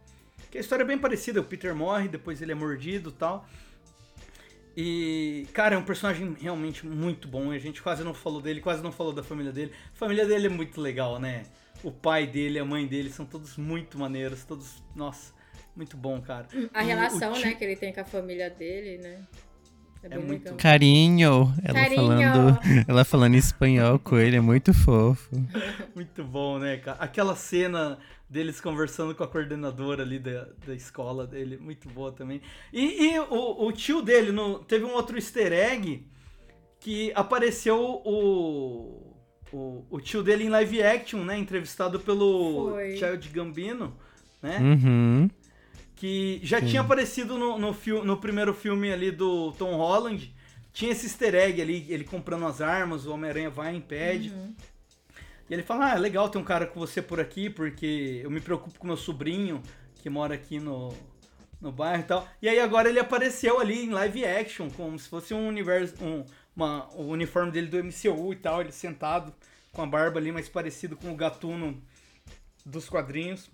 que 0.50 0.58
a 0.58 0.60
história 0.60 0.82
é 0.82 0.86
bem 0.86 0.98
parecida, 0.98 1.40
o 1.40 1.44
Peter 1.44 1.74
morre, 1.74 2.08
depois 2.08 2.42
ele 2.42 2.52
é 2.52 2.54
mordido 2.54 3.10
e 3.10 3.12
tal. 3.12 3.48
E, 4.76 5.46
cara, 5.52 5.74
é 5.74 5.78
um 5.78 5.84
personagem 5.84 6.34
realmente 6.40 6.86
muito 6.86 7.28
bom. 7.28 7.50
A 7.50 7.58
gente 7.58 7.82
quase 7.82 8.02
não 8.02 8.14
falou 8.14 8.40
dele, 8.40 8.60
quase 8.60 8.82
não 8.82 8.92
falou 8.92 9.12
da 9.12 9.22
família 9.22 9.52
dele. 9.52 9.72
A 9.94 9.96
família 9.96 10.26
dele 10.26 10.46
é 10.46 10.50
muito 10.50 10.80
legal, 10.80 11.18
né? 11.18 11.44
O 11.82 11.90
pai 11.90 12.26
dele, 12.26 12.58
a 12.58 12.64
mãe 12.64 12.86
dele 12.86 13.10
são 13.10 13.26
todos 13.26 13.56
muito 13.56 13.98
maneiros, 13.98 14.44
todos, 14.44 14.82
nossa, 14.94 15.32
Muito 15.74 15.96
bom, 15.96 16.20
cara. 16.20 16.46
A 16.74 16.82
E 16.82 16.86
relação, 16.86 17.32
o 17.32 17.38
né, 17.38 17.54
que 17.54 17.64
ele 17.64 17.76
tem 17.76 17.92
com 17.92 18.00
a 18.00 18.04
família 18.04 18.50
dele, 18.50 18.98
né? 18.98 19.22
É, 20.02 20.08
bem 20.08 20.18
muito 20.18 20.44
legal. 20.44 20.56
Carinho, 20.58 21.54
ela 21.62 21.80
Carinho. 21.80 21.96
falando, 21.96 22.58
ela 22.88 23.04
falando 23.04 23.34
em 23.34 23.38
espanhol 23.38 23.98
com 23.98 24.16
ele, 24.18 24.36
é 24.36 24.40
muito 24.40 24.72
fofo. 24.72 25.30
Muito 25.94 26.24
bom, 26.24 26.58
né, 26.58 26.78
cara? 26.78 26.96
Aquela 26.98 27.36
cena 27.36 27.98
deles 28.28 28.60
conversando 28.60 29.14
com 29.14 29.24
a 29.24 29.28
coordenadora 29.28 30.02
ali 30.02 30.18
da, 30.18 30.46
da 30.64 30.74
escola 30.74 31.26
dele, 31.26 31.58
muito 31.58 31.88
boa 31.88 32.12
também. 32.12 32.40
E, 32.72 33.12
e 33.12 33.18
o, 33.18 33.66
o 33.66 33.72
tio 33.72 34.00
dele, 34.00 34.30
no, 34.30 34.60
teve 34.60 34.84
um 34.84 34.92
outro 34.94 35.16
easter 35.16 35.52
egg 35.52 36.06
que 36.78 37.12
apareceu 37.14 38.00
o, 38.04 39.16
o, 39.52 39.84
o 39.90 40.00
tio 40.00 40.22
dele 40.22 40.44
em 40.44 40.48
live 40.48 40.82
action, 40.82 41.24
né? 41.24 41.36
Entrevistado 41.36 42.00
pelo 42.00 42.70
Foi. 42.70 42.96
Child 42.96 43.28
Gambino, 43.28 43.96
né? 44.40 44.58
Uhum. 44.58 45.28
Que 46.00 46.40
já 46.42 46.62
tinha 46.62 46.80
aparecido 46.80 47.36
no, 47.36 47.58
no, 47.58 47.76
no 48.04 48.16
primeiro 48.16 48.54
filme 48.54 48.90
ali 48.90 49.10
do 49.10 49.52
Tom 49.52 49.76
Holland. 49.76 50.34
Tinha 50.72 50.92
esse 50.92 51.04
easter 51.04 51.34
egg 51.34 51.60
ali, 51.60 51.84
ele 51.90 52.04
comprando 52.04 52.46
as 52.46 52.62
armas, 52.62 53.04
o 53.04 53.12
Homem-Aranha 53.12 53.50
vai 53.50 53.74
e 53.74 53.76
impede. 53.76 54.32
E 55.48 55.52
ele 55.52 55.62
fala, 55.62 55.92
ah, 55.92 55.96
é 55.96 55.98
legal 55.98 56.30
ter 56.30 56.38
um 56.38 56.44
cara 56.44 56.66
com 56.66 56.80
você 56.80 57.02
por 57.02 57.20
aqui, 57.20 57.50
porque 57.50 58.22
eu 58.24 58.30
me 58.30 58.40
preocupo 58.40 58.78
com 58.78 58.86
meu 58.86 58.96
sobrinho, 58.96 59.62
que 59.96 60.08
mora 60.08 60.34
aqui 60.34 60.58
no, 60.58 60.90
no 61.60 61.70
bairro 61.70 62.00
e 62.00 62.06
tal. 62.06 62.26
E 62.40 62.48
aí 62.48 62.60
agora 62.60 62.88
ele 62.88 62.98
apareceu 62.98 63.60
ali 63.60 63.84
em 63.84 63.90
live 63.90 64.24
action, 64.24 64.70
como 64.70 64.98
se 64.98 65.06
fosse 65.06 65.34
um 65.34 65.46
universo, 65.46 66.02
um, 66.02 66.24
uma, 66.56 66.88
o 66.94 67.08
uniforme 67.08 67.52
dele 67.52 67.66
do 67.66 67.76
MCU 67.76 68.32
e 68.32 68.36
tal, 68.36 68.62
ele 68.62 68.72
sentado 68.72 69.34
com 69.70 69.82
a 69.82 69.86
barba 69.86 70.18
ali 70.18 70.32
mais 70.32 70.48
parecido 70.48 70.96
com 70.96 71.12
o 71.12 71.16
gatuno 71.16 71.78
dos 72.64 72.88
quadrinhos. 72.88 73.50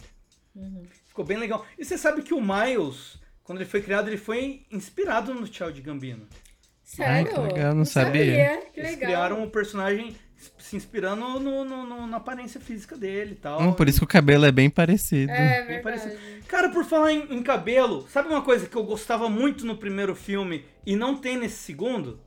Ficou 1.17 1.25
bem 1.25 1.39
legal. 1.39 1.65
E 1.79 1.85
você 1.85 1.97
sabe 1.97 2.21
que 2.21 2.35
o 2.35 2.41
Miles, 2.43 3.19
quando 3.43 3.59
ele 3.59 3.65
foi 3.71 3.81
criado, 3.81 4.09
ele 4.09 4.19
foi 4.19 4.67
inspirado 4.71 5.33
no 5.33 5.47
Child 5.47 5.81
Gambino. 5.81 6.27
Sério? 6.85 7.33
que 7.33 7.41
legal, 7.41 7.75
não 7.75 7.87
sabia. 7.87 8.61
Que 8.75 8.81
Eles 8.81 8.91
legal. 8.91 8.99
criaram 9.09 9.43
o 9.43 9.51
personagem 9.51 10.15
se 10.59 10.77
inspirando 10.77 11.41
no, 11.41 11.65
no- 11.65 11.87
no- 11.87 12.07
na 12.07 12.19
aparência 12.19 12.61
física 12.61 12.99
dele 12.99 13.33
e 13.33 13.37
tal. 13.37 13.63
Hum, 13.63 13.73
por 13.73 13.89
isso 13.89 14.01
que 14.01 14.05
o 14.05 14.07
cabelo 14.07 14.45
é 14.45 14.53
bem 14.53 14.69
parecido. 14.69 15.33
É 15.33 15.65
Bem 15.65 15.81
parecido. 15.81 16.15
Cara, 16.47 16.69
por 16.69 16.85
falar 16.85 17.13
em, 17.15 17.33
em 17.35 17.43
cabelo, 17.43 18.07
sabe 18.11 18.29
uma 18.29 18.43
coisa 18.43 18.67
que 18.67 18.77
eu 18.77 18.85
gostava 18.85 19.27
muito 19.31 19.65
no 19.65 19.79
primeiro 19.79 20.15
filme 20.15 20.67
e 20.85 20.95
não 20.95 21.17
tem 21.17 21.39
nesse 21.39 21.57
segundo? 21.65 22.21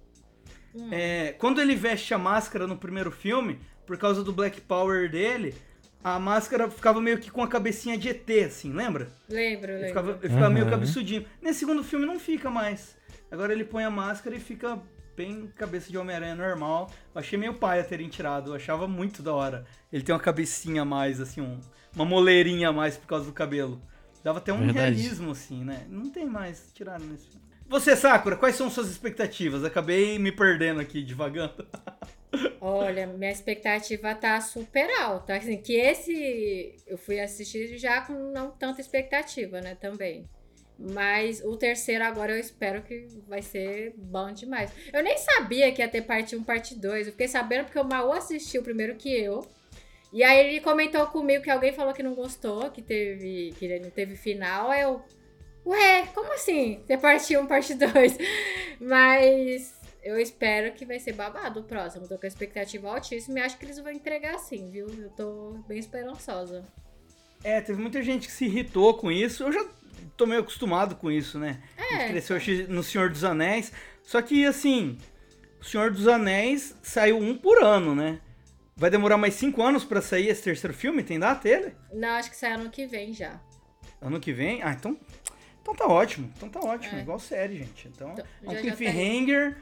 Hum. 0.73 0.89
É, 0.91 1.33
quando 1.37 1.61
ele 1.61 1.75
veste 1.75 2.11
a 2.11 2.17
máscara 2.17 2.65
no 2.65 2.75
primeiro 2.75 3.11
filme, 3.11 3.59
por 3.85 3.99
causa 3.99 4.23
do 4.23 4.33
Black 4.33 4.59
Power 4.61 5.09
dele, 5.11 5.53
a 6.03 6.17
máscara 6.19 6.69
ficava 6.69 7.01
meio 7.01 7.17
que 7.19 7.29
com 7.29 7.41
a 7.43 7.47
cabecinha 7.47 7.97
de 7.97 8.09
ET, 8.09 8.29
assim, 8.45 8.71
lembra? 8.73 9.09
Lembro, 9.27 9.71
Ele 9.71 9.81
lembro. 9.81 9.87
ficava, 9.89 10.11
ele 10.21 10.33
ficava 10.33 10.49
meio 10.49 10.65
Aham. 10.65 10.71
cabeçudinho. 10.71 11.25
Nesse 11.41 11.59
segundo 11.59 11.83
filme 11.83 12.05
não 12.05 12.19
fica 12.19 12.49
mais. 12.49 12.97
Agora 13.31 13.51
ele 13.53 13.63
põe 13.65 13.83
a 13.83 13.89
máscara 13.89 14.35
e 14.35 14.39
fica 14.39 14.79
bem 15.15 15.51
cabeça 15.55 15.91
de 15.91 15.97
Homem-Aranha 15.97 16.35
normal. 16.35 16.89
Eu 17.13 17.19
achei 17.19 17.37
meio 17.37 17.53
paia 17.53 17.83
terem 17.83 18.07
tirado. 18.07 18.51
Eu 18.51 18.55
achava 18.55 18.87
muito 18.87 19.21
da 19.21 19.33
hora. 19.33 19.65
Ele 19.91 20.03
tem 20.03 20.13
uma 20.15 20.21
cabecinha 20.21 20.81
a 20.83 20.85
mais, 20.85 21.19
assim, 21.19 21.41
um- 21.41 21.59
uma 21.93 22.05
moleirinha 22.05 22.69
a 22.69 22.73
mais 22.73 22.95
por 22.97 23.05
causa 23.07 23.25
do 23.25 23.33
cabelo. 23.33 23.81
Dava 24.23 24.37
até 24.39 24.51
um 24.53 24.57
Verdade. 24.59 24.79
realismo, 24.79 25.31
assim, 25.31 25.63
né? 25.63 25.85
Não 25.89 26.09
tem 26.09 26.25
mais, 26.25 26.71
tiraram 26.73 27.05
nesse 27.05 27.27
filme. 27.27 27.45
Você, 27.67 27.95
Sakura, 27.95 28.35
quais 28.35 28.55
são 28.55 28.69
suas 28.69 28.89
expectativas? 28.89 29.63
Acabei 29.63 30.17
me 30.17 30.31
perdendo 30.31 30.79
aqui, 30.79 31.03
devagando. 31.03 31.65
Olha, 32.61 33.07
minha 33.07 33.31
expectativa 33.31 34.13
tá 34.13 34.39
super 34.41 34.89
alta. 34.99 35.35
Assim, 35.35 35.57
que 35.57 35.73
esse 35.75 36.75
eu 36.85 36.97
fui 36.97 37.19
assistir 37.19 37.77
já 37.77 38.01
com 38.01 38.13
não 38.13 38.51
tanta 38.51 38.81
expectativa, 38.81 39.61
né, 39.61 39.75
também. 39.75 40.29
Mas 40.77 41.43
o 41.43 41.57
terceiro 41.57 42.05
agora 42.05 42.31
eu 42.31 42.39
espero 42.39 42.81
que 42.81 43.07
vai 43.27 43.41
ser 43.41 43.93
bom 43.97 44.31
demais. 44.31 44.71
Eu 44.93 45.03
nem 45.03 45.17
sabia 45.17 45.71
que 45.73 45.81
ia 45.81 45.89
ter 45.89 46.03
parte 46.03 46.35
1, 46.37 46.43
parte 46.43 46.73
2. 46.73 47.07
Eu 47.07 47.11
fiquei 47.11 47.27
sabendo 47.27 47.65
porque 47.65 47.79
o 47.79 47.83
Maú 47.83 48.13
assistiu 48.13 48.63
primeiro 48.63 48.95
que 48.95 49.13
eu. 49.13 49.45
E 50.13 50.23
aí 50.23 50.39
ele 50.39 50.61
comentou 50.61 51.05
comigo 51.07 51.43
que 51.43 51.49
alguém 51.49 51.73
falou 51.73 51.93
que 51.93 52.01
não 52.01 52.15
gostou, 52.15 52.71
que 52.71 52.81
teve 52.81 53.53
que 53.59 53.79
não 53.79 53.89
teve 53.89 54.15
final. 54.15 54.71
Aí 54.71 54.81
eu, 54.81 55.01
ué, 55.65 56.07
como 56.15 56.31
assim? 56.33 56.81
Ter 56.87 56.97
parte 56.97 57.35
1, 57.35 57.45
parte 57.45 57.73
2? 57.73 58.17
Mas 58.79 59.78
eu 60.03 60.17
espero 60.19 60.73
que 60.73 60.85
vai 60.85 60.99
ser 60.99 61.13
babado 61.13 61.59
o 61.59 61.63
próximo. 61.63 62.07
Tô 62.07 62.17
com 62.17 62.25
a 62.25 62.27
expectativa 62.27 62.89
altíssima 62.89 63.39
e 63.39 63.41
acho 63.41 63.57
que 63.57 63.65
eles 63.65 63.79
vão 63.79 63.91
entregar 63.91 64.37
sim, 64.39 64.69
viu? 64.69 64.87
Eu 64.87 65.09
tô 65.11 65.59
bem 65.67 65.77
esperançosa. 65.79 66.63
É, 67.43 67.61
teve 67.61 67.81
muita 67.81 68.01
gente 68.03 68.27
que 68.27 68.33
se 68.33 68.45
irritou 68.45 68.93
com 68.95 69.11
isso. 69.11 69.43
Eu 69.43 69.51
já 69.51 69.65
tô 70.17 70.25
meio 70.25 70.41
acostumado 70.41 70.95
com 70.95 71.09
isso, 71.11 71.39
né? 71.39 71.61
A 71.77 71.81
gente 71.81 72.01
É, 72.03 72.07
cresceu 72.09 72.37
no 72.67 72.83
Senhor 72.83 73.09
dos 73.09 73.23
Anéis. 73.23 73.71
Só 74.03 74.21
que, 74.21 74.45
assim, 74.45 74.97
o 75.61 75.63
Senhor 75.63 75.91
dos 75.91 76.07
Anéis 76.07 76.75
saiu 76.81 77.17
um 77.17 77.37
por 77.37 77.63
ano, 77.63 77.95
né? 77.95 78.19
Vai 78.75 78.89
demorar 78.89 79.17
mais 79.17 79.33
cinco 79.33 79.61
anos 79.61 79.83
pra 79.83 80.01
sair 80.01 80.27
esse 80.29 80.41
terceiro 80.43 80.73
filme? 80.75 81.03
Tem 81.03 81.19
data 81.19 81.47
ele? 81.47 81.73
Não, 81.93 82.09
acho 82.09 82.29
que 82.29 82.35
sai 82.37 82.53
ano 82.53 82.69
que 82.69 82.85
vem 82.87 83.13
já. 83.13 83.39
Ano 84.01 84.19
que 84.19 84.31
vem? 84.31 84.61
Ah, 84.63 84.71
então, 84.71 84.97
então 85.61 85.75
tá 85.75 85.85
ótimo. 85.87 86.31
Então 86.37 86.47
tá 86.49 86.59
ótimo. 86.61 86.97
É. 86.97 87.01
Igual 87.01 87.19
série, 87.19 87.57
gente. 87.57 87.87
Então, 87.89 88.11
Então, 88.13 88.25
é 88.43 88.47
um 88.47 88.51
já- 88.51 88.61
já 88.61 88.69
tá 88.69 88.75
cliffhanger. 88.77 89.57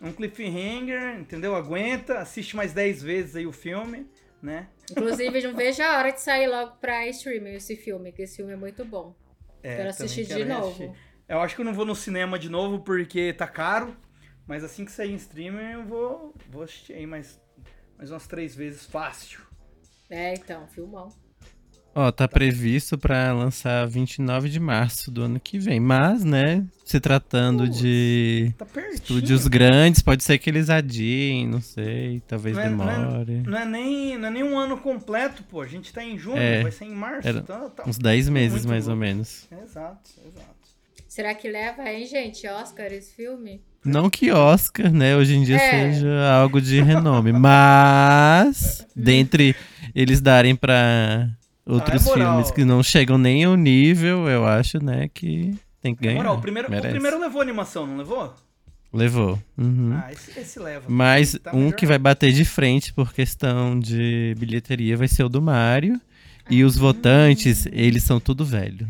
Um 0.00 0.12
cliffhanger, 0.12 1.18
entendeu? 1.18 1.54
Aguenta. 1.54 2.18
Assiste 2.18 2.56
mais 2.56 2.72
10 2.72 3.02
vezes 3.02 3.36
aí 3.36 3.46
o 3.46 3.52
filme, 3.52 4.06
né? 4.42 4.68
Inclusive, 4.90 5.42
não 5.42 5.54
vejo 5.54 5.82
a 5.82 5.98
hora 5.98 6.10
de 6.12 6.20
sair 6.20 6.46
logo 6.48 6.76
pra 6.76 7.06
streaming 7.08 7.54
esse 7.54 7.76
filme, 7.76 8.12
que 8.12 8.22
esse 8.22 8.36
filme 8.36 8.52
é 8.52 8.56
muito 8.56 8.84
bom. 8.84 9.14
É, 9.62 9.76
Quero 9.76 9.88
assistir 9.90 10.22
de 10.22 10.34
quero 10.34 10.48
novo. 10.48 10.78
reassistir. 10.78 11.10
Eu 11.28 11.38
acho 11.40 11.54
que 11.54 11.60
eu 11.60 11.64
não 11.64 11.74
vou 11.74 11.84
no 11.84 11.94
cinema 11.94 12.38
de 12.38 12.48
novo 12.48 12.80
porque 12.80 13.32
tá 13.32 13.46
caro. 13.46 13.96
Mas 14.46 14.64
assim 14.64 14.84
que 14.84 14.90
sair 14.90 15.12
em 15.12 15.16
streaming 15.16 15.72
eu 15.72 15.84
vou, 15.84 16.34
vou 16.48 16.62
assistir 16.64 16.94
aí 16.94 17.06
mais, 17.06 17.40
mais 17.96 18.10
umas 18.10 18.26
três 18.26 18.52
vezes 18.56 18.84
fácil. 18.84 19.40
É, 20.08 20.34
então, 20.34 20.66
filmão. 20.66 21.08
Ó, 21.92 22.10
tá 22.12 22.28
previsto 22.28 22.96
pra 22.96 23.32
lançar 23.32 23.86
29 23.86 24.48
de 24.48 24.60
março 24.60 25.10
do 25.10 25.22
ano 25.22 25.40
que 25.40 25.58
vem. 25.58 25.80
Mas, 25.80 26.22
né, 26.24 26.64
se 26.84 27.00
tratando 27.00 27.68
de 27.68 28.52
Tá 28.56 28.64
pertinho. 28.64 28.94
estúdios 28.94 29.46
grandes, 29.48 30.00
pode 30.00 30.22
ser 30.22 30.38
que 30.38 30.48
eles 30.48 30.70
adiem, 30.70 31.48
não 31.48 31.60
sei, 31.60 32.22
talvez 32.28 32.54
Não 32.56 32.62
é- 32.62 32.68
não 32.70 32.88
é- 32.90 32.96
demore. 32.96 33.42
Não 33.44 33.58
é, 33.58 33.64
nem, 33.66 34.16
não 34.18 34.28
é 34.28 34.30
nem 34.30 34.42
um 34.44 34.56
ano 34.56 34.78
completo, 34.78 35.42
pô. 35.50 35.60
A 35.62 35.66
gente 35.66 35.92
tá 35.92 36.02
em 36.04 36.16
junho, 36.16 36.38
É, 36.38 36.62
vai 36.62 36.70
ser 36.70 36.84
em 36.84 36.94
março. 36.94 37.26
era 37.26 37.40
tá, 37.42 37.68
tá- 37.70 37.84
Uns 37.86 37.98
10 37.98 38.28
meses, 38.28 38.64
mais 38.64 38.84
ou 38.86 38.94
louco. 38.94 39.00
menos. 39.06 39.48
Exato, 39.50 40.10
exato. 40.24 40.60
Será 41.08 41.34
que 41.34 41.50
leva, 41.50 41.82
hein, 41.90 42.06
gente? 42.06 42.46
Oscar 42.46 42.86
esse 42.92 43.12
filme? 43.16 43.60
Não 43.84 44.08
que 44.08 44.30
Oscar, 44.30 44.92
né, 44.92 45.16
hoje 45.16 45.34
em 45.34 45.42
dia 45.42 45.56
É. 45.56 45.92
seja 45.92 46.30
algo 46.34 46.60
de 46.60 46.80
renome, 46.80 47.32
mas 47.32 48.86
dentre 48.94 49.56
eles 49.92 50.20
darem 50.20 50.54
pra 50.54 51.28
outros 51.66 52.06
Ah, 52.06 52.10
é 52.10 52.14
filmes 52.14 52.50
que 52.50 52.64
não 52.64 52.82
chegam 52.82 53.16
nem 53.18 53.44
ao 53.44 53.56
nível, 53.56 54.28
eu 54.28 54.46
acho, 54.46 54.82
né, 54.82 55.08
que 55.12 55.54
tem 55.80 55.94
que 55.94 56.02
ganhar. 56.04 56.16
moral, 56.16 56.36
o 56.36 56.40
primeiro, 56.40 56.68
o 56.68 56.80
primeiro 56.80 57.20
levou 57.20 57.40
animação, 57.40 57.86
não 57.86 57.96
levou? 57.96 58.34
Levou. 58.92 59.40
Uhum. 59.56 59.92
Ah, 59.94 60.10
esse, 60.12 60.38
esse 60.38 60.58
leva. 60.58 60.84
Mas 60.88 61.38
Tá 61.42 61.52
um 61.54 61.58
melhor. 61.66 61.72
que 61.74 61.86
vai 61.86 61.98
bater 61.98 62.32
de 62.32 62.44
frente 62.44 62.92
por 62.92 63.12
questão 63.12 63.78
de 63.78 64.34
bilheteria 64.36 64.96
vai 64.96 65.06
ser 65.06 65.22
o 65.22 65.28
do 65.28 65.40
Mario. 65.40 66.00
E 66.50 66.64
os 66.64 66.76
votantes, 66.76 67.66
eles 67.70 68.02
são 68.02 68.18
tudo 68.18 68.44
velho. 68.44 68.88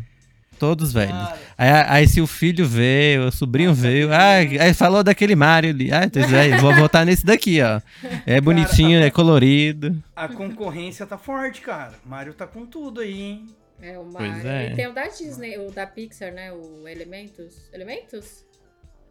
Todos 0.61 0.93
velhos. 0.93 1.11
Cara, 1.17 1.37
Aí, 1.57 1.69
aí 2.01 2.07
se 2.07 2.21
o 2.21 2.27
filho 2.27 2.67
veio, 2.67 3.27
o 3.27 3.31
sobrinho 3.31 3.71
Ah, 3.71 3.73
veio, 3.73 4.13
ah, 4.13 4.35
aí 4.63 4.73
falou 4.75 5.03
daquele 5.03 5.35
Mario 5.35 5.71
ali. 5.71 5.91
Ah, 5.91 6.03
então, 6.05 6.21
velho, 6.27 6.59
vou 6.59 6.71
votar 6.75 7.03
nesse 7.03 7.25
daqui, 7.25 7.59
ó. 7.63 7.81
É 8.27 8.39
bonitinho, 8.39 9.01
é 9.01 9.09
colorido. 9.09 9.95
a 10.15 10.27
concorrência 10.27 11.05
tá 11.07 11.17
forte, 11.17 11.61
cara. 11.61 11.93
Mario 12.05 12.33
tá 12.35 12.45
com 12.45 12.63
tudo 12.65 13.01
aí, 13.01 13.21
hein? 13.21 13.45
É, 13.81 13.97
o 13.97 14.03
Pois 14.03 14.13
Mario. 14.31 14.47
é. 14.47 14.71
E 14.71 14.75
tem 14.75 14.87
o 14.87 14.93
da 14.93 15.07
Disney, 15.07 15.57
o 15.57 15.71
da 15.71 15.87
Pixar, 15.87 16.31
né? 16.31 16.51
O 16.51 16.87
Elementos. 16.87 17.55
Elementos? 17.73 18.45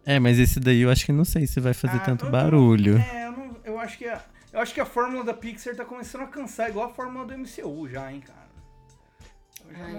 É, 0.07 0.21
mas 0.21 0.39
esse 0.39 0.61
daí 0.61 0.83
eu 0.83 0.91
acho 0.91 1.05
que 1.05 1.11
não 1.13 1.25
sei 1.25 1.49
se 1.49 1.59
vai 1.59 1.75
fazer 1.75 1.97
Ah, 1.97 2.01
tanto 2.01 2.27
eu- 2.27 2.31
barulho. 2.31 2.97
É, 3.13 3.27
eu, 3.27 3.33
não, 3.33 3.57
eu 3.65 3.79
acho 3.81 3.99
que 3.99 4.07
a, 4.07 4.21
eu 4.53 4.61
acho 4.61 4.73
que 4.73 4.81
a 4.81 4.87
fórmula 4.87 5.25
da 5.25 5.35
Pixar 5.35 5.75
tá 5.75 5.85
começando 5.85 6.23
a 6.23 6.27
cansar, 6.29 6.69
igual 6.71 6.87
a 6.87 6.91
fórmula 6.95 7.27
do 7.27 7.35
MCU 7.37 7.89
já, 7.89 8.11
hein, 8.13 8.23
cara. 8.25 8.40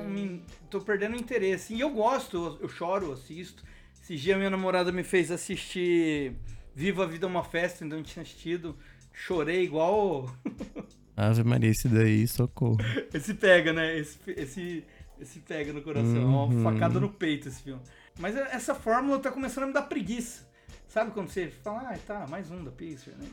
Me, 0.07 0.43
tô 0.69 0.82
perdendo 0.82 1.15
interesse. 1.15 1.74
E 1.74 1.80
eu 1.80 1.89
gosto, 1.89 2.38
eu, 2.38 2.59
eu 2.63 2.69
choro, 2.69 3.11
assisto. 3.11 3.63
Esse 4.01 4.15
dia 4.15 4.38
minha 4.38 4.49
namorada 4.49 4.91
me 4.91 5.03
fez 5.03 5.32
assistir 5.32 6.34
Viva 6.74 7.03
a 7.03 7.07
Vida 7.07 7.26
é 7.26 7.30
uma 7.30 7.43
Festa, 7.43 7.84
ainda 7.84 7.95
não 7.95 8.03
tinha 8.03 8.24
assistido. 8.24 8.76
Chorei 9.13 9.63
igual. 9.63 10.34
Ave 11.15 11.43
Maria, 11.43 11.69
esse 11.69 11.88
daí, 11.88 12.28
socorro. 12.28 12.78
Esse 13.13 13.34
pega, 13.34 13.74
né? 13.74 13.97
Esse, 13.99 14.17
esse, 14.28 14.84
esse 15.19 15.39
pega 15.41 15.72
no 15.74 15.82
coração. 15.82 16.15
É 16.17 16.26
uma 16.26 16.45
Uhum. 16.45 16.63
facada 16.63 16.99
no 16.99 17.09
peito 17.09 17.47
esse 17.47 17.61
filme. 17.61 17.82
Mas 18.19 18.36
essa 18.36 18.74
fórmula 18.74 19.19
tá 19.19 19.30
começando 19.32 19.65
a 19.65 19.67
me 19.67 19.74
dar 19.74 19.84
preguiça. 19.84 20.49
Sabe 20.88 21.11
quando 21.11 21.30
você 21.30 21.47
fala, 21.49 21.89
ah, 21.91 21.97
tá, 22.05 22.26
mais 22.28 22.49
um 22.51 22.63
da 22.63 22.72
Pixar, 22.72 23.13
né? 23.17 23.28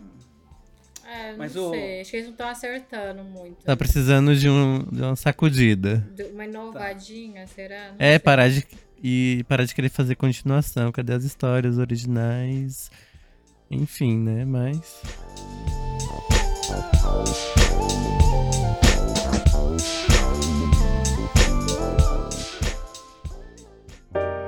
É, 1.10 1.30
não 1.30 1.38
Mas 1.38 1.56
o- 1.56 1.70
sei. 1.70 2.00
Acho 2.02 2.10
que 2.10 2.16
eles 2.16 2.26
não 2.26 2.32
estão 2.32 2.48
acertando 2.48 3.24
muito. 3.24 3.64
Tá 3.64 3.74
precisando 3.74 4.36
de, 4.36 4.48
um, 4.48 4.84
de 4.92 5.00
uma 5.02 5.16
sacudida. 5.16 6.06
De 6.14 6.24
Uma 6.24 6.44
inovadinha, 6.44 7.46
será? 7.46 7.88
Não 7.92 7.96
É, 7.98 8.10
sei. 8.10 8.18
parar 8.18 8.48
de. 8.50 8.66
E 9.02 9.44
parar 9.48 9.64
de 9.64 9.74
querer 9.74 9.88
fazer 9.88 10.16
continuação. 10.16 10.92
Cadê 10.92 11.14
as 11.14 11.24
histórias 11.24 11.78
originais? 11.78 12.90
Enfim, 13.70 14.18
né? 14.18 14.44
Mas. 14.44 15.00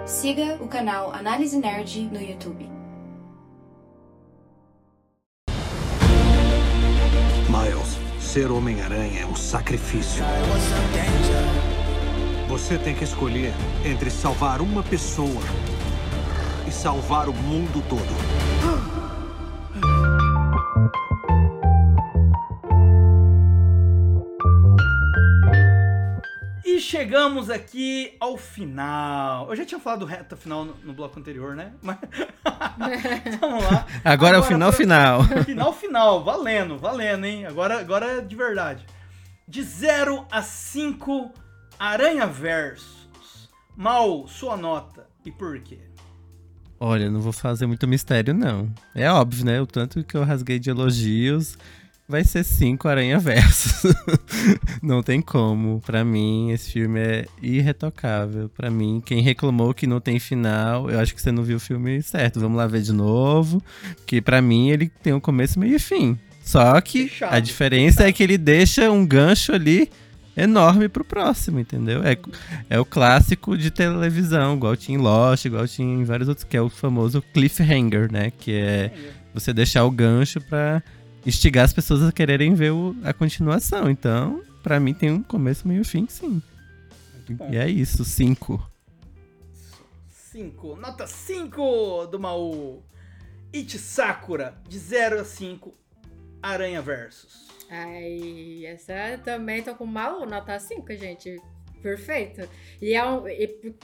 Siga 0.07 0.57
o 0.61 0.69
canal 0.69 1.13
Análise 1.13 1.57
Nerd 1.59 2.01
no 2.13 2.21
YouTube. 2.21 2.69
Miles, 7.61 7.99
ser 8.19 8.51
Homem-Aranha 8.51 9.21
é 9.21 9.27
um 9.27 9.37
sacrifício. 9.37 10.25
Você 12.49 12.79
tem 12.79 12.95
que 12.95 13.05
escolher 13.05 13.53
entre 13.85 14.11
salvar 14.11 14.63
uma 14.63 14.83
pessoa 14.83 15.43
e 16.67 16.73
salvar 16.73 17.29
o 17.29 17.35
mundo 17.35 17.85
todo. 17.87 19.00
Chegamos 26.91 27.49
aqui 27.49 28.17
ao 28.19 28.37
final. 28.37 29.49
Eu 29.49 29.55
já 29.57 29.65
tinha 29.65 29.79
falado 29.79 30.05
reta 30.05 30.37
final 30.37 30.65
no, 30.65 30.75
no 30.85 30.93
bloco 30.93 31.19
anterior, 31.21 31.55
né? 31.55 31.73
Mas 31.81 31.99
vamos 33.41 33.63
lá. 33.65 33.87
Agora, 34.05 34.37
é 34.37 34.41
o 34.41 34.43
final 34.43 34.71
pra- 34.71 34.77
final. 34.77 35.25
Final 35.47 35.73
final, 35.73 36.25
valendo, 36.25 36.77
valendo, 36.77 37.25
hein? 37.25 37.47
Agora, 37.47 37.79
agora 37.79 38.19
é 38.19 38.21
de 38.21 38.35
verdade. 38.35 38.85
De 39.47 39.63
0 39.63 40.27
a 40.31 40.43
5 40.43 41.31
Aranha 41.79 42.27
Versos. 42.27 43.09
Mal, 43.77 44.27
sua 44.27 44.57
nota. 44.57 45.07
E 45.25 45.31
por 45.31 45.61
quê? 45.61 45.79
Olha, 46.79 47.11
não 47.11 47.21
vou 47.21 47.33
fazer 47.33 47.67
muito 47.67 47.87
mistério, 47.87 48.35
não. 48.35 48.73
É 48.95 49.11
óbvio, 49.11 49.45
né? 49.45 49.61
O 49.61 49.67
tanto 49.67 50.03
que 50.03 50.17
eu 50.17 50.25
rasguei 50.25 50.59
de 50.59 50.71
elogios 50.71 51.57
vai 52.11 52.25
ser 52.25 52.45
cinco 52.45 52.89
Aranha 52.89 53.19
Versos. 53.19 53.95
não 54.83 55.03
tem 55.03 55.23
como. 55.23 55.81
Pra 55.87 56.05
mim, 56.05 56.51
esse 56.51 56.73
filme 56.73 56.99
é 56.99 57.25
irretocável. 57.41 58.51
Pra 58.51 58.69
mim, 58.69 59.01
quem 59.05 59.23
reclamou 59.23 59.73
que 59.73 59.87
não 59.87 60.01
tem 60.01 60.19
final, 60.19 60.91
eu 60.91 60.99
acho 60.99 61.15
que 61.15 61.23
você 61.23 61.31
não 61.31 61.45
viu 61.45 61.57
o 61.57 61.61
filme 61.61 62.03
certo. 62.03 62.41
Vamos 62.41 62.59
lá 62.59 62.67
ver 62.67 62.83
de 62.83 62.93
novo. 62.93 63.63
Que 64.05 64.21
pra 64.21 64.43
mim, 64.43 64.71
ele 64.71 64.91
tem 65.03 65.13
um 65.13 65.21
começo, 65.21 65.59
meio 65.59 65.77
e 65.77 65.79
fim. 65.79 66.19
Só 66.43 66.81
que 66.81 67.09
Fechado, 67.09 67.35
a 67.35 67.39
diferença 67.39 68.09
é 68.09 68.13
que 68.13 68.23
ele 68.23 68.37
deixa 68.37 68.91
um 68.91 69.07
gancho 69.07 69.53
ali 69.53 69.89
enorme 70.37 70.89
pro 70.89 71.05
próximo, 71.05 71.61
entendeu? 71.61 72.03
É, 72.03 72.17
é 72.69 72.81
o 72.81 72.85
clássico 72.85 73.57
de 73.57 73.71
televisão, 73.71 74.57
igual 74.57 74.77
tinha 74.77 74.99
em 74.99 75.01
Lost, 75.01 75.45
igual 75.45 75.69
tinha 75.69 75.95
em 75.95 76.03
vários 76.03 76.29
outros, 76.29 76.45
que 76.45 76.57
é 76.57 76.61
o 76.61 76.69
famoso 76.69 77.23
cliffhanger, 77.33 78.11
né? 78.11 78.33
Que 78.37 78.53
é 78.53 78.93
você 79.33 79.53
deixar 79.53 79.85
o 79.85 79.91
gancho 79.91 80.41
pra 80.41 80.83
instigar 81.27 81.65
as 81.65 81.73
pessoas 81.73 82.03
a 82.03 82.13
quererem 82.13 82.55
ver 82.55 82.73
o- 82.73 82.97
a 83.05 83.13
continuação. 83.13 83.91
Então, 83.91 84.43
pra 84.63 84.79
mim 84.81 84.95
tem 84.95 85.11
um 85.11 85.23
começo, 85.23 85.67
meio 85.67 85.83
e 85.83 85.85
fim, 85.85 86.07
sim. 86.09 86.43
E 87.51 87.57
é 87.57 87.69
isso, 87.69 88.05
cinco. 88.05 88.61
5. 90.33 90.77
Nota 90.77 91.07
5 91.07 92.07
do 92.07 92.19
Maú. 92.19 92.83
It 93.55 93.79
Sakura, 93.79 94.55
de 94.69 94.79
0 94.79 95.21
a 95.21 95.25
5 95.25 95.75
Aranha 96.43 96.81
Versos. 96.81 97.49
Ai, 97.69 98.65
essa 98.67 99.19
também 99.25 99.63
tô 99.63 99.75
com 99.75 99.87
mal 99.87 100.25
nota 100.27 100.59
5, 100.59 100.93
gente. 100.97 101.41
Perfeito. 101.83 102.49
E 102.81 102.93
é 102.95 103.05
um, 103.05 103.23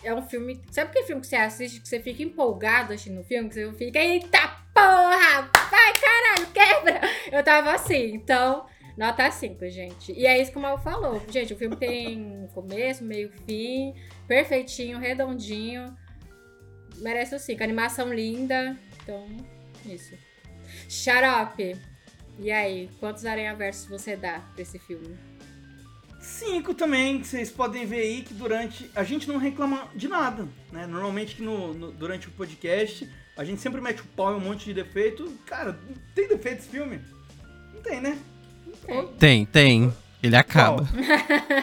é 0.02 0.14
um 0.14 0.22
filme. 0.22 0.60
Sabe 0.70 0.90
aquele 0.90 1.06
filme 1.06 1.20
que 1.22 1.26
você 1.28 1.36
assiste 1.36 1.80
que 1.80 1.88
você 1.88 2.00
fica 2.00 2.22
empolgado 2.22 2.92
assistindo 2.92 3.20
o 3.20 3.24
filme? 3.24 3.48
Que 3.48 3.54
você 3.54 3.72
fica, 3.72 3.98
eita 3.98 4.65
porra! 4.76 5.50
Vai, 5.70 5.92
caralho, 5.94 6.46
quebra! 6.52 7.00
Eu 7.32 7.42
tava 7.42 7.72
assim, 7.72 8.14
então, 8.14 8.66
nota 8.96 9.30
5, 9.30 9.68
gente. 9.68 10.12
E 10.12 10.26
é 10.26 10.40
isso 10.40 10.52
que 10.52 10.58
o 10.58 10.60
Mal 10.60 10.78
falou. 10.78 11.20
Gente, 11.28 11.52
o 11.54 11.56
filme 11.56 11.76
tem 11.76 12.48
começo, 12.54 13.02
meio, 13.04 13.30
fim, 13.46 13.94
perfeitinho, 14.28 14.98
redondinho. 14.98 15.96
Merece 16.98 17.34
o 17.34 17.38
5. 17.38 17.62
Animação 17.62 18.12
linda. 18.12 18.76
Então, 19.02 19.26
isso. 19.84 20.14
Xarope. 20.88 21.76
E 22.38 22.50
aí, 22.52 22.88
quantos 23.00 23.24
Aranha 23.24 23.54
Versos 23.54 23.86
você 23.88 24.14
dá 24.16 24.40
pra 24.54 24.62
esse 24.62 24.78
filme? 24.78 25.16
5 26.20 26.74
também, 26.74 27.22
vocês 27.22 27.50
podem 27.50 27.86
ver 27.86 28.00
aí 28.00 28.22
que 28.22 28.34
durante. 28.34 28.90
A 28.94 29.04
gente 29.04 29.28
não 29.28 29.36
reclama 29.38 29.88
de 29.94 30.08
nada, 30.08 30.46
né? 30.72 30.86
Normalmente 30.86 31.36
que 31.36 31.42
no, 31.42 31.72
no- 31.72 31.92
durante 31.92 32.28
o 32.28 32.32
podcast 32.32 33.08
a 33.36 33.44
gente 33.44 33.60
sempre 33.60 33.80
mete 33.80 34.00
o 34.00 34.06
pau 34.16 34.32
em 34.32 34.36
um 34.36 34.40
monte 34.40 34.64
de 34.64 34.74
defeito. 34.74 35.30
Cara, 35.46 35.78
tem 36.14 36.28
defeito 36.28 36.60
esse 36.60 36.68
filme? 36.68 37.00
Não 37.74 37.82
tem, 37.82 38.00
né? 38.00 38.18
Tem, 39.18 39.44
tem. 39.44 39.92
Ele 40.22 40.36
acaba. 40.36 40.88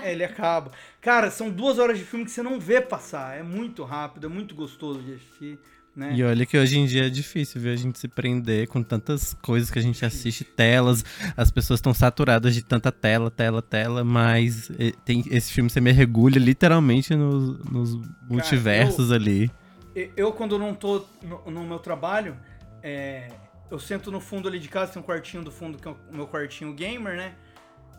É, 0.04 0.12
ele 0.12 0.24
acaba. 0.24 0.72
Cara, 1.02 1.32
são 1.32 1.50
duas 1.50 1.80
horas 1.80 1.98
de 1.98 2.06
filme 2.06 2.26
que 2.26 2.32
você 2.32 2.44
não 2.44 2.60
vê 2.60 2.80
passar. 2.80 3.38
É 3.38 3.44
muito 3.44 3.84
rápido, 3.84 4.28
é 4.28 4.30
muito 4.30 4.54
gostoso 4.56 5.02
de 5.02 5.14
assistir, 5.14 5.60
né? 5.96 6.14
E 6.16 6.24
olha 6.24 6.46
que 6.46 6.58
hoje 6.58 6.78
em 6.78 6.86
dia 6.86 7.08
é 7.08 7.10
difícil 7.10 7.60
ver 7.60 7.72
a 7.72 7.76
gente 7.76 8.00
se 8.00 8.08
prender 8.08 8.68
com 8.68 8.82
tantas 8.82 9.34
coisas 9.42 9.70
que 9.70 9.80
a 9.80 9.82
gente 9.82 10.06
assiste, 10.06 10.44
telas, 10.44 11.04
as 11.36 11.52
pessoas 11.52 11.80
estão 11.80 11.94
saturadas 11.94 12.54
de 12.54 12.62
tanta 12.62 12.92
tela, 12.92 13.30
tela, 13.30 13.62
tela, 13.62 14.04
mas 14.04 14.72
eh, 14.80 14.94
tem 15.04 15.24
esse 15.30 15.52
filme 15.52 15.70
você 15.70 15.82
mergulha 15.82 16.40
literalmente 16.40 17.16
nos, 17.16 17.60
nos 17.66 18.00
multiversos 18.30 19.12
ali. 19.12 19.52
Eu, 19.96 20.32
quando 20.32 20.58
não 20.58 20.74
tô 20.74 21.06
no, 21.22 21.52
no 21.52 21.64
meu 21.64 21.80
trabalho, 21.80 22.38
é, 22.82 23.30
eu 23.70 23.80
sento 23.80 24.12
no 24.12 24.20
fundo 24.20 24.48
ali 24.48 24.60
de 24.60 24.68
casa, 24.68 24.94
tem 24.94 25.02
um 25.02 25.06
quartinho 25.06 25.44
do 25.44 25.52
fundo 25.52 25.78
que 25.78 25.88
é 25.88 25.92
o 25.92 25.98
meu 26.12 26.28
quartinho 26.28 26.74
gamer, 26.74 27.16
né? 27.16 27.36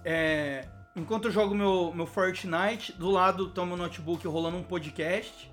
É, 0.04 0.66
enquanto 0.94 1.26
eu 1.26 1.30
jogo 1.30 1.54
meu, 1.54 1.92
meu 1.94 2.06
Fortnite, 2.06 2.92
do 2.92 3.10
lado 3.10 3.48
tá 3.50 3.62
o 3.62 3.66
meu 3.66 3.76
notebook 3.76 4.26
rolando 4.26 4.56
um 4.56 4.62
podcast. 4.62 5.52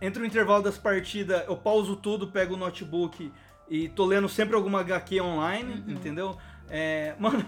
Entre 0.00 0.22
o 0.22 0.26
intervalo 0.26 0.62
das 0.62 0.76
partidas, 0.76 1.44
eu 1.46 1.56
pauso 1.56 1.96
tudo, 1.96 2.28
pego 2.28 2.54
o 2.54 2.56
notebook 2.56 3.32
e 3.68 3.88
tô 3.88 4.04
lendo 4.04 4.28
sempre 4.28 4.54
alguma 4.54 4.80
HQ 4.80 5.20
online, 5.20 5.82
entendeu? 5.88 6.36
É, 6.68 7.14
mano, 7.20 7.44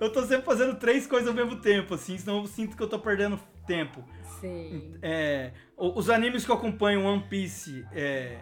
eu 0.00 0.12
tô 0.12 0.22
sempre 0.22 0.44
fazendo 0.44 0.76
três 0.76 1.06
coisas 1.06 1.28
ao 1.28 1.34
mesmo 1.34 1.56
tempo, 1.56 1.94
assim, 1.94 2.18
senão 2.18 2.38
eu 2.38 2.46
sinto 2.46 2.76
que 2.76 2.82
eu 2.82 2.88
tô 2.88 2.98
perdendo 2.98 3.38
tempo. 3.66 4.04
Sim. 4.40 4.94
É, 5.02 5.52
os 5.76 6.08
animes 6.10 6.44
que 6.44 6.50
eu 6.50 6.54
acompanho, 6.56 7.04
One 7.04 7.22
Piece, 7.28 7.84
é, 7.92 8.38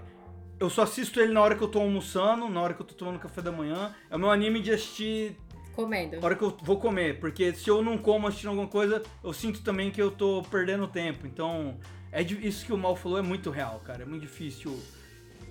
eu 0.58 0.70
só 0.70 0.82
assisto 0.82 1.20
ele 1.20 1.32
na 1.32 1.40
hora 1.40 1.54
que 1.54 1.62
eu 1.62 1.68
tô 1.68 1.80
almoçando, 1.80 2.48
na 2.48 2.60
hora 2.60 2.74
que 2.74 2.80
eu 2.82 2.86
tô 2.86 2.94
tomando 2.94 3.18
café 3.18 3.40
da 3.42 3.52
manhã. 3.52 3.94
É 4.10 4.16
o 4.16 4.18
meu 4.18 4.30
anime 4.30 4.60
de 4.60 4.72
assistir 4.72 5.36
Comendo. 5.74 6.18
na 6.20 6.24
hora 6.26 6.34
que 6.34 6.42
eu 6.42 6.56
vou 6.62 6.78
comer, 6.78 7.20
porque 7.20 7.52
se 7.54 7.68
eu 7.68 7.82
não 7.82 7.98
como 7.98 8.26
assistindo 8.26 8.48
alguma 8.50 8.68
coisa, 8.68 9.02
eu 9.22 9.32
sinto 9.32 9.62
também 9.62 9.90
que 9.90 10.00
eu 10.00 10.10
tô 10.10 10.42
perdendo 10.50 10.86
tempo. 10.88 11.26
Então, 11.26 11.78
é 12.10 12.22
isso 12.22 12.64
que 12.64 12.72
o 12.72 12.78
Mal 12.78 12.96
falou 12.96 13.18
é 13.18 13.22
muito 13.22 13.50
real, 13.50 13.80
cara. 13.84 14.02
É 14.02 14.06
muito 14.06 14.22
difícil 14.22 14.78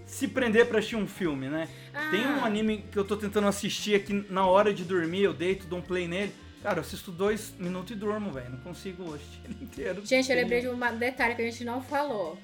se 0.08 0.28
prender 0.28 0.68
pra 0.68 0.78
assistir 0.80 0.96
um 0.96 1.08
filme, 1.08 1.48
né? 1.50 1.68
Tem 2.12 2.22
um 2.26 2.43
Ah. 2.43 2.46
anime 2.46 2.86
que 2.91 2.98
eu 2.98 3.04
tô 3.04 3.18
tentando 3.18 3.48
assistir 3.48 3.96
aqui 3.96 4.14
na 4.30 4.46
hora 4.46 4.72
de 4.74 4.84
dormir, 4.84 5.24
eu 5.24 5.34
deito, 5.34 5.66
dou 5.68 5.80
um 5.80 5.82
play 5.82 6.08
nele. 6.08 6.32
Cara, 6.66 6.80
eu 6.80 6.82
assisto 6.82 7.11
dois 7.11 7.53
minutos 7.59 7.91
e 7.91 7.95
durmo, 7.95 8.32
velho. 8.32 8.49
Não 8.49 8.57
consigo 8.57 9.13
assistir 9.13 9.39
ele 9.45 9.57
inteiro. 9.61 10.03
Gente, 10.03 10.32
eu 10.32 10.36
lembrei 10.36 10.61
de 10.61 10.68
um 10.70 10.97
detalhe 10.97 11.36
que 11.36 11.41
a 11.43 11.45
gente 11.45 11.63
não 11.63 11.80
falou. 11.80 12.39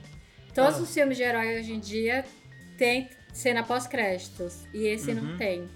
Todos 0.53 0.77
Ah. 0.79 0.81
os 0.83 0.93
filmes 0.93 1.17
de 1.17 1.23
herói 1.23 1.59
hoje 1.59 1.73
em 1.73 1.79
dia 1.79 2.23
tem 2.77 3.09
cena 3.33 3.63
pós-créditos. 3.63 4.59
E 4.73 4.85
esse 4.85 5.11
não 5.13 5.23
Uhum. 5.31 5.37
tem. 5.37 5.67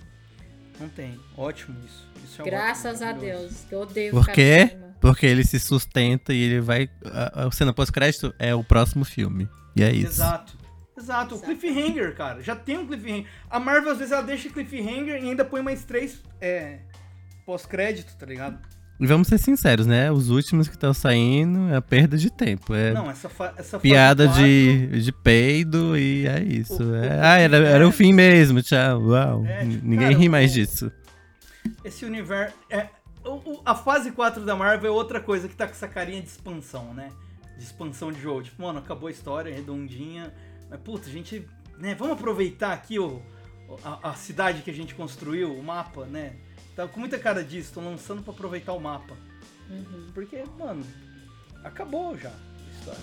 Não 0.79 0.89
tem. 0.89 1.19
Ótimo 1.35 1.75
isso. 1.85 2.07
isso 2.23 2.41
é 2.41 2.45
Graças 2.45 3.01
ótimo, 3.01 3.09
a. 3.09 3.13
Deus. 3.13 3.71
Eu 3.71 3.79
odeio 3.79 4.11
Por 4.11 4.27
quê? 4.27 4.77
Porque 5.01 5.25
ele 5.25 5.43
se 5.43 5.59
sustenta 5.59 6.31
e 6.31 6.39
ele 6.41 6.61
vai. 6.61 6.87
A, 7.05 7.45
a 7.47 7.51
cena 7.51 7.73
pós-crédito 7.73 8.31
é 8.37 8.53
o 8.53 8.63
próximo 8.63 9.03
filme. 9.05 9.49
E 9.75 9.81
é 9.81 9.91
isso. 9.91 10.07
Exato. 10.21 10.55
Exato. 10.97 11.35
O 11.35 11.39
cliffhanger, 11.41 12.15
cara. 12.15 12.43
Já 12.43 12.55
tem 12.55 12.77
um 12.77 12.85
cliffhanger. 12.87 13.25
A 13.49 13.59
Marvel, 13.59 13.91
às 13.91 13.97
vezes, 13.97 14.11
ela 14.13 14.21
deixa 14.21 14.49
cliffhanger 14.49 15.15
e 15.23 15.29
ainda 15.29 15.43
põe 15.43 15.61
mais 15.61 15.83
três 15.83 16.21
é, 16.39 16.79
pós-crédito, 17.45 18.15
tá 18.17 18.25
ligado? 18.25 18.57
E 18.97 19.05
vamos 19.05 19.27
ser 19.27 19.37
sinceros, 19.37 19.85
né? 19.85 20.09
Os 20.09 20.29
últimos 20.29 20.69
que 20.69 20.75
estão 20.75 20.93
saindo 20.93 21.73
é 21.73 21.81
perda 21.81 22.17
de 22.17 22.29
tempo. 22.31 22.73
É 22.73 22.93
Não, 22.93 23.11
essa, 23.11 23.29
essa 23.57 23.77
piada 23.77 24.25
de, 24.29 25.01
de 25.01 25.11
peido 25.11 25.97
e 25.97 26.25
é 26.25 26.41
isso. 26.41 26.81
O- 26.81 26.95
É- 26.95 27.07
o- 27.09 27.21
ah, 27.23 27.37
era, 27.37 27.57
era 27.57 27.87
o 27.87 27.91
fim 27.91 28.13
mesmo, 28.13 28.61
tchau. 28.61 29.01
Uau. 29.01 29.45
É, 29.45 29.65
tipo, 29.65 29.85
Ninguém 29.85 30.07
cara, 30.07 30.17
ri 30.17 30.29
mais 30.29 30.51
o- 30.51 30.53
disso. 30.53 30.91
Esse 31.83 32.05
universo. 32.05 32.55
É, 32.69 32.87
a 33.65 33.75
fase 33.75 34.11
4 34.11 34.45
da 34.45 34.55
Marvel 34.55 34.89
é 34.89 34.95
outra 34.95 35.19
coisa 35.19 35.49
que 35.49 35.55
tá 35.55 35.65
com 35.65 35.73
essa 35.73 35.89
carinha 35.89 36.21
de 36.21 36.27
expansão, 36.29 36.93
né? 36.93 37.09
De 37.57 37.63
expansão 37.65 38.13
de 38.13 38.21
jogo. 38.21 38.43
Tipo, 38.43 38.61
mano, 38.63 38.79
acabou 38.79 39.07
a 39.09 39.11
história, 39.11 39.53
redondinha. 39.53 40.33
Mas, 40.69 40.79
puta, 40.79 41.09
a 41.09 41.11
gente. 41.11 41.45
Né, 41.77 41.93
vamos 41.95 42.13
aproveitar 42.17 42.71
aqui 42.71 42.97
o, 42.97 43.21
a, 43.83 44.11
a 44.11 44.13
cidade 44.13 44.61
que 44.61 44.71
a 44.71 44.73
gente 44.73 44.95
construiu, 44.95 45.53
o 45.53 45.61
mapa, 45.61 46.05
né? 46.05 46.31
Tá 46.75 46.85
com 46.87 46.99
muita 46.99 47.17
cara 47.17 47.41
disso, 47.41 47.69
estão 47.69 47.85
lançando 47.85 48.21
pra 48.21 48.33
aproveitar 48.33 48.73
o 48.73 48.79
mapa. 48.81 49.15
Uhum. 49.69 50.07
Porque, 50.13 50.43
mano, 50.59 50.85
acabou 51.63 52.17
já 52.17 52.29
a 52.29 52.33
história. 52.77 52.99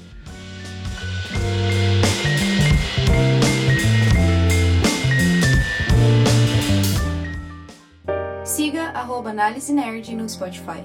Siga 8.44 8.90
arroba 8.90 9.30
Análise 9.30 9.72
Nerd 9.72 10.14
no 10.14 10.28
Spotify. 10.28 10.84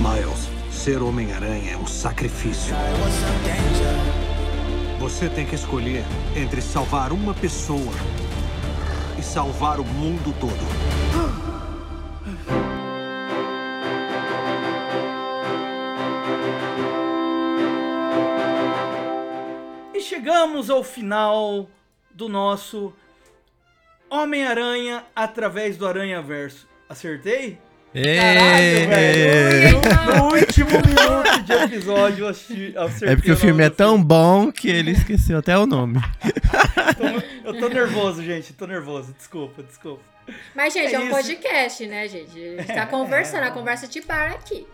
Miles, 0.00 0.48
ser 0.72 1.02
Homem-Aranha 1.02 1.72
é 1.72 1.76
um 1.76 1.86
sacrifício. 1.86 2.74
Você 4.98 5.28
tem 5.28 5.44
que 5.44 5.54
escolher 5.54 6.02
entre 6.34 6.62
salvar 6.62 7.12
uma 7.12 7.34
pessoa 7.34 7.92
e 9.22 9.24
salvar 9.24 9.78
o 9.78 9.84
mundo 9.84 10.34
todo. 10.40 10.52
E 19.94 20.00
chegamos 20.00 20.68
ao 20.68 20.82
final 20.82 21.70
do 22.12 22.28
nosso 22.28 22.92
Homem-Aranha 24.10 25.04
através 25.14 25.76
do 25.76 25.86
Aranha-Verso. 25.86 26.66
Acertei? 26.88 27.60
Caralho, 27.94 28.88
velho! 28.88 29.82
No, 30.02 30.24
último 30.34 30.70
minuto 30.70 31.42
de 31.44 31.52
episódio 31.52 32.24
eu 32.24 32.28
acertei 32.28 33.08
É 33.08 33.16
porque 33.16 33.30
o 33.30 33.36
filme 33.36 33.62
é 33.62 33.70
tão 33.70 34.02
bom 34.02 34.50
que 34.50 34.68
ele 34.68 34.90
esqueceu 34.90 35.38
até 35.38 35.56
o 35.56 35.64
nome. 35.64 36.00
Tô- 36.96 37.04
Eu 37.48 37.58
tô 37.58 37.68
nervoso, 37.68 38.22
gente. 38.22 38.52
Tô 38.52 38.66
nervoso. 38.66 39.12
Desculpa, 39.14 39.62
desculpa. 39.62 40.02
Mas, 40.54 40.72
gente, 40.72 40.92
É 40.94 40.96
é, 40.96 40.98
um 41.00 41.02
isso. 41.04 41.10
podcast, 41.16 41.86
né, 41.86 42.08
gente? 42.08 42.30
A 42.38 42.62
gente 42.62 42.66
tá 42.74 42.86
conversando, 42.88 43.44
a 43.44 43.50
conversa 43.50 43.88
de 43.88 44.00
bar 44.02 44.32
aqui. 44.32 44.66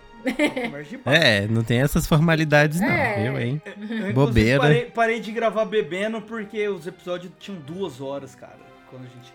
Conversa 0.64 0.90
de 0.90 0.98
papo. 0.98 1.16
É, 1.16 1.46
não 1.46 1.62
tem 1.62 1.80
essas 1.80 2.06
formalidades 2.06 2.80
não, 2.80 2.88
É. 2.88 3.22
viu, 3.22 3.38
hein? 3.40 3.62
Eu, 3.64 3.72
inclusive, 3.82 4.12
Bobeira. 4.12 4.60
Parei, 4.60 4.84
parei 4.86 5.20
de 5.20 5.32
gravar 5.32 5.64
bebendo 5.64 6.20
porque 6.20 6.68
os 6.68 6.86
episódios 6.86 7.32
tinham 7.38 7.58
duas 7.60 8.00
horas, 8.00 8.34
cara. 8.34 8.58
Quando 8.90 9.06
a 9.06 9.08
gente 9.08 9.32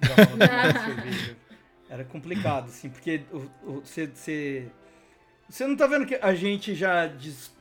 gravava 0.00 0.78
cerveja. 0.84 1.36
Era 1.88 2.04
complicado, 2.04 2.66
assim, 2.68 2.88
porque 2.90 3.22
você. 3.64 4.06
Você 4.06 4.66
você 5.48 5.66
não 5.66 5.74
tá 5.76 5.86
vendo 5.88 6.06
que 6.06 6.14
a 6.14 6.32
gente 6.32 6.76
já, 6.76 7.10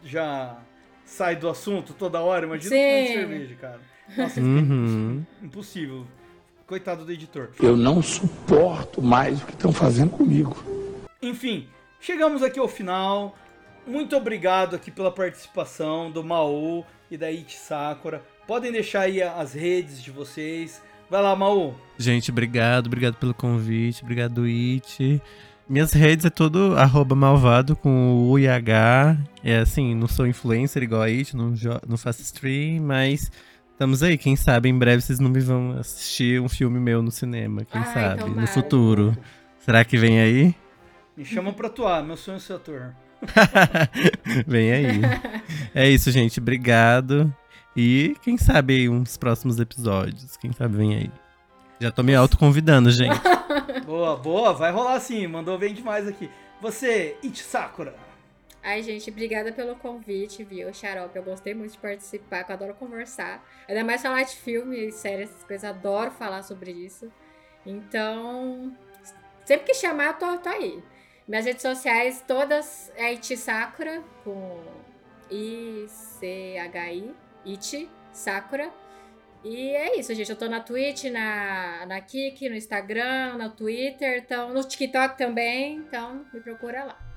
já 0.04 0.56
sai 1.04 1.36
do 1.36 1.50
assunto 1.50 1.92
toda 1.94 2.20
hora? 2.22 2.46
Imagina 2.46 2.70
Sim. 2.76 3.08
cerveja, 3.08 3.56
cara. 3.56 3.80
Nossa, 4.18 4.40
Uhum. 4.42 5.24
impossível. 5.44 6.06
Coitado 6.68 7.04
do 7.06 7.12
editor. 7.12 7.50
Eu 7.60 7.76
não 7.76 8.02
suporto 8.02 9.02
mais 9.02 9.42
o 9.42 9.46
que 9.46 9.54
estão 9.54 9.72
fazendo 9.74 10.12
comigo. 10.12 10.56
Enfim, 11.22 11.68
chegamos 12.00 12.44
aqui 12.44 12.60
ao 12.60 12.68
final. 12.68 13.36
Muito 13.88 14.16
obrigado 14.16 14.76
aqui 14.76 14.92
pela 14.92 15.12
participação 15.12 16.12
do 16.12 16.24
Maú 16.24 16.86
e 17.10 17.18
da 17.18 17.28
It 17.28 17.58
Sakura. 17.58 18.24
Podem 18.48 18.72
deixar 18.72 19.02
aí 19.02 19.22
as 19.22 19.54
redes 19.54 20.02
de 20.02 20.12
vocês. 20.12 20.82
Vai 21.10 21.24
lá, 21.24 21.36
Maú. 21.36 21.74
Gente, 21.98 22.30
obrigado, 22.30 22.86
obrigado 22.86 23.16
pelo 23.16 23.34
convite, 23.34 24.04
obrigado, 24.04 24.44
It. 24.44 25.20
Minhas 25.68 25.92
redes 25.92 26.26
é 26.26 26.30
tudo 26.30 26.76
arroba 26.78 27.16
malvado 27.16 27.76
com 27.76 28.28
U 28.30 28.38
e 28.38 28.48
H. 28.48 29.18
É 29.44 29.58
assim, 29.58 29.96
não 29.96 30.08
sou 30.08 30.28
influencer 30.28 30.84
igual 30.84 31.02
a 31.02 31.06
It, 31.06 31.36
não, 31.36 31.54
não 31.88 31.98
faço 31.98 32.22
stream, 32.22 32.84
mas 32.84 33.32
estamos 33.80 34.04
aí. 34.04 34.18
Quem 34.18 34.36
sabe 34.36 34.68
em 34.68 34.78
breve 34.78 35.02
vocês 35.02 35.22
não 35.22 35.30
me 35.30 35.40
vão 35.40 35.78
assistir 35.80 36.42
um 36.42 36.50
filme 36.50 36.78
meu 36.78 37.02
no 37.02 37.12
cinema. 37.12 37.64
Quem 37.64 37.80
Ai, 37.80 37.94
sabe? 37.94 38.20
tomara. 38.20 38.42
No 38.42 38.48
futuro. 38.48 39.18
Será 39.60 39.86
que 39.86 39.98
vem 39.98 40.20
aí? 40.20 40.54
Me 41.16 41.24
chama 41.24 41.54
pra 41.54 41.68
atuar, 41.68 42.04
meu 42.04 42.18
sonho 42.18 42.36
é 42.36 42.40
ser 42.40 42.54
ator. 42.54 42.94
vem 44.46 44.72
aí. 44.74 45.02
É 45.74 45.88
isso, 45.88 46.12
gente. 46.12 46.42
Obrigado. 46.42 47.34
E 47.74 48.18
quem 48.22 48.38
sabe 48.38 48.76
aí 48.76 48.90
uns 48.90 49.16
próximos 49.16 49.58
episódios. 49.62 50.36
Quem 50.36 50.52
sabe 50.52 50.76
vem 50.76 50.96
aí. 50.96 51.12
Já 51.80 51.90
tô 51.90 52.04
me 52.04 52.14
autoconvidando, 52.14 52.92
gente. 52.92 53.18
Boa, 53.86 54.16
boa, 54.18 54.54
vai 54.54 54.72
rolar 54.72 55.00
sim. 55.00 55.26
Mandou 55.26 55.58
bem 55.58 55.74
demais 55.74 56.08
aqui. 56.08 56.30
Você, 56.62 57.16
It 57.24 57.42
Sakura. 57.42 57.96
Ai, 58.62 58.84
gente, 58.84 59.10
obrigada 59.10 59.54
pelo 59.54 59.76
convite, 59.76 60.44
viu, 60.44 60.74
Xarope? 60.74 61.16
Eu 61.16 61.24
gostei 61.24 61.54
muito 61.54 61.72
de 61.72 61.78
participar, 61.78 62.46
eu 62.48 62.54
adoro 62.54 62.74
conversar. 62.76 63.44
Ainda 63.68 63.84
mais 63.84 64.02
falar 64.02 64.24
de 64.24 64.36
filme, 64.36 64.92
séries, 64.92 65.30
essas 65.30 65.44
coisas, 65.46 65.70
adoro 65.70 66.12
falar 66.12 66.44
sobre 66.44 66.72
isso. 66.72 67.12
Então, 67.66 68.76
sempre 69.46 69.68
que 69.68 69.74
chamar, 69.74 70.08
eu 70.08 70.14
tô, 70.16 70.38
tô 70.38 70.50
aí. 70.50 70.84
Minhas 71.28 71.46
redes 71.46 71.62
sociais 71.62 72.24
todas 72.28 72.92
é 72.96 73.14
Iti 73.14 73.38
Sakura, 73.38 74.04
com 74.24 74.62
I-C-H-I, 75.30 77.16
Iti 77.46 77.90
Sakura. 78.12 78.74
E 79.42 79.70
é 79.70 79.98
isso, 79.98 80.14
gente. 80.14 80.30
Eu 80.30 80.36
tô 80.36 80.50
na 80.50 80.60
Twitch, 80.60 81.06
na, 81.06 81.86
na 81.86 82.02
Kik, 82.02 82.50
no 82.50 82.56
Instagram, 82.56 83.38
no 83.38 83.50
Twitter, 83.52 84.22
então, 84.26 84.54
no 84.54 84.62
TikTok 84.64 85.18
também. 85.18 85.78
Então, 85.78 86.26
me 86.34 86.42
procura 86.42 86.84
lá. 86.84 87.09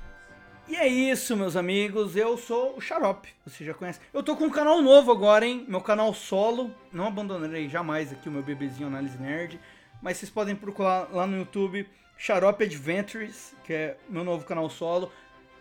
E 0.69 0.77
é 0.77 0.87
isso, 0.87 1.37
meus 1.37 1.57
amigos. 1.57 2.15
Eu 2.15 2.39
sou 2.39 2.77
o 2.77 2.81
Xarope. 2.81 3.29
Você 3.45 3.65
já 3.65 3.75
conhece. 3.75 3.99
Eu 4.15 4.23
tô 4.23 4.37
com 4.37 4.45
um 4.45 4.51
canal 4.51 4.81
novo 4.81 5.11
agora, 5.11 5.45
hein? 5.45 5.65
Meu 5.69 5.81
canal 5.81 6.15
solo. 6.15 6.73
Não 6.93 7.09
abandonarei 7.09 7.69
jamais 7.69 8.13
aqui 8.13 8.29
o 8.29 8.33
meu 8.33 8.45
bebezinho 8.45 8.87
Análise 8.87 9.19
Nerd. 9.19 9.59
Mas 10.01 10.19
vocês 10.19 10.31
podem 10.31 10.55
procurar 10.55 11.09
lá 11.13 11.27
no 11.27 11.37
YouTube 11.37 11.89
Xarope 12.17 12.65
Adventures, 12.65 13.53
que 13.65 13.73
é 13.73 13.97
meu 14.09 14.23
novo 14.23 14.45
canal 14.45 14.71
solo. 14.71 15.11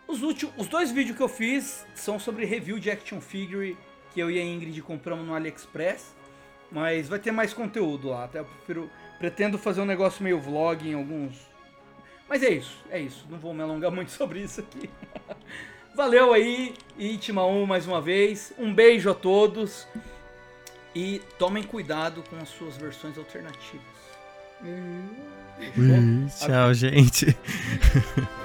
Os, 0.08 0.22
últimos, 0.22 0.54
os 0.56 0.68
dois 0.68 0.92
vídeos 0.92 1.18
que 1.18 1.24
eu 1.24 1.30
fiz 1.30 1.86
são 1.96 2.20
sobre 2.20 2.46
review 2.46 2.78
de 2.78 2.92
action 2.92 3.20
figure 3.20 3.76
que 4.14 4.20
eu 4.20 4.30
e 4.30 4.40
a 4.40 4.44
Ingrid 4.44 4.80
compramos 4.84 5.26
no 5.26 5.34
AliExpress. 5.34 6.16
Mas 6.72 7.10
vai 7.10 7.18
ter 7.18 7.32
mais 7.32 7.54
conteúdo 7.54 8.10
lá. 8.10 8.26
Até 8.26 8.40
eu 8.40 8.46
prefiro, 8.46 8.90
pretendo 9.18 9.58
fazer 9.58 9.82
um 9.82 9.86
negócio 9.86 10.24
meio 10.24 10.40
vlog 10.40 10.88
em 10.88 10.94
alguns. 10.94 11.51
Mas 12.32 12.44
é 12.44 12.50
isso, 12.50 12.78
é 12.90 12.98
isso. 12.98 13.26
Não 13.30 13.38
vou 13.38 13.54
me 13.54 13.62
alongar 13.62 13.92
muito 13.92 14.10
sobre 14.10 14.40
isso 14.40 14.62
aqui. 14.62 14.90
Valeu 15.94 16.32
aí, 16.32 16.74
Itmaum 16.98 17.66
mais 17.66 17.86
uma 17.86 18.00
vez. 18.00 18.54
Um 18.58 18.74
beijo 18.74 19.12
a 19.12 19.14
todos. 19.14 19.86
E 20.96 21.22
tomem 21.38 21.62
cuidado 21.62 22.24
com 22.30 22.38
as 22.38 22.48
suas 22.48 22.78
versões 22.78 23.18
alternativas. 23.18 23.82
Ui, 25.78 26.28
tchau, 26.40 26.74
gente. 26.74 27.36